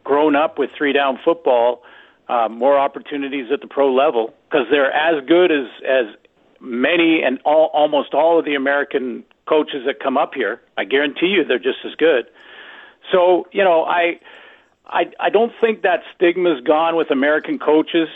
[0.03, 1.84] grown up with three down football
[2.30, 6.15] uh, more opportunities at the pro level because they're as good as as
[6.60, 10.62] many and all, almost all of the American coaches that come up here.
[10.78, 12.26] I guarantee you they're just as good.
[13.12, 14.20] So you know I.
[14.94, 18.10] I, I don't think that stigma's gone with American coaches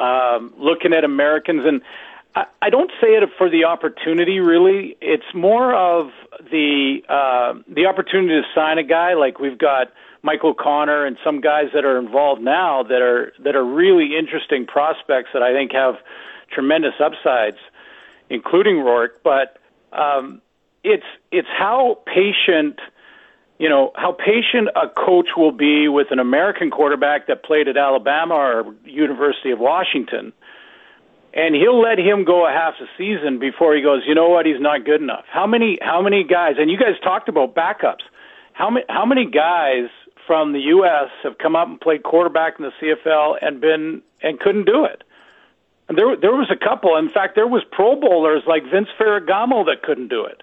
[0.00, 1.82] um, looking at Americans, and
[2.60, 4.40] I, don't say it for the opportunity.
[4.40, 6.10] Really, it's more of
[6.50, 9.92] the uh, the opportunity to sign a guy like we've got
[10.22, 14.66] Michael Connor and some guys that are involved now that are that are really interesting
[14.66, 15.94] prospects that I think have
[16.52, 17.58] tremendous upsides,
[18.28, 19.22] including Rourke.
[19.22, 19.58] But
[19.92, 20.42] um,
[20.86, 22.78] it's it's how patient
[23.58, 27.76] you know how patient a coach will be with an American quarterback that played at
[27.76, 30.32] Alabama or University of Washington
[31.36, 34.46] and he'll let him go a half a season before he goes, you know what,
[34.46, 35.24] he's not good enough.
[35.30, 38.06] How many how many guys and you guys talked about backups.
[38.54, 39.90] How many how many guys
[40.26, 44.40] from the US have come up and played quarterback in the CFL and been and
[44.40, 45.02] couldn't do it?
[45.88, 46.96] And there there was a couple.
[46.96, 50.42] In fact, there was pro bowlers like Vince Ferragamo that couldn't do it.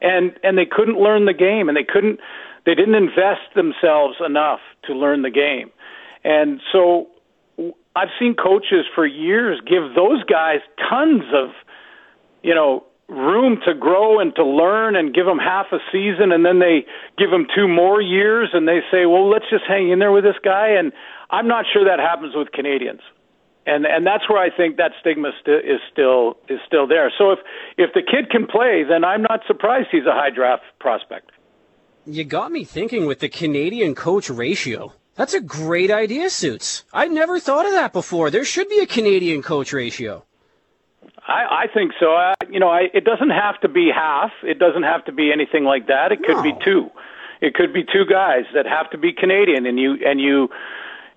[0.00, 2.20] And and they couldn't learn the game and they couldn't
[2.66, 5.70] they didn't invest themselves enough to learn the game.
[6.24, 7.08] And so
[7.96, 11.50] I've seen coaches for years give those guys tons of,
[12.42, 16.44] you know, room to grow and to learn and give them half a season and
[16.44, 16.84] then they
[17.16, 20.24] give them two more years and they say, "Well, let's just hang in there with
[20.24, 20.92] this guy." And
[21.30, 23.00] I'm not sure that happens with Canadians.
[23.68, 27.12] And and that's where I think that stigma st- is still is still there.
[27.18, 27.38] So if
[27.76, 31.30] if the kid can play, then I'm not surprised he's a high draft prospect.
[32.06, 34.92] You got me thinking with the Canadian coach ratio.
[35.16, 36.84] That's a great idea, Suits.
[36.92, 38.30] I never thought of that before.
[38.30, 40.24] There should be a Canadian coach ratio.
[41.26, 42.14] I, I think so.
[42.14, 44.30] Uh, you know, I, it doesn't have to be half.
[44.42, 46.12] It doesn't have to be anything like that.
[46.12, 46.42] It could No.
[46.42, 46.88] be two.
[47.40, 50.48] It could be two guys that have to be Canadian, and you and you,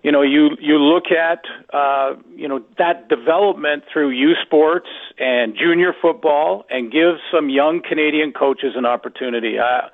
[0.04, 4.88] you know, you you look at uh, you know that development through U Sports
[5.20, 9.60] and junior football, and give some young Canadian coaches an opportunity.
[9.60, 9.90] I,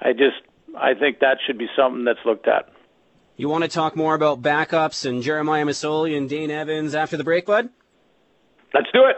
[0.00, 0.40] I just
[0.78, 2.70] I think that should be something that's looked at.
[3.36, 7.24] You want to talk more about backups and Jeremiah Masoli and Dane Evans after the
[7.24, 7.68] break, bud?
[8.72, 9.16] Let's do it.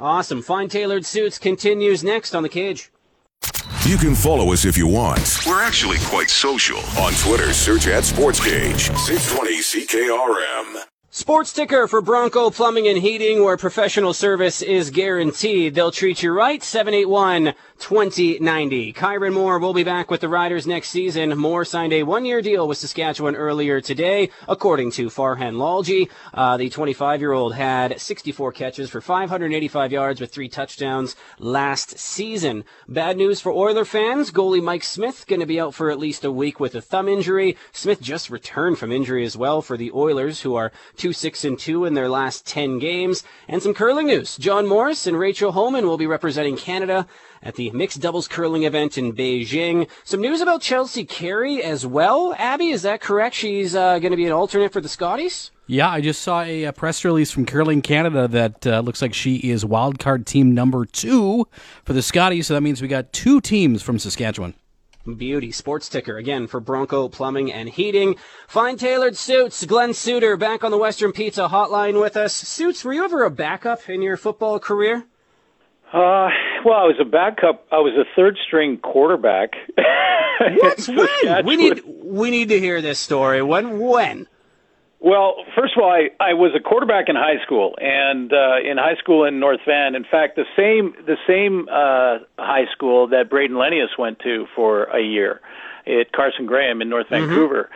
[0.00, 0.40] Awesome.
[0.40, 2.90] Fine tailored suits continues next on the cage.
[3.90, 5.40] You can follow us if you want.
[5.44, 6.78] We're actually quite social.
[6.96, 8.96] On Twitter, search at SportsCage.
[8.96, 10.99] 620 CKRM.
[11.12, 15.74] Sports ticker for Bronco Plumbing and Heating, where professional service is guaranteed.
[15.74, 16.62] They'll treat you right.
[16.62, 18.92] 781 2090.
[18.92, 21.36] Kyran Moore will be back with the Riders next season.
[21.36, 26.08] Moore signed a one year deal with Saskatchewan earlier today, according to Farhan Lalji.
[26.32, 31.98] Uh, the 25 year old had 64 catches for 585 yards with three touchdowns last
[31.98, 32.62] season.
[32.86, 34.30] Bad news for Oiler fans.
[34.30, 37.08] Goalie Mike Smith going to be out for at least a week with a thumb
[37.08, 37.56] injury.
[37.72, 40.70] Smith just returned from injury as well for the Oilers, who are
[41.00, 43.24] 2 6 and 2 in their last 10 games.
[43.48, 44.36] And some curling news.
[44.36, 47.06] John Morris and Rachel Homan will be representing Canada
[47.42, 49.88] at the mixed doubles curling event in Beijing.
[50.04, 52.34] Some news about Chelsea Carey as well.
[52.36, 53.34] Abby, is that correct?
[53.34, 55.50] She's uh, going to be an alternate for the Scotties?
[55.66, 59.14] Yeah, I just saw a, uh press release from Curling Canada that uh, looks like
[59.14, 61.46] she is wildcard team number two
[61.84, 62.48] for the Scotties.
[62.48, 64.54] So that means we got two teams from Saskatchewan.
[65.06, 68.16] Beauty sports ticker again for Bronco Plumbing and Heating.
[68.46, 69.64] Fine tailored suits.
[69.64, 72.34] Glen Suitor back on the Western Pizza Hotline with us.
[72.34, 75.06] Suits, were you ever a backup in your football career?
[75.92, 76.28] Uh,
[76.64, 77.66] well, I was a backup.
[77.72, 79.52] I was a third string quarterback.
[80.40, 80.88] What?
[80.88, 81.44] When?
[81.44, 83.42] We need we need to hear this story.
[83.42, 83.78] When?
[83.78, 84.26] When?
[85.02, 88.76] Well, first of all, I, I was a quarterback in high school, and uh, in
[88.76, 89.94] high school in North Van.
[89.94, 94.84] In fact, the same the same uh, high school that Brayden Lenius went to for
[94.84, 95.40] a year
[95.86, 97.70] at Carson Graham in North Vancouver.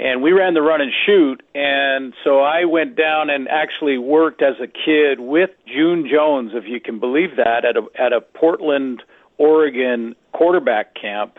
[0.00, 4.42] And we ran the run and shoot, and so I went down and actually worked
[4.42, 8.20] as a kid with June Jones, if you can believe that, at a at a
[8.20, 9.04] Portland,
[9.38, 11.38] Oregon quarterback camp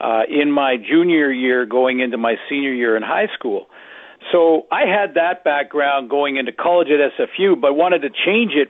[0.00, 3.70] uh, in my junior year, going into my senior year in high school.
[4.32, 8.68] So I had that background going into college at SFU, but wanted to change it,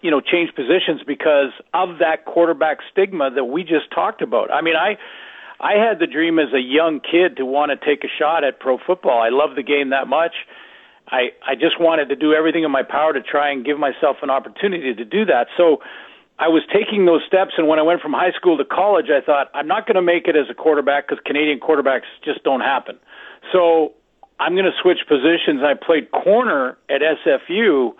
[0.00, 4.50] you know, change positions because of that quarterback stigma that we just talked about.
[4.52, 4.96] I mean, I
[5.60, 8.60] I had the dream as a young kid to want to take a shot at
[8.60, 9.20] pro football.
[9.20, 10.34] I love the game that much.
[11.08, 14.16] I I just wanted to do everything in my power to try and give myself
[14.22, 15.48] an opportunity to do that.
[15.56, 15.82] So
[16.38, 19.20] I was taking those steps, and when I went from high school to college, I
[19.24, 22.60] thought I'm not going to make it as a quarterback because Canadian quarterbacks just don't
[22.60, 22.98] happen.
[23.52, 23.92] So
[24.40, 25.60] I'm going to switch positions.
[25.62, 27.92] I played corner at SFU,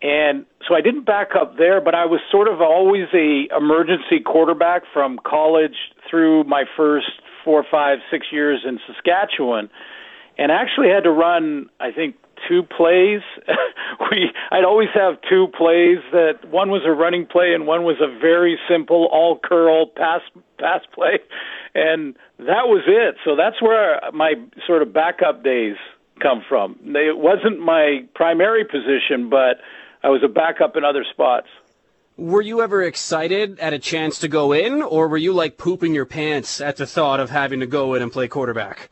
[0.00, 4.20] and so I didn't back up there, but I was sort of always a emergency
[4.24, 5.76] quarterback from college
[6.08, 7.10] through my first
[7.44, 9.68] four, five, six years in Saskatchewan,
[10.38, 12.16] and actually had to run, I think,
[12.46, 13.20] two plays.
[14.10, 17.96] we I'd always have two plays that one was a running play and one was
[18.00, 20.20] a very simple all curl pass
[20.58, 21.18] pass play
[21.74, 23.16] and that was it.
[23.24, 24.34] So that's where my
[24.66, 25.76] sort of backup days
[26.20, 26.78] come from.
[26.84, 29.60] It wasn't my primary position, but
[30.02, 31.46] I was a backup in other spots.
[32.16, 35.94] Were you ever excited at a chance to go in, or were you like pooping
[35.94, 38.90] your pants at the thought of having to go in and play quarterback?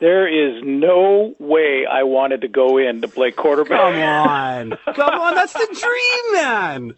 [0.00, 3.80] There is no way I wanted to go in to play quarterback.
[3.80, 6.94] Come on, come on, that's the dream, man.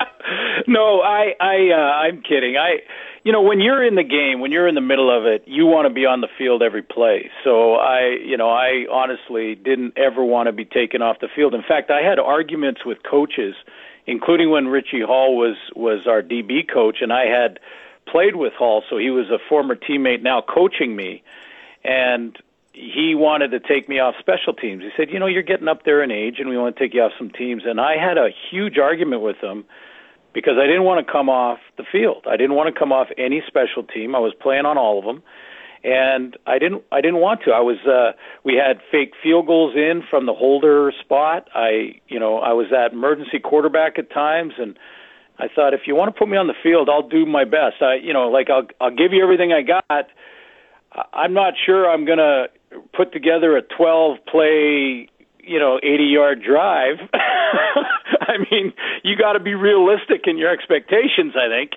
[0.66, 2.56] no, I, I, uh, I'm kidding.
[2.56, 2.80] I,
[3.28, 5.66] you know, when you're in the game, when you're in the middle of it, you
[5.66, 7.30] want to be on the field every play.
[7.44, 11.52] So I, you know, I honestly didn't ever want to be taken off the field.
[11.52, 13.54] In fact, I had arguments with coaches,
[14.06, 17.60] including when Richie Hall was was our DB coach, and I had
[18.10, 21.22] played with Hall, so he was a former teammate now coaching me,
[21.84, 22.34] and
[22.72, 24.82] he wanted to take me off special teams.
[24.84, 26.94] He said, "You know, you're getting up there in age, and we want to take
[26.94, 29.66] you off some teams." And I had a huge argument with him
[30.38, 32.24] because I didn't want to come off the field.
[32.30, 34.14] I didn't want to come off any special team.
[34.14, 35.20] I was playing on all of them,
[35.82, 36.84] and I didn't.
[36.92, 37.50] I didn't want to.
[37.50, 37.78] I was.
[37.84, 38.12] Uh,
[38.44, 41.48] we had fake field goals in from the holder spot.
[41.56, 44.78] I, you know, I was that emergency quarterback at times, and
[45.40, 47.82] I thought if you want to put me on the field, I'll do my best.
[47.82, 50.06] I, you know, like I'll I'll give you everything I got.
[51.12, 52.46] I'm not sure I'm gonna
[52.94, 55.08] put together a 12 play
[55.48, 58.72] you know 80 yard drive i mean
[59.02, 61.72] you got to be realistic in your expectations i think.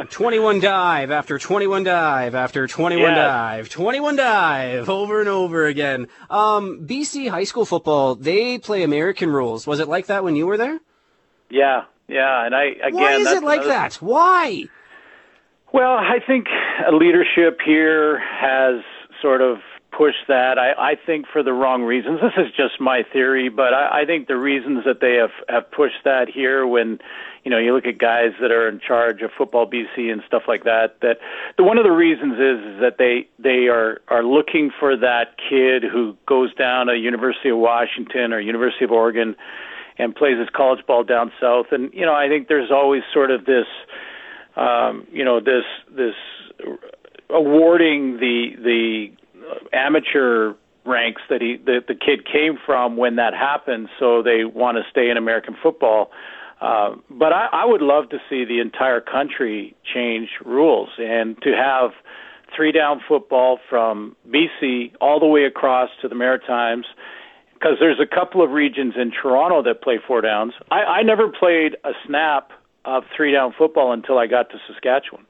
[0.10, 3.16] 21 dive after 21 dive after 21 yes.
[3.16, 3.68] dive.
[3.68, 6.08] 21 dive over and over again.
[6.28, 9.66] Um bc high school football they play american rules.
[9.66, 10.80] Was it like that when you were there?
[11.50, 13.94] Yeah yeah and i again why is it like that?
[13.94, 14.64] Why?
[15.72, 16.46] Well i think
[16.92, 18.82] leadership here has
[19.22, 19.58] sort of
[19.90, 20.58] push that.
[20.58, 22.20] I, I think for the wrong reasons.
[22.20, 25.70] This is just my theory, but I, I think the reasons that they have have
[25.70, 26.98] pushed that here, when
[27.44, 30.42] you know you look at guys that are in charge of football BC and stuff
[30.46, 31.18] like that, that
[31.56, 35.36] the one of the reasons is, is that they they are are looking for that
[35.48, 39.34] kid who goes down to University of Washington or University of Oregon
[39.98, 41.66] and plays his college ball down south.
[41.72, 43.66] And you know I think there's always sort of this,
[44.56, 46.14] um, you know this this
[47.28, 49.19] awarding the the
[49.72, 50.54] amateur
[50.84, 54.82] ranks that he that the kid came from when that happened, so they want to
[54.90, 56.10] stay in American football.
[56.60, 61.52] Uh, but I, I would love to see the entire country change rules and to
[61.52, 61.92] have
[62.54, 66.86] three down football from BC all the way across to the Maritimes.
[67.54, 70.54] Because there's a couple of regions in Toronto that play four downs.
[70.70, 72.52] I, I never played a snap
[72.86, 75.26] of three down football until I got to Saskatchewan.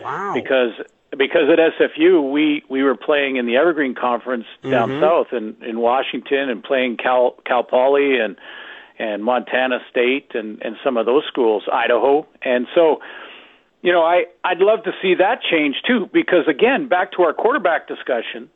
[0.00, 0.32] Wow!
[0.34, 0.70] Because
[1.18, 5.02] because at SFU we we were playing in the Evergreen Conference down mm-hmm.
[5.02, 8.36] south in in Washington and playing Cal Cal Poly and
[8.98, 13.00] and Montana State and and some of those schools Idaho and so
[13.82, 17.32] you know I I'd love to see that change too because again back to our
[17.32, 18.50] quarterback discussion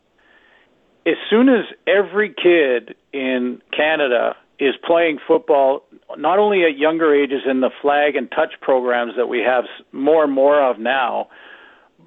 [1.07, 5.85] as soon as every kid in Canada is playing football
[6.17, 10.25] not only at younger ages in the flag and touch programs that we have more
[10.25, 11.29] and more of now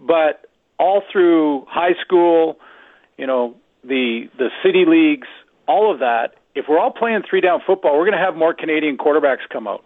[0.02, 2.58] but all through high school,
[3.18, 5.28] you know, the the city leagues,
[5.68, 8.54] all of that, if we're all playing three down football, we're going to have more
[8.54, 9.84] Canadian quarterbacks come out.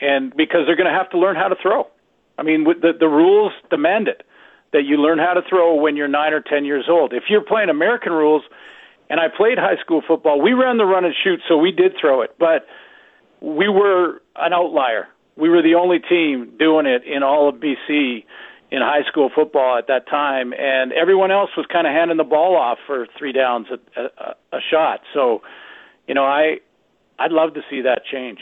[0.00, 1.86] And because they're going to have to learn how to throw.
[2.38, 4.22] I mean, the the rules demand it
[4.72, 7.12] that you learn how to throw when you're 9 or 10 years old.
[7.12, 8.44] If you're playing American rules,
[9.10, 11.94] and I played high school football, we ran the run and shoot, so we did
[12.00, 12.66] throw it, but
[13.40, 15.08] we were an outlier.
[15.36, 18.24] We were the only team doing it in all of BC
[18.70, 22.24] in high school football at that time, and everyone else was kind of handing the
[22.24, 25.00] ball off for three downs a, a, a shot.
[25.12, 25.42] So,
[26.06, 26.58] you know, I
[27.18, 28.38] I'd love to see that change.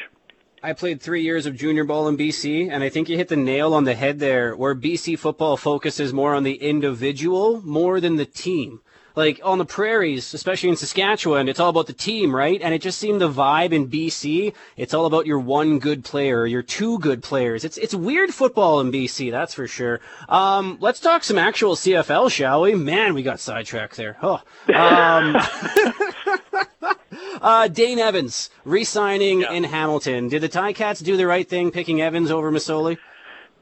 [0.63, 3.37] I played three years of junior ball in BC, and I think you hit the
[3.37, 8.17] nail on the head there, where BC football focuses more on the individual more than
[8.17, 8.81] the team
[9.19, 12.62] like on the prairies, especially in Saskatchewan, it's all about the team, right?
[12.62, 16.47] And it just seemed the vibe in BC, it's all about your one good player,
[16.47, 17.65] your two good players.
[17.65, 19.99] It's it's weird football in BC, that's for sure.
[20.28, 22.77] Um, let's talk some actual CFL, shall we?
[22.77, 24.16] Man, we got sidetracked there.
[24.23, 24.40] Oh.
[24.73, 25.36] Um,
[27.43, 29.53] uh, Dane Evans re-signing yeah.
[29.53, 30.28] in Hamilton.
[30.28, 32.99] Did the Ticats do the right thing picking Evans over Masoli?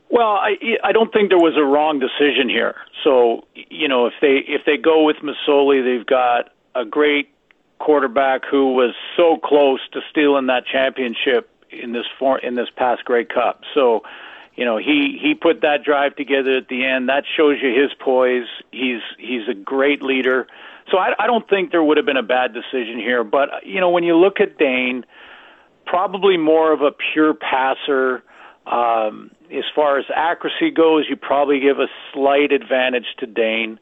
[0.08, 2.76] Well, I I don't think there was a wrong decision here.
[3.02, 7.30] So you know, if they if they go with Masoli, they've got a great
[7.78, 13.04] quarterback who was so close to stealing that championship in this for, in this past
[13.04, 13.62] Grey Cup.
[13.74, 14.02] So,
[14.54, 17.08] you know, he he put that drive together at the end.
[17.08, 18.46] That shows you his poise.
[18.70, 20.46] He's he's a great leader.
[20.90, 23.24] So I, I don't think there would have been a bad decision here.
[23.24, 25.04] But you know, when you look at Dane,
[25.84, 28.22] probably more of a pure passer.
[28.66, 33.78] Um, as far as accuracy goes, you probably give a slight advantage to Dane.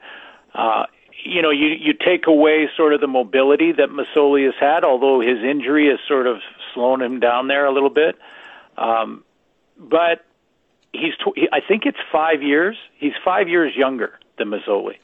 [0.54, 0.84] Uh,
[1.24, 5.20] you know, you you take away sort of the mobility that Masoli has had, although
[5.20, 6.40] his injury has sort of
[6.74, 8.18] slowed him down there a little bit.
[8.76, 9.24] Um,
[9.78, 10.24] but
[10.92, 12.76] he's, tw- I think it's five years.
[12.98, 14.98] He's five years younger than Masoli,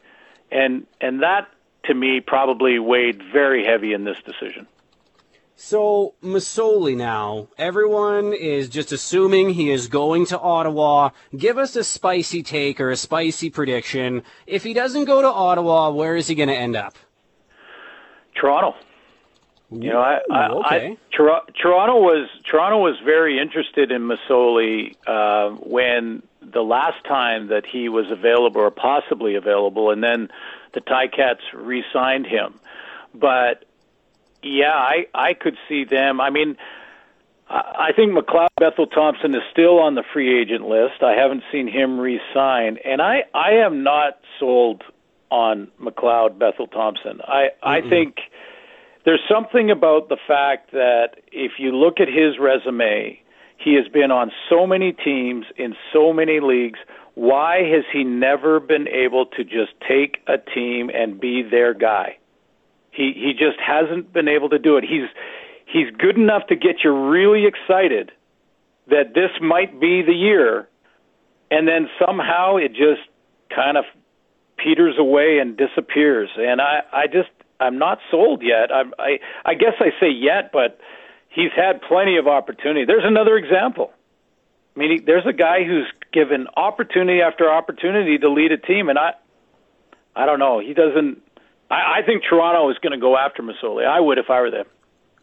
[0.52, 1.48] and and that
[1.85, 4.66] to me probably weighed very heavy in this decision.
[5.62, 11.10] So Masoli now, everyone is just assuming he is going to Ottawa.
[11.36, 14.22] Give us a spicy take or a spicy prediction.
[14.46, 16.96] If he doesn't go to Ottawa, where is he going to end up?
[18.34, 18.74] Toronto.
[19.70, 20.86] You know, I, I, okay.
[20.92, 27.48] I Tor- Toronto was Toronto was very interested in Masoli uh, when the last time
[27.48, 30.30] that he was available or possibly available, and then
[30.72, 32.58] the Ticats re-signed him.
[33.14, 33.66] But
[34.42, 36.20] yeah, I I could see them.
[36.20, 36.56] I mean,
[37.48, 41.02] I think McLeod Bethel Thompson is still on the free agent list.
[41.02, 44.82] I haven't seen him re-sign, and I I am not sold
[45.30, 47.20] on McLeod Bethel Thompson.
[47.24, 48.18] I I think
[49.04, 53.20] there's something about the fact that if you look at his resume,
[53.56, 56.78] he has been on so many teams in so many leagues.
[57.14, 62.16] Why has he never been able to just take a team and be their guy?
[63.01, 64.85] He just hasn't been able to do it.
[64.85, 65.09] He's
[65.66, 68.12] he's good enough to get you really excited
[68.89, 70.68] that this might be the year,
[71.51, 73.02] and then somehow it just
[73.55, 73.85] kind of
[74.56, 76.31] peters away and disappears.
[76.36, 78.72] And I I just I'm not sold yet.
[78.72, 80.78] I'm, I I guess I say yet, but
[81.28, 82.85] he's had plenty of opportunity.
[82.85, 83.93] There's another example.
[84.77, 88.98] I mean, there's a guy who's given opportunity after opportunity to lead a team, and
[88.98, 89.14] I
[90.14, 90.59] I don't know.
[90.59, 91.22] He doesn't.
[91.70, 93.86] I, I think Toronto is going to go after Masoli.
[93.86, 94.66] I would if I were them.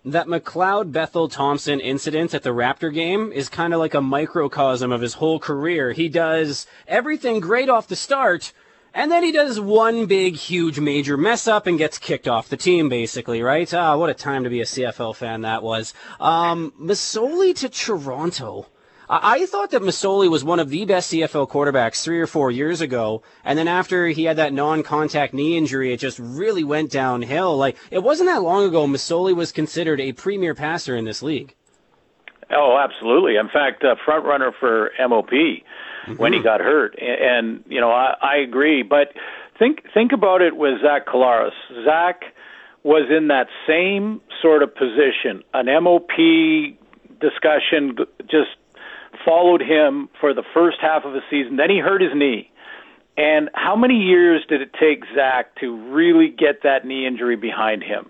[0.05, 4.91] That McLeod Bethel Thompson incident at the Raptor game is kind of like a microcosm
[4.91, 5.91] of his whole career.
[5.91, 8.53] He does everything great off the start,
[8.93, 12.55] and then he does one big, huge, major mess up and gets kicked off the
[12.55, 13.71] team, basically, right?
[13.73, 15.93] Ah, what a time to be a CFL fan that was.
[16.21, 18.67] Um, Masoli to Toronto.
[19.09, 22.81] I thought that Masoli was one of the best CFL quarterbacks three or four years
[22.81, 27.55] ago, and then after he had that non-contact knee injury, it just really went downhill.
[27.55, 31.55] Like it wasn't that long ago, Masoli was considered a premier passer in this league.
[32.51, 33.37] Oh, absolutely.
[33.37, 35.31] In fact, uh, front runner for MOP
[36.17, 38.83] when he got hurt, and, and you know I, I agree.
[38.83, 39.13] But
[39.57, 41.51] think think about it with Zach Collaros.
[41.85, 42.23] Zach
[42.83, 45.43] was in that same sort of position.
[45.53, 46.09] An MOP
[47.19, 47.97] discussion
[48.29, 48.56] just
[49.27, 51.57] followed him for the first half of the season.
[51.57, 52.49] Then he hurt his knee.
[53.17, 57.83] And how many years did it take Zach to really get that knee injury behind
[57.83, 58.09] him?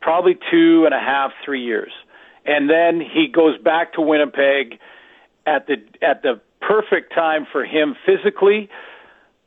[0.00, 1.90] Probably two and a half, three years.
[2.46, 4.78] And then he goes back to Winnipeg
[5.46, 8.68] at the at the perfect time for him physically.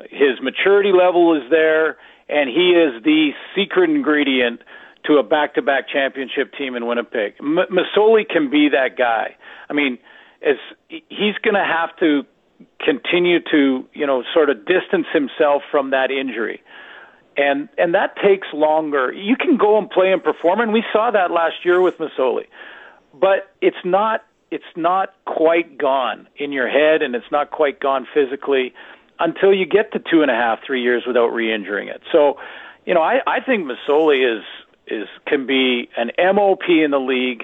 [0.09, 1.97] His maturity level is there,
[2.27, 4.61] and he is the secret ingredient
[5.05, 7.35] to a back-to-back championship team in Winnipeg.
[7.39, 9.35] M- Masoli can be that guy.
[9.69, 9.99] I mean,
[10.45, 10.57] as
[10.89, 12.25] he's going to have to
[12.83, 16.61] continue to, you know, sort of distance himself from that injury.
[17.35, 19.13] And and that takes longer.
[19.13, 22.47] You can go and play and perform, and we saw that last year with Masoli.
[23.13, 28.07] But it's not it's not quite gone in your head, and it's not quite gone
[28.11, 28.73] physically
[29.19, 32.01] until you get to two and a half, three years without re-injuring it.
[32.11, 32.37] So,
[32.85, 34.43] you know, I, I think Masoli is
[34.87, 37.43] is can be an MOP in the league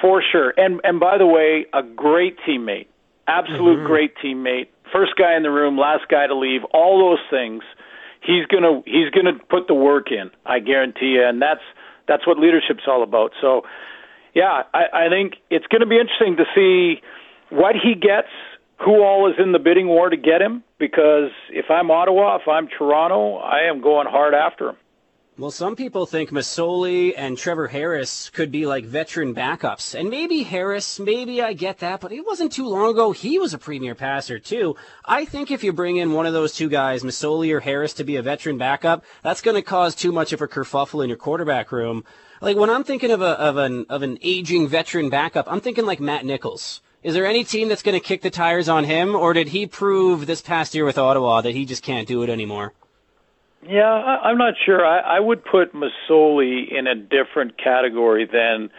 [0.00, 0.54] for sure.
[0.56, 2.86] And and by the way, a great teammate,
[3.26, 3.86] absolute mm-hmm.
[3.86, 4.68] great teammate.
[4.92, 6.62] First guy in the room, last guy to leave.
[6.72, 7.62] All those things.
[8.20, 10.30] He's gonna he's gonna put the work in.
[10.46, 11.24] I guarantee you.
[11.26, 11.62] And that's
[12.08, 13.32] that's what leadership's all about.
[13.40, 13.62] So,
[14.34, 17.00] yeah, I, I think it's going to be interesting to see
[17.50, 18.28] what he gets,
[18.84, 20.64] who all is in the bidding war to get him.
[20.78, 24.76] Because if I'm Ottawa, if I'm Toronto, I am going hard after him.
[25.38, 29.98] Well, some people think Masoli and Trevor Harris could be like veteran backups.
[29.98, 33.54] And maybe Harris, maybe I get that, but it wasn't too long ago he was
[33.54, 34.76] a premier passer too.
[35.06, 38.04] I think if you bring in one of those two guys, Masoli or Harris, to
[38.04, 41.16] be a veteran backup, that's going to cause too much of a kerfuffle in your
[41.16, 42.04] quarterback room.
[42.42, 45.86] Like when I'm thinking of a of an of an aging veteran backup, I'm thinking
[45.86, 46.82] like Matt Nichols.
[47.02, 49.66] Is there any team that's going to kick the tires on him, or did he
[49.66, 52.74] prove this past year with Ottawa that he just can't do it anymore?
[53.68, 54.84] Yeah, I, I'm not sure.
[54.84, 58.70] I, I would put Masoli in a different category than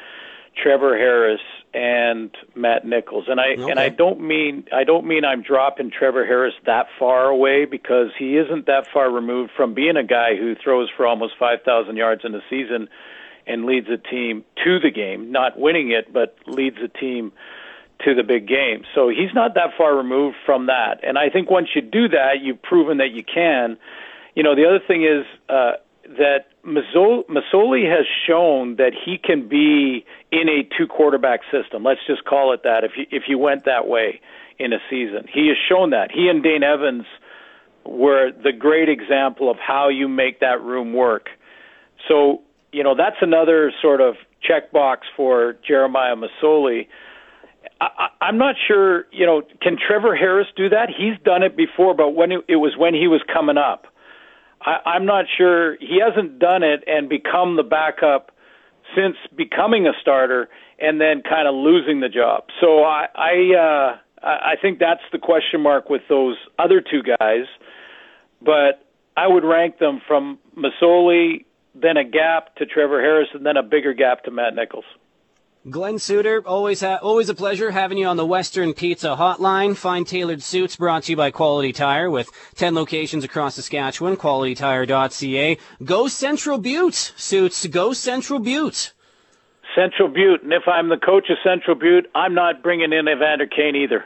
[0.61, 1.41] Trevor Harris
[1.73, 3.25] and Matt Nichols.
[3.27, 3.71] And I Okay.
[3.71, 8.09] and I don't mean I don't mean I'm dropping Trevor Harris that far away because
[8.17, 12.21] he isn't that far removed from being a guy who throws for almost 5,000 yards
[12.23, 12.87] in a season
[13.47, 17.31] and leads a team to the game, not winning it, but leads a team
[18.05, 18.83] to the big game.
[18.93, 20.99] So he's not that far removed from that.
[21.03, 23.77] And I think once you do that, you've proven that you can
[24.35, 25.73] you know, the other thing is uh,
[26.17, 31.83] that Masoli has shown that he can be in a two quarterback system.
[31.83, 32.83] Let's just call it that.
[32.83, 34.21] If you, if you went that way
[34.59, 36.11] in a season, he has shown that.
[36.11, 37.05] He and Dane Evans
[37.85, 41.27] were the great example of how you make that room work.
[42.07, 42.41] So
[42.71, 44.15] you know that's another sort of
[44.47, 46.87] checkbox for Jeremiah Masoli.
[47.79, 50.89] I, I'm not sure, you know, can Trevor Harris do that?
[50.89, 53.87] He's done it before, but when it, it was when he was coming up.
[54.65, 58.31] I, I'm not sure he hasn't done it and become the backup
[58.95, 60.49] since becoming a starter
[60.79, 62.45] and then kind of losing the job.
[62.61, 67.45] So I I uh I think that's the question mark with those other two guys.
[68.41, 68.85] But
[69.15, 71.45] I would rank them from Masoli,
[71.75, 74.85] then a gap to Trevor Harris, and then a bigger gap to Matt Nichols.
[75.69, 79.77] Glen Suitor, always ha- always a pleasure having you on the Western Pizza Hotline.
[79.77, 84.17] Fine tailored suits brought to you by Quality Tire with 10 locations across Saskatchewan.
[84.17, 85.57] QualityTire.ca.
[85.85, 87.13] Go Central Butte.
[87.15, 88.91] Suits, go Central Butte.
[89.73, 90.43] Central Butte.
[90.43, 94.03] And if I'm the coach of Central Butte, I'm not bringing in Evander Kane either.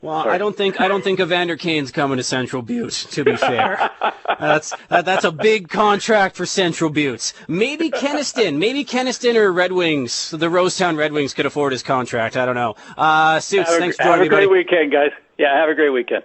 [0.00, 0.34] Well, Sorry.
[0.34, 3.08] I don't think I don't think Evander Kane's coming to Central Butte.
[3.10, 3.90] To be fair,
[4.38, 7.32] that's that, that's a big contract for Central Buttes.
[7.48, 12.36] Maybe Kenaston, maybe Kenaston or Red Wings, the Rosetown Red Wings could afford his contract.
[12.36, 12.76] I don't know.
[12.96, 14.24] Uh, Suits, have thanks a, for joining me.
[14.26, 14.58] Have a great buddy.
[14.58, 15.10] weekend, guys.
[15.36, 16.22] Yeah, have a great weekend.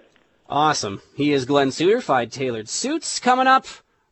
[0.48, 1.02] Awesome.
[1.16, 3.20] He is Glen Suitor, Fine Tailored Suits.
[3.20, 3.66] Coming up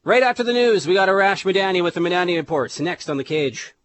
[0.04, 3.24] right after the news, we got Arash Madani with the Madani Reports next on the
[3.24, 3.76] cage.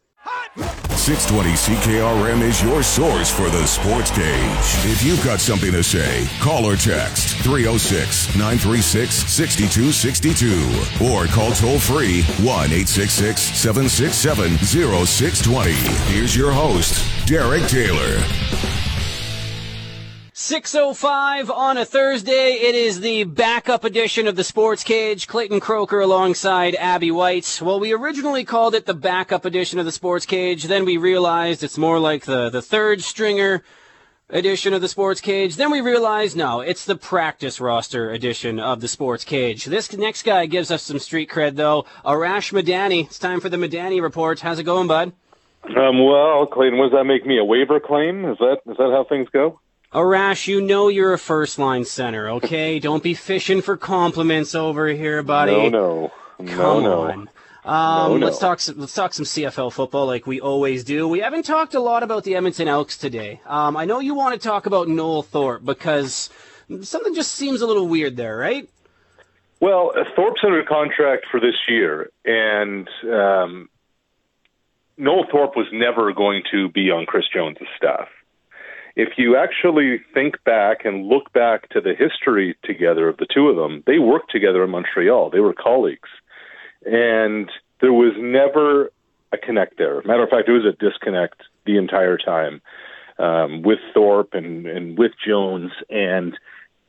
[1.06, 4.90] 620 CKRM is your source for the sports cage.
[4.90, 11.78] If you've got something to say, call or text 306 936 6262 or call toll
[11.78, 15.72] free 1 866 767 0620.
[16.12, 18.20] Here's your host, Derek Taylor.
[20.46, 22.52] 6.05 on a Thursday.
[22.52, 25.26] It is the backup edition of the Sports Cage.
[25.26, 27.58] Clayton Croker alongside Abby White.
[27.60, 30.62] Well, we originally called it the backup edition of the Sports Cage.
[30.62, 33.64] Then we realized it's more like the, the third stringer
[34.30, 35.56] edition of the Sports Cage.
[35.56, 39.64] Then we realized, no, it's the practice roster edition of the Sports Cage.
[39.64, 41.86] This next guy gives us some street cred, though.
[42.04, 43.06] Arash Madani.
[43.06, 44.38] It's time for the Madani Report.
[44.38, 45.12] How's it going, bud?
[45.76, 47.36] Um, well, Clayton, what does that make me?
[47.40, 48.24] A waiver claim?
[48.26, 49.58] Is that is that how things go?
[49.96, 52.78] Arash, you know you're a first line center, okay?
[52.78, 55.70] Don't be fishing for compliments over here, buddy.
[55.70, 57.30] No, no, Come no, on.
[57.64, 58.26] Um, no, no.
[58.26, 58.60] Let's talk.
[58.60, 61.08] Some, let's talk some CFL football, like we always do.
[61.08, 63.40] We haven't talked a lot about the Edmonton Elks today.
[63.46, 66.28] Um, I know you want to talk about Noel Thorpe because
[66.82, 68.68] something just seems a little weird there, right?
[69.60, 73.70] Well, uh, Thorpe's under contract for this year, and um,
[74.98, 78.08] Noel Thorpe was never going to be on Chris Jones' staff
[78.96, 83.48] if you actually think back and look back to the history together of the two
[83.48, 85.28] of them, they worked together in Montreal.
[85.30, 86.08] They were colleagues.
[86.86, 87.50] And
[87.80, 88.90] there was never
[89.32, 90.02] a connect there.
[90.04, 92.62] Matter of fact, it was a disconnect the entire time
[93.18, 95.72] um, with Thorpe and, and with Jones.
[95.90, 96.34] And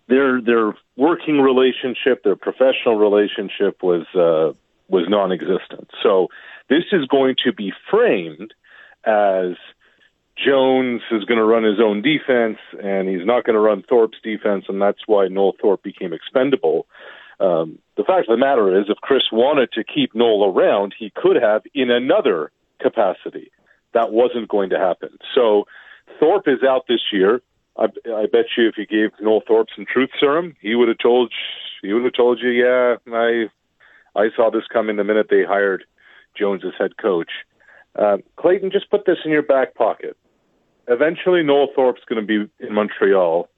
[0.08, 4.54] their their working relationship, their professional relationship was uh,
[4.88, 5.90] was non-existent.
[6.02, 6.28] So
[6.70, 8.54] this is going to be framed
[9.04, 9.58] as
[10.44, 14.20] Jones is going to run his own defense, and he's not going to run Thorpe's
[14.24, 16.86] defense, and that's why Noel Thorpe became expendable.
[17.40, 21.12] Um, the fact of the matter is, if Chris wanted to keep Noel around, he
[21.16, 23.52] could have in another capacity.
[23.94, 25.18] That wasn't going to happen.
[25.34, 25.66] So
[26.20, 27.42] Thorpe is out this year.
[27.78, 30.98] I, I bet you, if you gave Noel Thorpe some truth serum, he would have
[31.00, 31.32] told
[31.82, 33.50] he would have told you, yeah, I
[34.16, 35.84] I saw this coming the minute they hired
[36.38, 37.30] Jones as head coach.
[37.96, 40.18] Uh, Clayton, just put this in your back pocket
[40.88, 43.50] eventually Noel Thorpe's going to be in Montreal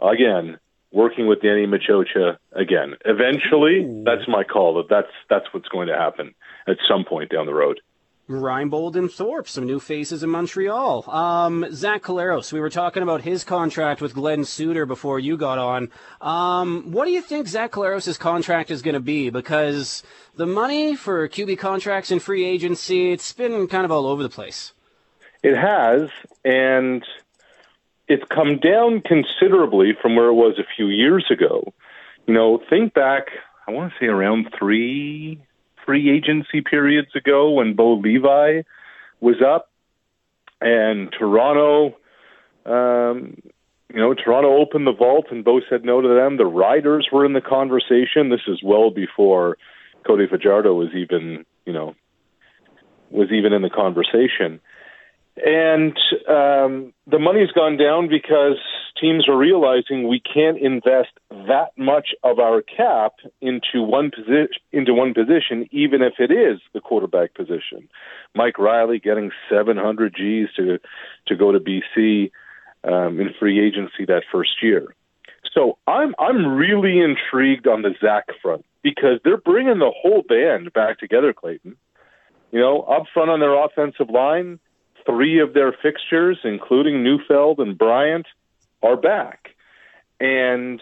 [0.00, 0.58] again,
[0.92, 2.94] working with Danny Maciocia again.
[3.04, 4.02] Eventually, Ooh.
[4.04, 4.74] that's my call.
[4.74, 6.34] That that's that's what's going to happen
[6.66, 7.80] at some point down the road.
[8.28, 11.08] Reinbold and Thorpe, some new faces in Montreal.
[11.08, 15.58] Um, Zach Collaros, we were talking about his contract with Glen Suitor before you got
[15.58, 15.90] on.
[16.20, 19.30] Um, what do you think Zach Collaros' contract is going to be?
[19.30, 20.02] Because
[20.34, 24.28] the money for QB contracts and free agency, it's been kind of all over the
[24.28, 24.72] place.
[25.46, 26.10] It has,
[26.44, 27.04] and
[28.08, 31.72] it's come down considerably from where it was a few years ago.
[32.26, 33.28] You know, think back,
[33.68, 35.40] I want to say around three
[35.84, 38.62] free agency periods ago when Bo Levi
[39.20, 39.70] was up
[40.60, 41.96] and Toronto,
[42.64, 43.40] um,
[43.94, 46.38] you know, Toronto opened the vault and Bo said no to them.
[46.38, 48.30] The Riders were in the conversation.
[48.30, 49.58] This is well before
[50.04, 51.94] Cody Fajardo was even, you know,
[53.12, 54.60] was even in the conversation.
[55.44, 55.96] And
[56.28, 58.56] um, the money's gone down because
[58.98, 64.94] teams are realizing we can't invest that much of our cap into one position into
[64.94, 67.88] one position, even if it is the quarterback position.
[68.34, 70.78] Mike Reilly getting 700 G's to
[71.26, 72.30] to go to BC
[72.84, 74.94] um, in free agency that first year.
[75.52, 80.72] So I'm I'm really intrigued on the Zach front because they're bringing the whole band
[80.72, 81.76] back together, Clayton.
[82.52, 84.60] You know, up front on their offensive line,
[85.06, 88.26] three of their fixtures, including Neufeld and Bryant,
[88.82, 89.50] are back.
[90.20, 90.80] And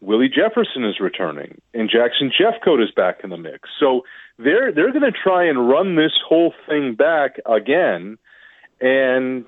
[0.00, 3.70] Willie Jefferson is returning, and Jackson Jeffcoat is back in the mix.
[3.80, 4.02] So
[4.38, 8.18] they're they're going to try and run this whole thing back again.
[8.80, 9.46] And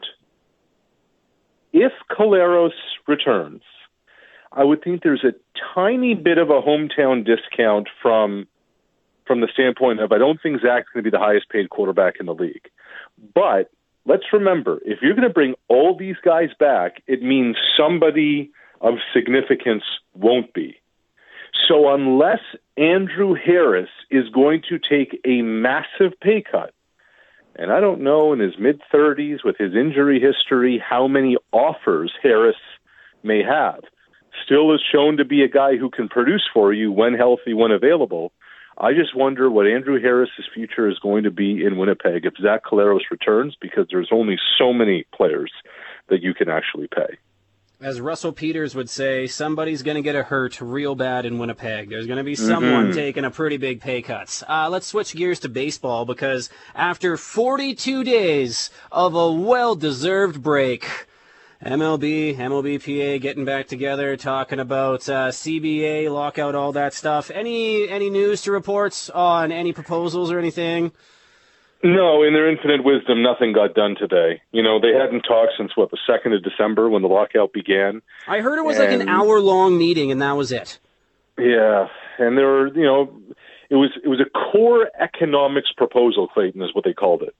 [1.73, 2.71] if Collaros
[3.07, 3.63] returns,
[4.53, 5.35] I would think there's a
[5.75, 8.47] tiny bit of a hometown discount from
[9.27, 12.15] from the standpoint of I don't think Zach's going to be the highest paid quarterback
[12.19, 12.71] in the league.
[13.35, 13.71] But
[14.05, 18.95] let's remember, if you're going to bring all these guys back, it means somebody of
[19.13, 19.85] significance
[20.15, 20.81] won't be.
[21.69, 22.41] So unless
[22.77, 26.73] Andrew Harris is going to take a massive pay cut,
[27.57, 32.13] and I don't know in his mid 30s with his injury history how many offers
[32.23, 32.57] Harris
[33.23, 33.81] may have.
[34.45, 37.71] Still is shown to be a guy who can produce for you when healthy, when
[37.71, 38.33] available.
[38.79, 42.63] I just wonder what Andrew Harris's future is going to be in Winnipeg if Zach
[42.65, 45.51] Collaros returns, because there's only so many players
[46.09, 47.17] that you can actually pay.
[47.81, 51.91] As Russell Peters would say, somebody's going to get a hurt real bad in Winnipeg.
[51.91, 52.95] There's going to be someone Mhm.
[52.95, 54.43] taking a pretty big pay cut.
[54.49, 60.87] Uh, let's switch gears to baseball because after 42 days of a well-deserved break,
[61.65, 67.31] MLB, MLBPA getting back together, talking about uh, CBA lockout, all that stuff.
[67.31, 70.93] Any any news to reports on any proposals or anything?
[71.83, 74.43] No, in their infinite wisdom, nothing got done today.
[74.51, 78.03] You know, they hadn't talked since what the second of December when the lockout began.
[78.27, 80.79] I heard it was like an hour-long meeting, and that was it.
[81.39, 81.89] Yeah,
[82.19, 83.21] and there were, you know,
[83.69, 86.29] it was it was a core economics proposal.
[86.29, 87.35] Clayton is what they called it,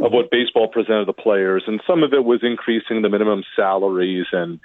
[0.00, 4.26] of what baseball presented the players, and some of it was increasing the minimum salaries
[4.32, 4.60] and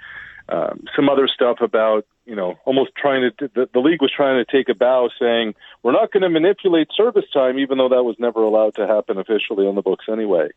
[0.48, 3.50] um, some other stuff about, you know, almost trying to.
[3.54, 6.88] The, the league was trying to take a bow, saying we're not going to manipulate
[6.96, 10.48] service time, even though that was never allowed to happen officially on the books anyway.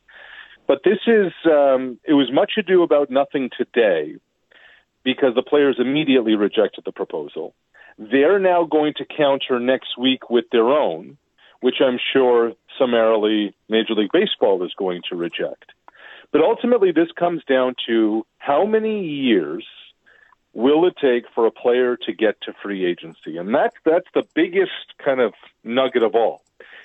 [0.68, 4.16] But this is, um, it was much ado about nothing today
[5.04, 7.54] because the players immediately rejected the proposal.
[7.98, 11.18] They're now going to counter next week with their own,
[11.62, 15.72] which I'm sure summarily Major League Baseball is going to reject.
[16.32, 19.66] But ultimately, this comes down to how many years
[20.54, 23.38] will it take for a player to get to free agency?
[23.38, 24.72] And that's, that's the biggest
[25.04, 25.34] kind of
[25.64, 26.42] nugget of all.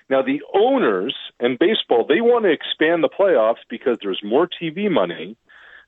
[0.09, 4.91] Now, the owners and baseball, they want to expand the playoffs because there's more TV
[4.91, 5.37] money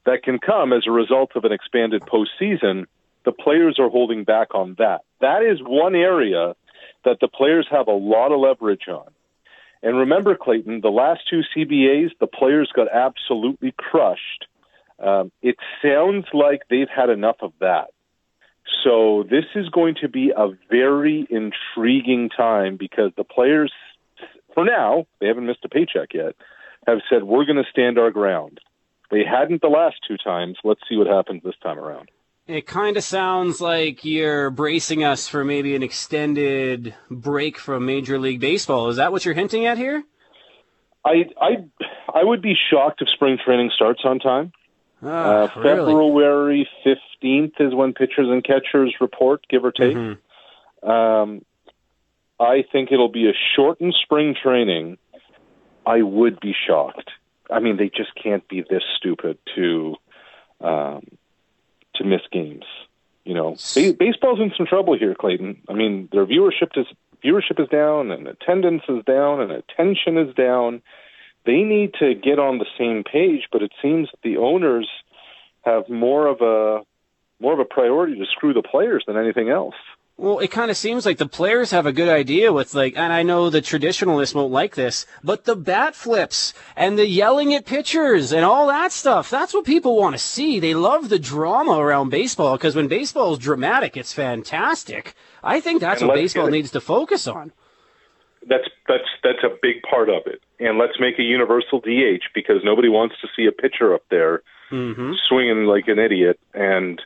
[0.07, 2.87] that can come as a result of an expanded postseason.
[3.25, 5.03] The players are holding back on that.
[5.21, 6.55] That is one area
[7.05, 9.09] that the players have a lot of leverage on.
[9.83, 14.47] And remember, Clayton, the last two CBAs, the players got absolutely crushed.
[14.99, 17.89] Um, it sounds like they've had enough of that.
[18.85, 23.73] So this is going to be a very intriguing time because the players,
[24.55, 26.35] for now, they haven't missed a paycheck yet,
[26.87, 28.61] have said, we're going to stand our ground.
[29.11, 30.59] They hadn't the last two times.
[30.65, 32.11] Let's see what happens this time around.
[32.49, 38.19] It kind of sounds like you're bracing us for maybe an extended break from Major
[38.19, 38.89] League Baseball.
[38.89, 40.03] Is that what you're hinting at here?
[41.05, 41.57] I I
[42.15, 44.53] I would be shocked if spring training starts on time.
[45.03, 45.49] Ah, uh.
[45.49, 49.95] February fifteenth is when pitchers and catchers report, give or take.
[49.95, 50.89] Mm-hmm.
[50.89, 51.45] Um,
[52.41, 54.97] I think it'll be a shortened spring training.
[55.85, 57.11] I would be shocked.
[57.51, 59.97] I mean, they just can't be this stupid to
[60.63, 61.18] um,
[61.99, 62.65] to miss games.
[63.25, 65.61] You know, ba- baseball's in some trouble here, Clayton.
[65.69, 66.87] I mean, their viewership is
[67.25, 70.81] viewership is down, and attendance is down, and attention is down.
[71.45, 74.89] They need to get on the same page, but it seems that the owners
[75.65, 76.85] have more of a
[77.41, 79.77] more of a priority to screw the players than anything else.
[80.21, 83.13] Well, it kind of seems like the players have a good idea with like, and
[83.13, 87.65] I know the traditionalists won't like this, but the bat flips and the yelling at
[87.65, 89.31] pitchers and all that stuff.
[89.31, 90.59] That's what people want to see.
[90.59, 95.15] They love the drama around baseball because when baseball is dramatic, it's fantastic.
[95.45, 97.53] I think that's And what baseball needs to focus on.
[98.49, 100.41] That's that's that's a big part of it.
[100.59, 104.43] And let's make a universal DH because nobody wants to see a pitcher up there
[104.71, 105.13] Mm-hmm.
[105.29, 107.01] swinging like an idiot, and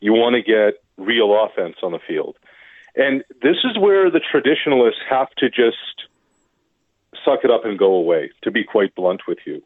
[0.00, 2.36] you want to get real offense on the field.
[2.96, 6.08] And this is where the traditionalists have to just
[7.24, 8.30] suck it up and go away.
[8.42, 9.62] To be quite blunt with you,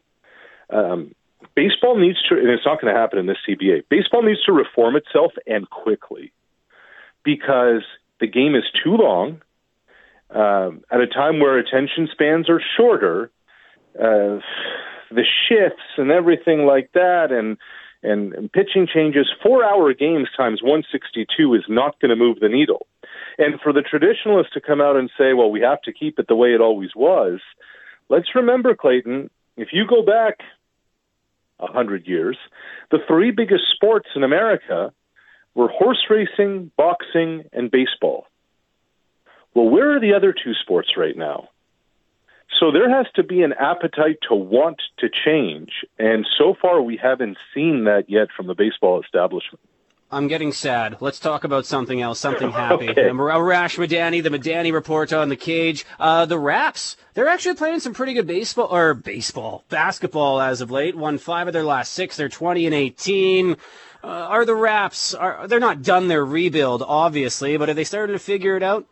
[0.69, 1.13] um,
[1.55, 3.83] baseball needs to, and it's not going to happen in this CBA.
[3.89, 6.31] Baseball needs to reform itself and quickly
[7.23, 7.83] because
[8.19, 9.41] the game is too long.
[10.31, 13.31] Um, at a time where attention spans are shorter,
[13.97, 14.37] uh,
[15.09, 17.57] the shifts and everything like that, and,
[18.03, 22.85] and pitching changes, four hour games times 162 is not going to move the needle.
[23.39, 26.27] And for the traditionalists to come out and say, well, we have to keep it
[26.27, 27.39] the way it always was,
[28.09, 30.41] let's remember, Clayton, if you go back
[31.59, 32.37] a hundred years,
[32.91, 34.91] the three biggest sports in America
[35.55, 38.27] were horse racing, boxing, and baseball.
[39.53, 41.47] Well, where are the other two sports right now?
[42.59, 45.85] So there has to be an appetite to want to change.
[45.97, 49.61] And so far, we haven't seen that yet from the baseball establishment.
[50.11, 50.97] I'm getting sad.
[51.01, 52.89] Let's talk about something else, something happy.
[52.89, 53.01] Okay.
[53.01, 55.85] Arash Madani, the Madani report on the cage.
[55.99, 60.71] Uh, the Raps, they're actually playing some pretty good baseball, or baseball, basketball as of
[60.71, 60.95] late.
[60.95, 62.17] Won five of their last six.
[62.17, 63.57] They're 20 and 18.
[64.01, 68.15] Uh, are the Raps, are, they're not done their rebuild, obviously, but are they starting
[68.15, 68.85] to figure it out?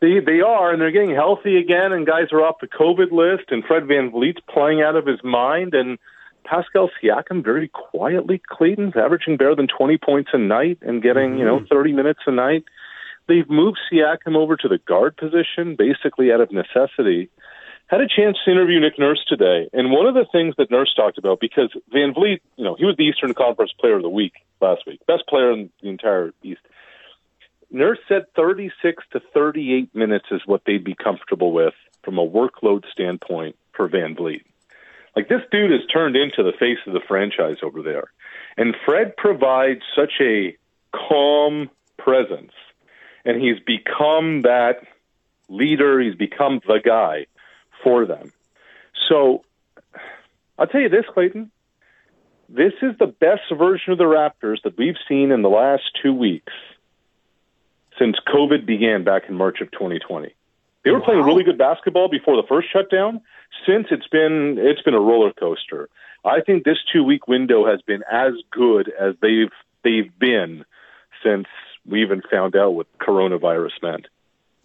[0.00, 3.50] They they are, and they're getting healthy again, and guys are off the COVID list,
[3.50, 5.98] and Fred VanVleet's playing out of his mind, and
[6.44, 11.44] Pascal Siakam very quietly, Clayton's averaging better than 20 points a night and getting, you
[11.44, 11.74] know, mm-hmm.
[11.74, 12.64] 30 minutes a night.
[13.28, 17.30] They've moved Siakam over to the guard position, basically out of necessity.
[17.86, 20.92] Had a chance to interview Nick Nurse today, and one of the things that Nurse
[20.94, 24.32] talked about, because VanVleet, you know, he was the Eastern Conference Player of the Week
[24.60, 26.60] last week, best player in the entire East.
[27.70, 32.84] Nurse said 36 to 38 minutes is what they'd be comfortable with from a workload
[32.92, 34.42] standpoint for VanVleet.
[35.16, 38.10] Like this dude has turned into the face of the franchise over there.
[38.56, 40.56] And Fred provides such a
[40.94, 42.52] calm presence.
[43.24, 44.82] And he's become that
[45.48, 47.26] leader, he's become the guy
[47.82, 48.32] for them.
[49.08, 49.44] So
[50.58, 51.50] I'll tell you this, Clayton.
[52.48, 56.12] This is the best version of the Raptors that we've seen in the last two
[56.12, 56.52] weeks
[57.98, 60.34] since COVID began back in March of 2020.
[60.84, 63.20] They were playing really good basketball before the first shutdown.
[63.66, 65.88] Since it's been it's been a roller coaster.
[66.24, 69.52] I think this two week window has been as good as they've
[69.84, 70.64] they've been
[71.22, 71.46] since
[71.86, 74.06] we even found out what coronavirus meant.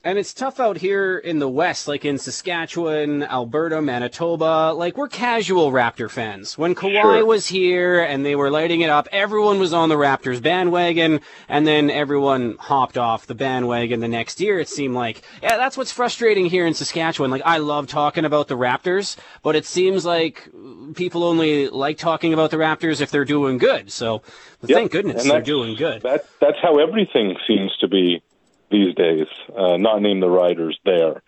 [0.06, 4.72] And it's tough out here in the West, like in Saskatchewan, Alberta, Manitoba.
[4.78, 6.60] Like, we're casual Raptor fans.
[6.60, 7.26] When Kawhi Sure.
[7.26, 11.66] was here and they were lighting it up, everyone was on the Raptors bandwagon, and
[11.66, 15.24] then everyone hopped off the bandwagon the next year, it seemed like.
[15.42, 17.32] Yeah, that's what's frustrating here in Saskatchewan.
[17.32, 20.48] Like, I love talking about the Raptors, but it seems like
[20.94, 23.92] people only like talking about the Raptors if they're doing good.
[23.92, 24.22] So,
[24.68, 24.78] Yep.
[24.78, 26.04] thank goodness they're doing good.
[26.04, 28.22] That that's how everything seems to be
[28.70, 29.28] these days.
[29.56, 31.22] Uh, not name the riders there,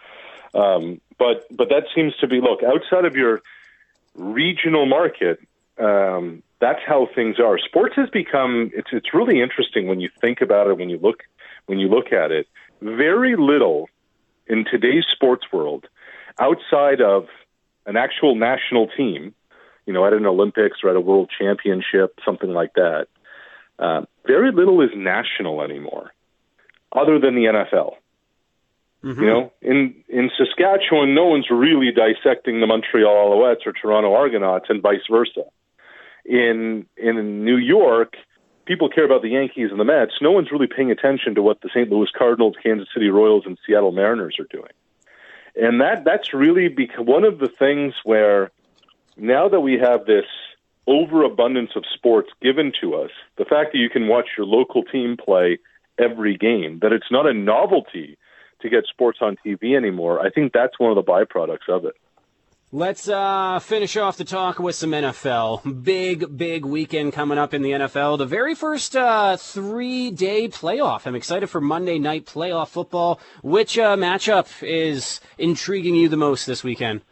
[0.53, 3.41] um, but but that seems to be look outside of your
[4.15, 5.39] regional market.
[5.77, 7.57] Um, that's how things are.
[7.59, 11.23] Sports has become it's it's really interesting when you think about it when you look
[11.67, 12.47] when you look at it.
[12.81, 13.89] Very little
[14.47, 15.87] in today's sports world
[16.39, 17.27] outside of
[17.85, 19.33] an actual national team,
[19.85, 23.07] you know, at an Olympics or at a world championship, something like that.
[23.79, 26.11] Uh, very little is national anymore,
[26.91, 27.93] other than the NFL.
[29.03, 29.21] Mm-hmm.
[29.21, 34.65] You know, in in Saskatchewan, no one's really dissecting the Montreal Alouettes or Toronto Argonauts,
[34.69, 35.43] and vice versa.
[36.25, 38.15] In in New York,
[38.65, 40.13] people care about the Yankees and the Mets.
[40.19, 41.89] No one's really paying attention to what the St.
[41.89, 44.71] Louis Cardinals, Kansas City Royals, and Seattle Mariners are doing.
[45.55, 48.51] And that that's really become one of the things where
[49.15, 50.25] now that we have this
[50.87, 55.17] overabundance of sports given to us, the fact that you can watch your local team
[55.17, 55.59] play
[55.99, 58.17] every game, that it's not a novelty
[58.61, 61.95] to get sports on TV anymore, I think that's one of the byproducts of it.
[62.73, 65.85] Let's uh, finish off the talk with some NFL.
[65.85, 68.17] Big, big weekend coming up in the NFL.
[68.17, 71.07] The very first uh, three-day playoff.
[71.07, 73.21] I'm excited for Monday night playoff football.
[73.41, 77.03] Which uh, matchup is intriguing you the most this weekend?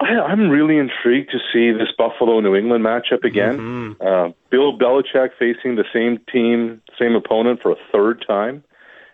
[0.00, 3.96] I, I'm really intrigued to see this Buffalo New England matchup again.
[4.00, 8.64] Uh, Bill Belichick facing the same team, same opponent for a third time.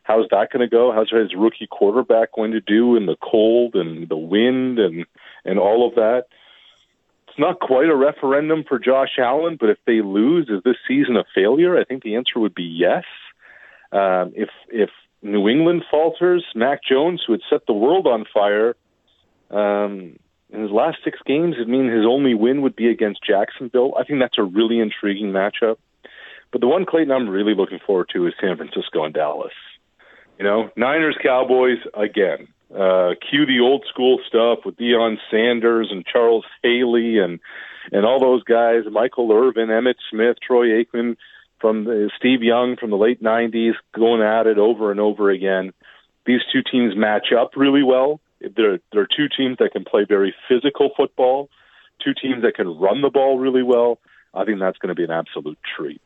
[0.04, 0.92] How's that going to go?
[0.92, 5.04] How's his rookie quarterback going to do in the cold and the wind and
[5.44, 6.26] and all of that?
[7.28, 11.16] It's not quite a referendum for Josh Allen, but if they lose, is this season
[11.16, 11.76] a failure?
[11.76, 13.04] I think the answer would be yes.
[13.90, 14.90] Um, if if
[15.22, 18.76] New England falters, Mac Jones, who had set the world on fire,
[19.50, 20.16] um,
[20.50, 23.94] in his last six games, it mean his only win would be against Jacksonville.
[23.98, 25.76] I think that's a really intriguing matchup.
[26.52, 29.52] But the one Clayton I'm really looking forward to is San Francisco and Dallas.
[30.38, 32.48] You know, Niners Cowboys again.
[32.70, 37.40] Uh, cue the old school stuff with Deion Sanders and Charles Haley and
[37.92, 41.16] and all those guys, Michael Irvin, Emmitt Smith, Troy Aikman,
[41.60, 45.72] from the, Steve Young from the late '90s, going at it over and over again.
[46.26, 48.20] These two teams match up really well.
[48.54, 51.48] They're they're two teams that can play very physical football,
[52.04, 53.98] two teams that can run the ball really well.
[54.34, 56.00] I think that's going to be an absolute treat.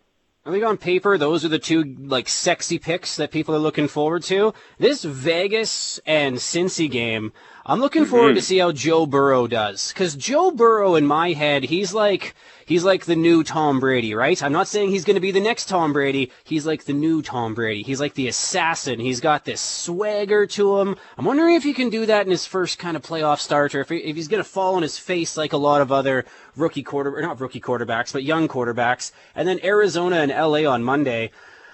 [0.44, 3.88] I think on paper, those are the two like sexy picks that people are looking
[3.88, 4.54] forward to.
[4.78, 7.32] This Vegas and Cincy game,
[7.66, 8.44] I'm looking forward to mm-hmm.
[8.44, 9.92] see how Joe Burrow does.
[9.92, 12.34] Cause Joe Burrow in my head, he's like,
[12.64, 14.42] he's like the new Tom Brady, right?
[14.42, 16.30] I'm not saying he's going to be the next Tom Brady.
[16.42, 17.82] He's like the new Tom Brady.
[17.82, 18.98] He's like the assassin.
[18.98, 20.96] He's got this swagger to him.
[21.18, 23.80] I'm wondering if he can do that in his first kind of playoff start or
[23.80, 26.24] if, he, if he's going to fall on his face like a lot of other
[26.56, 29.12] rookie quarter, or not rookie quarterbacks, but young quarterbacks.
[29.34, 31.30] And then Arizona and LA on Monday.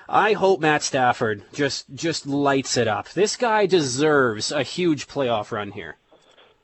[0.08, 3.08] I hope Matt Stafford just just lights it up.
[3.10, 5.96] This guy deserves a huge playoff run here.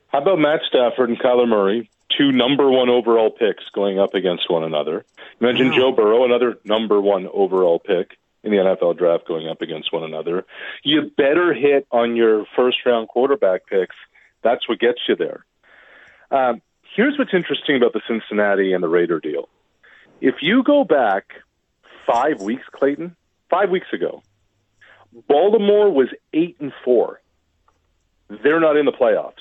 [0.09, 4.51] How about Matt Stafford and Kyler Murray, two number one overall picks going up against
[4.51, 5.05] one another?
[5.40, 5.77] You mentioned Wow.
[5.77, 10.02] Joe Burrow, another number one overall pick in the NFL draft going up against one
[10.05, 10.44] another.
[10.82, 13.97] You better hit on your first round quarterback picks.
[14.43, 15.44] That's what gets you there.
[16.31, 16.60] Um,
[16.94, 19.48] here's what's interesting about the Cincinnati and the Raider deal.
[20.20, 21.35] If you go back
[22.06, 23.16] five weeks, Clayton,
[23.52, 24.22] five weeks ago,
[25.28, 27.20] Baltimore was eight and four.
[28.42, 29.34] They're not in the playoffs.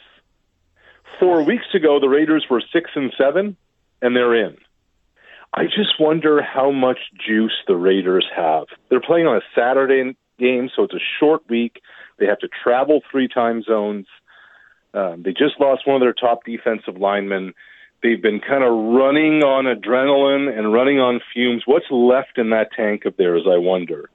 [1.19, 3.55] Four weeks ago, the Raiders were six and seven,
[4.01, 4.57] and they're in.
[5.53, 8.65] I just wonder how much juice the Raiders have.
[8.89, 11.81] They're playing on a Saturday game, so it's a short week.
[12.19, 14.07] They have to travel three time zones.
[14.93, 17.53] Um, they just lost one of their top defensive linemen.
[18.03, 21.63] They've been kind of running on adrenaline and running on fumes.
[21.65, 24.09] What's left in that tank of theirs, I wonder.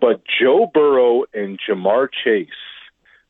[0.00, 2.48] But Joe Burrow and Ja'Marr Chase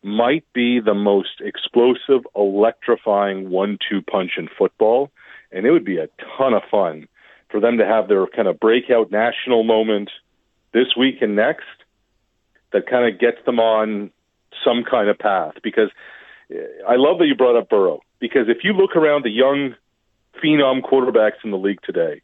[0.03, 5.11] might be the most explosive, electrifying one two punch in football.
[5.51, 7.09] And it would be a ton of fun
[7.51, 10.11] for them to have their kind of breakout national moment
[10.73, 11.65] this week and next
[12.73, 14.11] that kind of gets them on
[14.65, 15.55] some kind of path.
[15.63, 15.91] Because
[16.51, 16.57] eh,
[16.87, 18.01] I love that you brought up Burrow.
[18.21, 19.75] Because if you look around the young
[20.43, 22.21] phenom quarterbacks in the league today,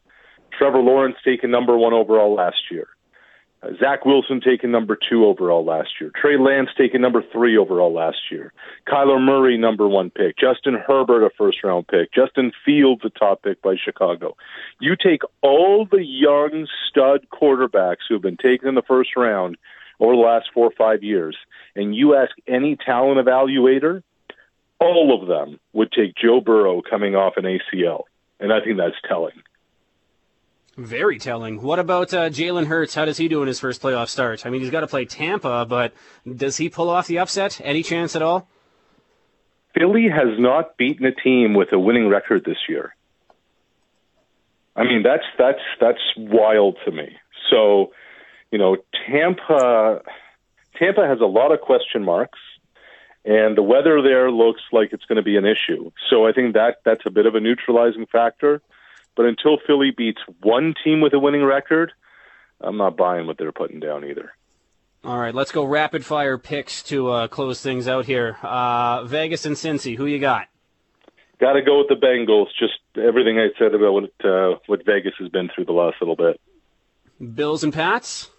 [0.57, 2.89] Trevor Lawrence taken number one overall last year.
[3.63, 6.11] Uh, Zach Wilson taken number two overall last year.
[6.21, 8.53] Trey Lance taken number three overall last year.
[8.89, 10.37] Kyler Murray number one pick.
[10.37, 12.13] Justin Herbert a first round pick.
[12.13, 14.37] Justin Fields a top pick by Chicago.
[14.81, 19.57] You take all the young stud quarterbacks who have been taken in the first round
[20.01, 21.37] over the last four or five years,
[21.77, 24.03] and you ask any talent evaluator,
[24.83, 28.03] all of them would take Joe Burrow coming off an ACL,
[28.41, 29.43] and I think that's telling.
[30.77, 31.63] Very telling.
[31.63, 32.95] What about uh, Jalen Hurts?
[32.95, 34.45] How does he do in his first playoff start?
[34.45, 35.93] I mean, he's got to play Tampa, but
[36.37, 37.61] does he pull off the upset?
[37.63, 38.49] Any chance at all?
[39.75, 42.95] Philly has not beaten a team with a winning record this year.
[44.75, 47.17] I mean, that's that's that's wild to me.
[47.51, 47.93] So,
[48.51, 50.01] you know, Tampa
[50.79, 52.39] Tampa has a lot of question marks
[53.25, 55.91] and the weather there looks like it's going to be an issue.
[56.11, 58.61] So I think that that's a bit of a neutralizing factor.
[59.17, 61.93] But until Philly beats one team with a winning record,
[62.61, 64.33] I'm not buying what they're putting down either.
[65.05, 68.39] All right, let's go rapid fire picks to uh, close things out here.
[68.43, 70.47] Uh, Vegas and Cincy, who you got?
[71.41, 72.47] Got to go with the Bengals.
[72.59, 76.15] Just everything I said about what uh, what Vegas has been through the last little
[76.15, 76.41] bit.
[77.35, 78.31] Bills and Pats?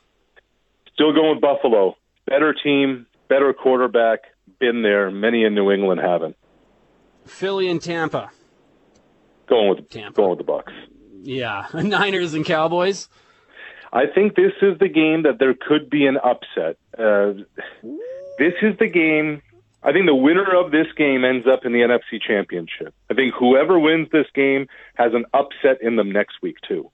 [0.93, 1.97] Still going with Buffalo.
[2.25, 4.19] Better team, better quarterback.
[4.63, 5.11] Been there.
[5.11, 6.37] Many in New England haven't.
[7.25, 8.31] Philly and Tampa?
[9.49, 10.15] Going with Tampa.
[10.15, 10.71] going with the Bucs.
[11.21, 11.67] Yeah.
[11.73, 13.09] Niners and Cowboys?
[13.91, 16.77] I think this is the game that there could be an upset.
[16.97, 17.43] Uh,
[18.39, 19.41] this is the game.
[19.83, 22.93] I think the winner of this game ends up in the NFC Championship.
[23.11, 26.89] I think whoever wins this game has an upset in them next week too.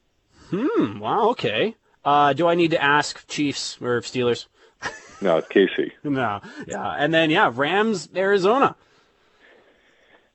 [0.50, 1.76] Hmm, wow, okay.
[2.04, 4.48] Uh, do I need to ask Chiefs or Steelers?
[5.22, 5.91] No, it's Casey.
[6.03, 6.41] No.
[6.68, 6.95] Yeah.
[6.97, 8.76] And then, yeah, Rams, Arizona.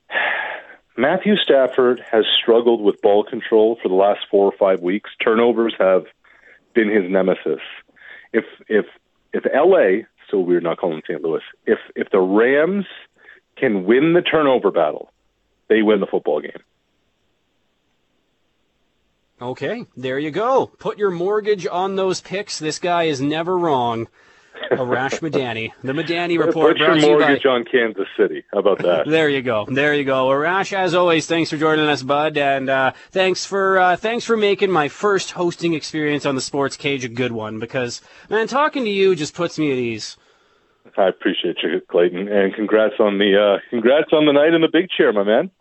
[0.97, 5.09] Matthew Stafford has struggled with ball control for the last four or five weeks.
[5.23, 6.05] Turnovers have
[6.73, 7.61] been his nemesis.
[8.31, 8.85] If if
[9.33, 11.21] if LA, so weird not calling St.
[11.21, 12.85] Louis, if if the Rams
[13.57, 15.11] can win the turnover battle,
[15.67, 16.51] they win the football game.
[19.41, 20.67] Okay, there you go.
[20.67, 22.57] Put your mortgage on those picks.
[22.57, 24.07] This guy is never wrong.
[24.71, 25.71] Arash Madani.
[25.83, 27.25] The Madani Report Put your brought to you by...
[27.25, 28.43] mortgage on Kansas City.
[28.53, 29.07] How about that?
[29.15, 29.65] There you go.
[29.69, 30.27] There you go.
[30.27, 34.35] Arash, as always, thanks for joining us, bud, and uh, thanks for uh, thanks for
[34.35, 37.59] making my first hosting experience on the Sports Cage a good one.
[37.59, 40.17] Because man, talking to you just puts me at ease.
[40.97, 44.69] I appreciate you, Clayton, and congrats on the uh, congrats on the night in the
[44.71, 45.51] big chair, my man.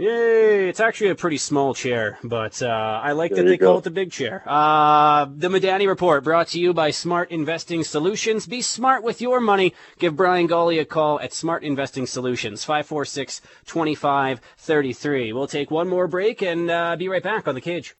[0.00, 0.66] Yay!
[0.70, 3.76] It's actually a pretty small chair, but uh, I like There that you they call
[3.76, 4.42] it the big chair.
[4.46, 8.46] Uh, the Madani Report brought to you by Smart Investing Solutions.
[8.46, 9.74] Be smart with your money.
[9.98, 15.34] Give Brian Golly a call at Smart Investing Solutions, 546 2533.
[15.34, 17.94] We'll take one more break and uh, be right back on the cage.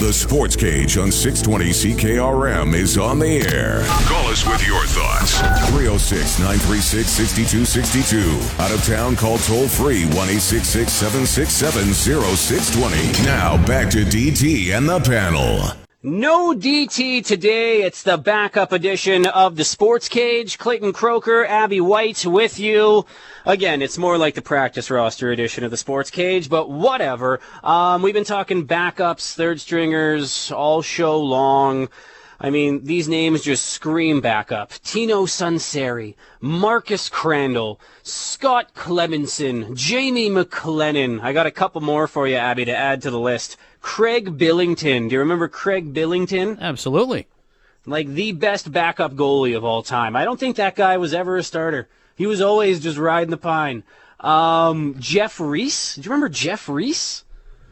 [0.00, 3.84] The Sports Cage on 620 CKRM is on the air.
[4.08, 5.36] Call us with your thoughts.
[5.76, 8.62] 306 936 6262.
[8.64, 10.90] Out of town, call toll free 1 866
[11.48, 13.24] 767 0620.
[13.24, 15.74] Now back to DT and the panel.
[16.02, 17.82] No DT today.
[17.82, 20.58] It's the backup edition of the Sports Cage.
[20.58, 23.04] Clayton Croker, Abby White with you.
[23.44, 27.40] Again, it's more like the practice roster edition of the Sports Cage, but whatever.
[27.62, 31.88] Um, we've been talking backups, third stringers all show long.
[32.42, 34.72] I mean, these names just scream backup.
[34.82, 41.20] Tino Sunseri, Marcus Crandell, Scott Clemmensen, Jamie McLennan.
[41.20, 43.58] I got a couple more for you, Abby, to add to the list.
[43.82, 45.08] Craig Billington.
[45.08, 46.58] Do you remember Craig Billington?
[46.60, 47.26] Absolutely.
[47.84, 50.16] Like the best backup goalie of all time.
[50.16, 51.88] I don't think that guy was ever a starter.
[52.16, 53.82] He was always just riding the pine.
[54.18, 55.96] Um, Jeff Reese.
[55.96, 57.24] Do you remember Jeff Reese?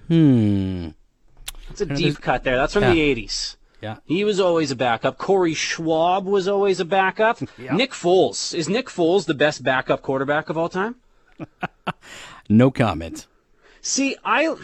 [0.09, 0.89] Hmm.
[1.69, 2.57] That's a deep cut there.
[2.57, 3.57] That's from the 80s.
[3.81, 3.99] Yeah.
[4.07, 5.19] He was always a backup.
[5.19, 7.41] Corey Schwab was always a backup.
[7.59, 8.55] Nick Foles.
[8.55, 10.97] Is Nick Foles the best backup quarterback of all time?
[12.49, 13.27] No comment.
[13.83, 14.57] See, I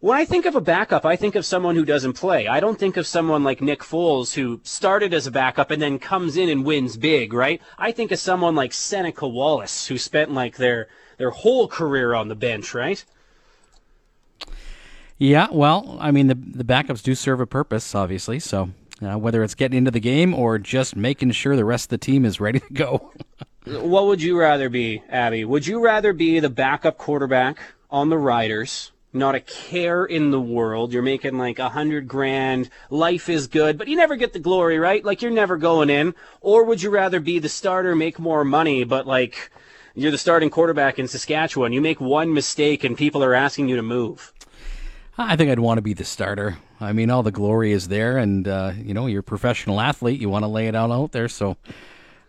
[0.00, 2.48] when I think of a backup, I think of someone who doesn't play.
[2.48, 5.98] I don't think of someone like Nick Foles who started as a backup and then
[5.98, 7.60] comes in and wins big, right?
[7.78, 10.88] I think of someone like Seneca Wallace who spent like their
[11.18, 13.04] their whole career on the bench, right?
[15.20, 18.40] Yeah, well, I mean, the the backups do serve a purpose, obviously.
[18.40, 18.70] So
[19.02, 21.98] uh, whether it's getting into the game or just making sure the rest of the
[21.98, 23.12] team is ready to go.
[23.66, 25.44] What would you rather be, Abby?
[25.44, 27.58] Would you rather be the backup quarterback
[27.90, 28.92] on the Riders?
[29.12, 30.90] Not a care in the world.
[30.90, 32.70] You're making like a hundred grand.
[32.88, 35.04] Life is good, but you never get the glory, right?
[35.04, 36.14] Like you're never going in.
[36.40, 39.50] Or would you rather be the starter, make more money, but like
[39.94, 41.74] you're the starting quarterback in Saskatchewan?
[41.74, 44.32] You make one mistake and people are asking you to move.
[45.18, 46.58] I think I'd want to be the starter.
[46.80, 50.20] I mean, all the glory is there, and uh, you know, you're a professional athlete.
[50.20, 51.56] You want to lay it out out there, so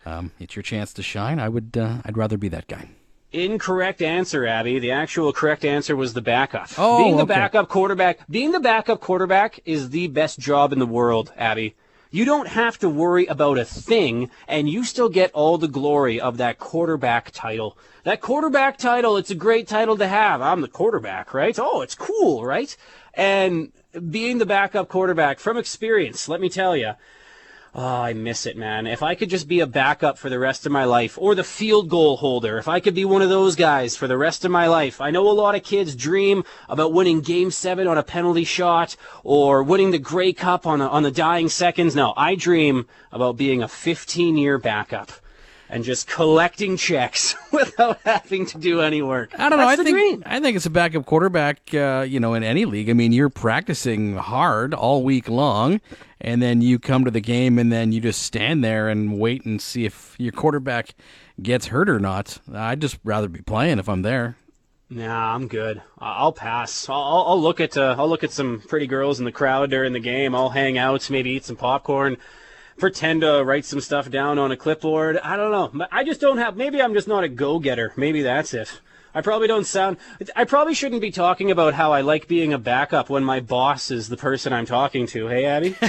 [0.04, 1.38] um, it's your chance to shine.
[1.38, 1.76] I would.
[1.76, 2.90] Uh, I'd rather be that guy.
[3.32, 4.78] Incorrect answer, Abby.
[4.78, 6.68] The actual correct answer was the backup.
[6.76, 7.34] Oh, being the okay.
[7.34, 11.74] backup quarterback, being the backup quarterback is the best job in the world, Abby.
[12.14, 16.20] You don't have to worry about a thing, and you still get all the glory
[16.20, 17.78] of that quarterback title.
[18.04, 20.42] That quarterback title, it's a great title to have.
[20.42, 21.58] I'm the quarterback, right?
[21.58, 22.76] Oh, it's cool, right?
[23.14, 23.72] And
[24.10, 26.92] being the backup quarterback from experience, let me tell you,
[27.74, 28.86] Oh, I miss it, man.
[28.86, 31.42] If I could just be a backup for the rest of my life, or the
[31.42, 34.50] field goal holder, if I could be one of those guys for the rest of
[34.50, 35.00] my life.
[35.00, 38.94] I know a lot of kids dream about winning game seven on a penalty shot,
[39.24, 41.96] or winning the Grey Cup on, the on the dying seconds.
[41.96, 45.12] No, I dream about being a 15 year backup
[45.72, 49.32] and just collecting checks without having to do any work.
[49.38, 49.66] I don't know.
[49.66, 50.22] That's I think dream.
[50.26, 51.74] I think it's a backup quarterback.
[51.74, 52.90] Uh, you know, in any league.
[52.90, 55.80] I mean, you're practicing hard all week long,
[56.20, 59.46] and then you come to the game, and then you just stand there and wait
[59.46, 60.94] and see if your quarterback
[61.42, 62.38] gets hurt or not.
[62.52, 64.36] I'd just rather be playing if I'm there.
[64.90, 65.80] Nah, I'm good.
[65.98, 66.86] I'll pass.
[66.90, 69.70] I'll, I'll I'll look at uh, I'll look at some pretty girls in the crowd
[69.70, 70.34] during the game.
[70.34, 72.18] I'll hang out, maybe eat some popcorn,
[72.82, 75.16] pretend to write some stuff down on a clipboard.
[75.18, 75.86] I don't know.
[75.92, 76.56] I just don't have.
[76.56, 77.92] Maybe I'm just not a go-getter.
[77.96, 78.80] Maybe that's it.
[79.14, 79.98] I probably don't sound.
[80.34, 83.92] I probably shouldn't be talking about how I like being a backup when my boss
[83.92, 85.28] is the person I'm talking to.
[85.28, 85.76] Hey, Abby.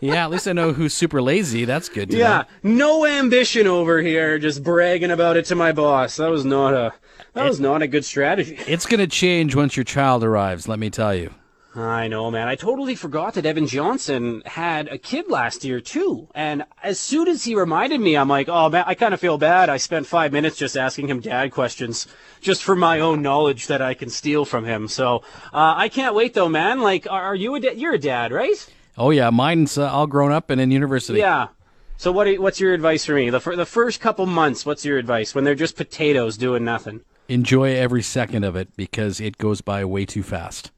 [0.00, 1.64] Yeah, at least I know who's super lazy.
[1.64, 2.10] That's good.
[2.12, 3.00] To yeah, know.
[3.02, 4.38] no ambition over here.
[4.38, 6.18] Just bragging about it to my boss.
[6.18, 6.94] That was not a.
[7.32, 8.60] That was not a good strategy.
[8.68, 10.68] It's going to change once your child arrives.
[10.68, 11.34] Let me tell you.
[11.78, 12.48] I know, man.
[12.48, 16.28] I totally forgot that Evan Johnson had a kid last year too.
[16.34, 19.38] And as soon as he reminded me, I'm like, oh man, I kind of feel
[19.38, 19.68] bad.
[19.68, 22.06] I spent five minutes just asking him dad questions,
[22.40, 24.88] just for my own knowledge that I can steal from him.
[24.88, 25.22] So
[25.52, 26.80] uh, I can't wait though, man.
[26.80, 28.74] Like, are, you a da- you're a dad, right?
[28.96, 31.20] Oh yeah, mine's uh, all grown up and in university.
[31.20, 31.48] Yeah.
[31.96, 32.26] So what?
[32.26, 33.30] Are, what's your advice for me?
[33.30, 37.02] The fir- the first couple months, what's your advice when they're just potatoes doing nothing,
[37.28, 40.70] Enjoy every second of it because it goes by way too fast.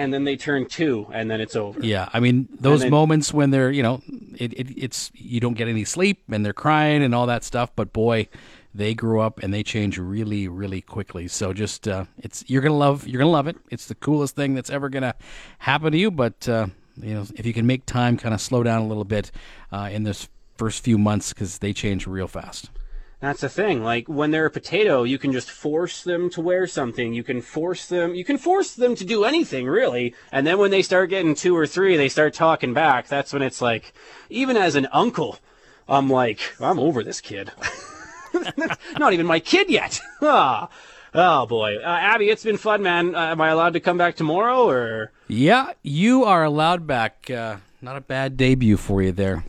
[0.00, 1.78] And then they turn two, and then it's over.
[1.80, 4.00] Yeah, I mean those then- moments when they're you know
[4.36, 7.70] it, it it's you don't get any sleep and they're crying and all that stuff,
[7.76, 8.26] but boy,
[8.74, 11.28] they grow up and they change really really quickly.
[11.28, 13.56] So just uh, it's you're gonna love you're gonna love it.
[13.70, 15.14] It's the coolest thing that's ever gonna
[15.58, 16.10] happen to you.
[16.10, 19.04] But uh, you know if you can make time kind of slow down a little
[19.04, 19.30] bit
[19.70, 22.70] uh, in this first few months because they change real fast.
[23.20, 23.84] That's the thing.
[23.84, 27.12] Like when they're a potato, you can just force them to wear something.
[27.12, 28.14] You can force them.
[28.14, 30.14] You can force them to do anything really.
[30.32, 33.08] And then when they start getting two or three, they start talking back.
[33.08, 33.92] That's when it's like,
[34.30, 35.38] even as an uncle,
[35.86, 37.52] I'm like, I'm over this kid.
[38.98, 40.00] Not even my kid yet.
[40.22, 40.70] ah.
[41.12, 43.16] Oh boy, uh, Abby, it's been fun, man.
[43.16, 45.10] Uh, am I allowed to come back tomorrow, or?
[45.26, 47.28] Yeah, you are allowed back.
[47.28, 49.44] Uh, not a bad debut for you there.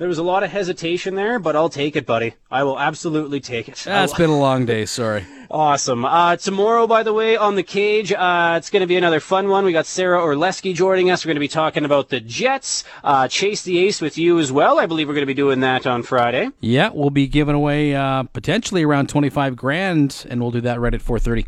[0.00, 2.32] There was a lot of hesitation there, but I'll take it, buddy.
[2.50, 3.84] I will absolutely take it.
[3.86, 4.86] Ah, it's been a long day.
[4.86, 5.26] Sorry.
[5.50, 6.06] Awesome.
[6.06, 9.50] Uh, tomorrow, by the way, on the cage, uh, it's going to be another fun
[9.50, 9.66] one.
[9.66, 11.22] We got Sara Orlesky joining us.
[11.22, 12.82] We're going to be talking about the Jets.
[13.04, 14.78] Uh, Chase the Ace with you as well.
[14.78, 16.48] I believe we're going to be doing that on Friday.
[16.60, 20.80] Yeah, we'll be giving away uh, potentially around twenty five grand, and we'll do that
[20.80, 21.44] right at four thirty.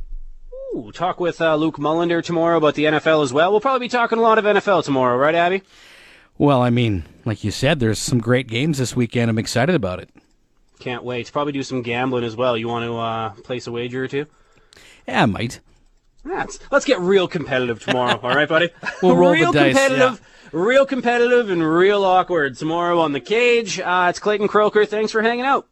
[0.76, 3.50] Ooh, talk with uh, Luke Mullender tomorrow about the NFL as well.
[3.50, 5.62] We'll probably be talking a lot of NFL tomorrow, right, Abby?
[6.38, 9.30] Well, I mean, like you said, there's some great games this weekend.
[9.30, 10.10] I'm excited about it.
[10.78, 11.30] Can't wait.
[11.30, 12.56] Probably do some gambling as well.
[12.56, 14.26] You want to uh, place a wager or two?
[15.06, 15.60] Yeah, I might.
[16.24, 18.70] Let's, let's get real competitive tomorrow, all right, buddy?
[19.02, 20.20] We'll roll real the dice, competitive,
[20.52, 23.80] real competitive, and real awkward tomorrow on the cage.
[23.80, 24.84] Uh, it's Clayton Croker.
[24.84, 25.66] Thanks for hanging out.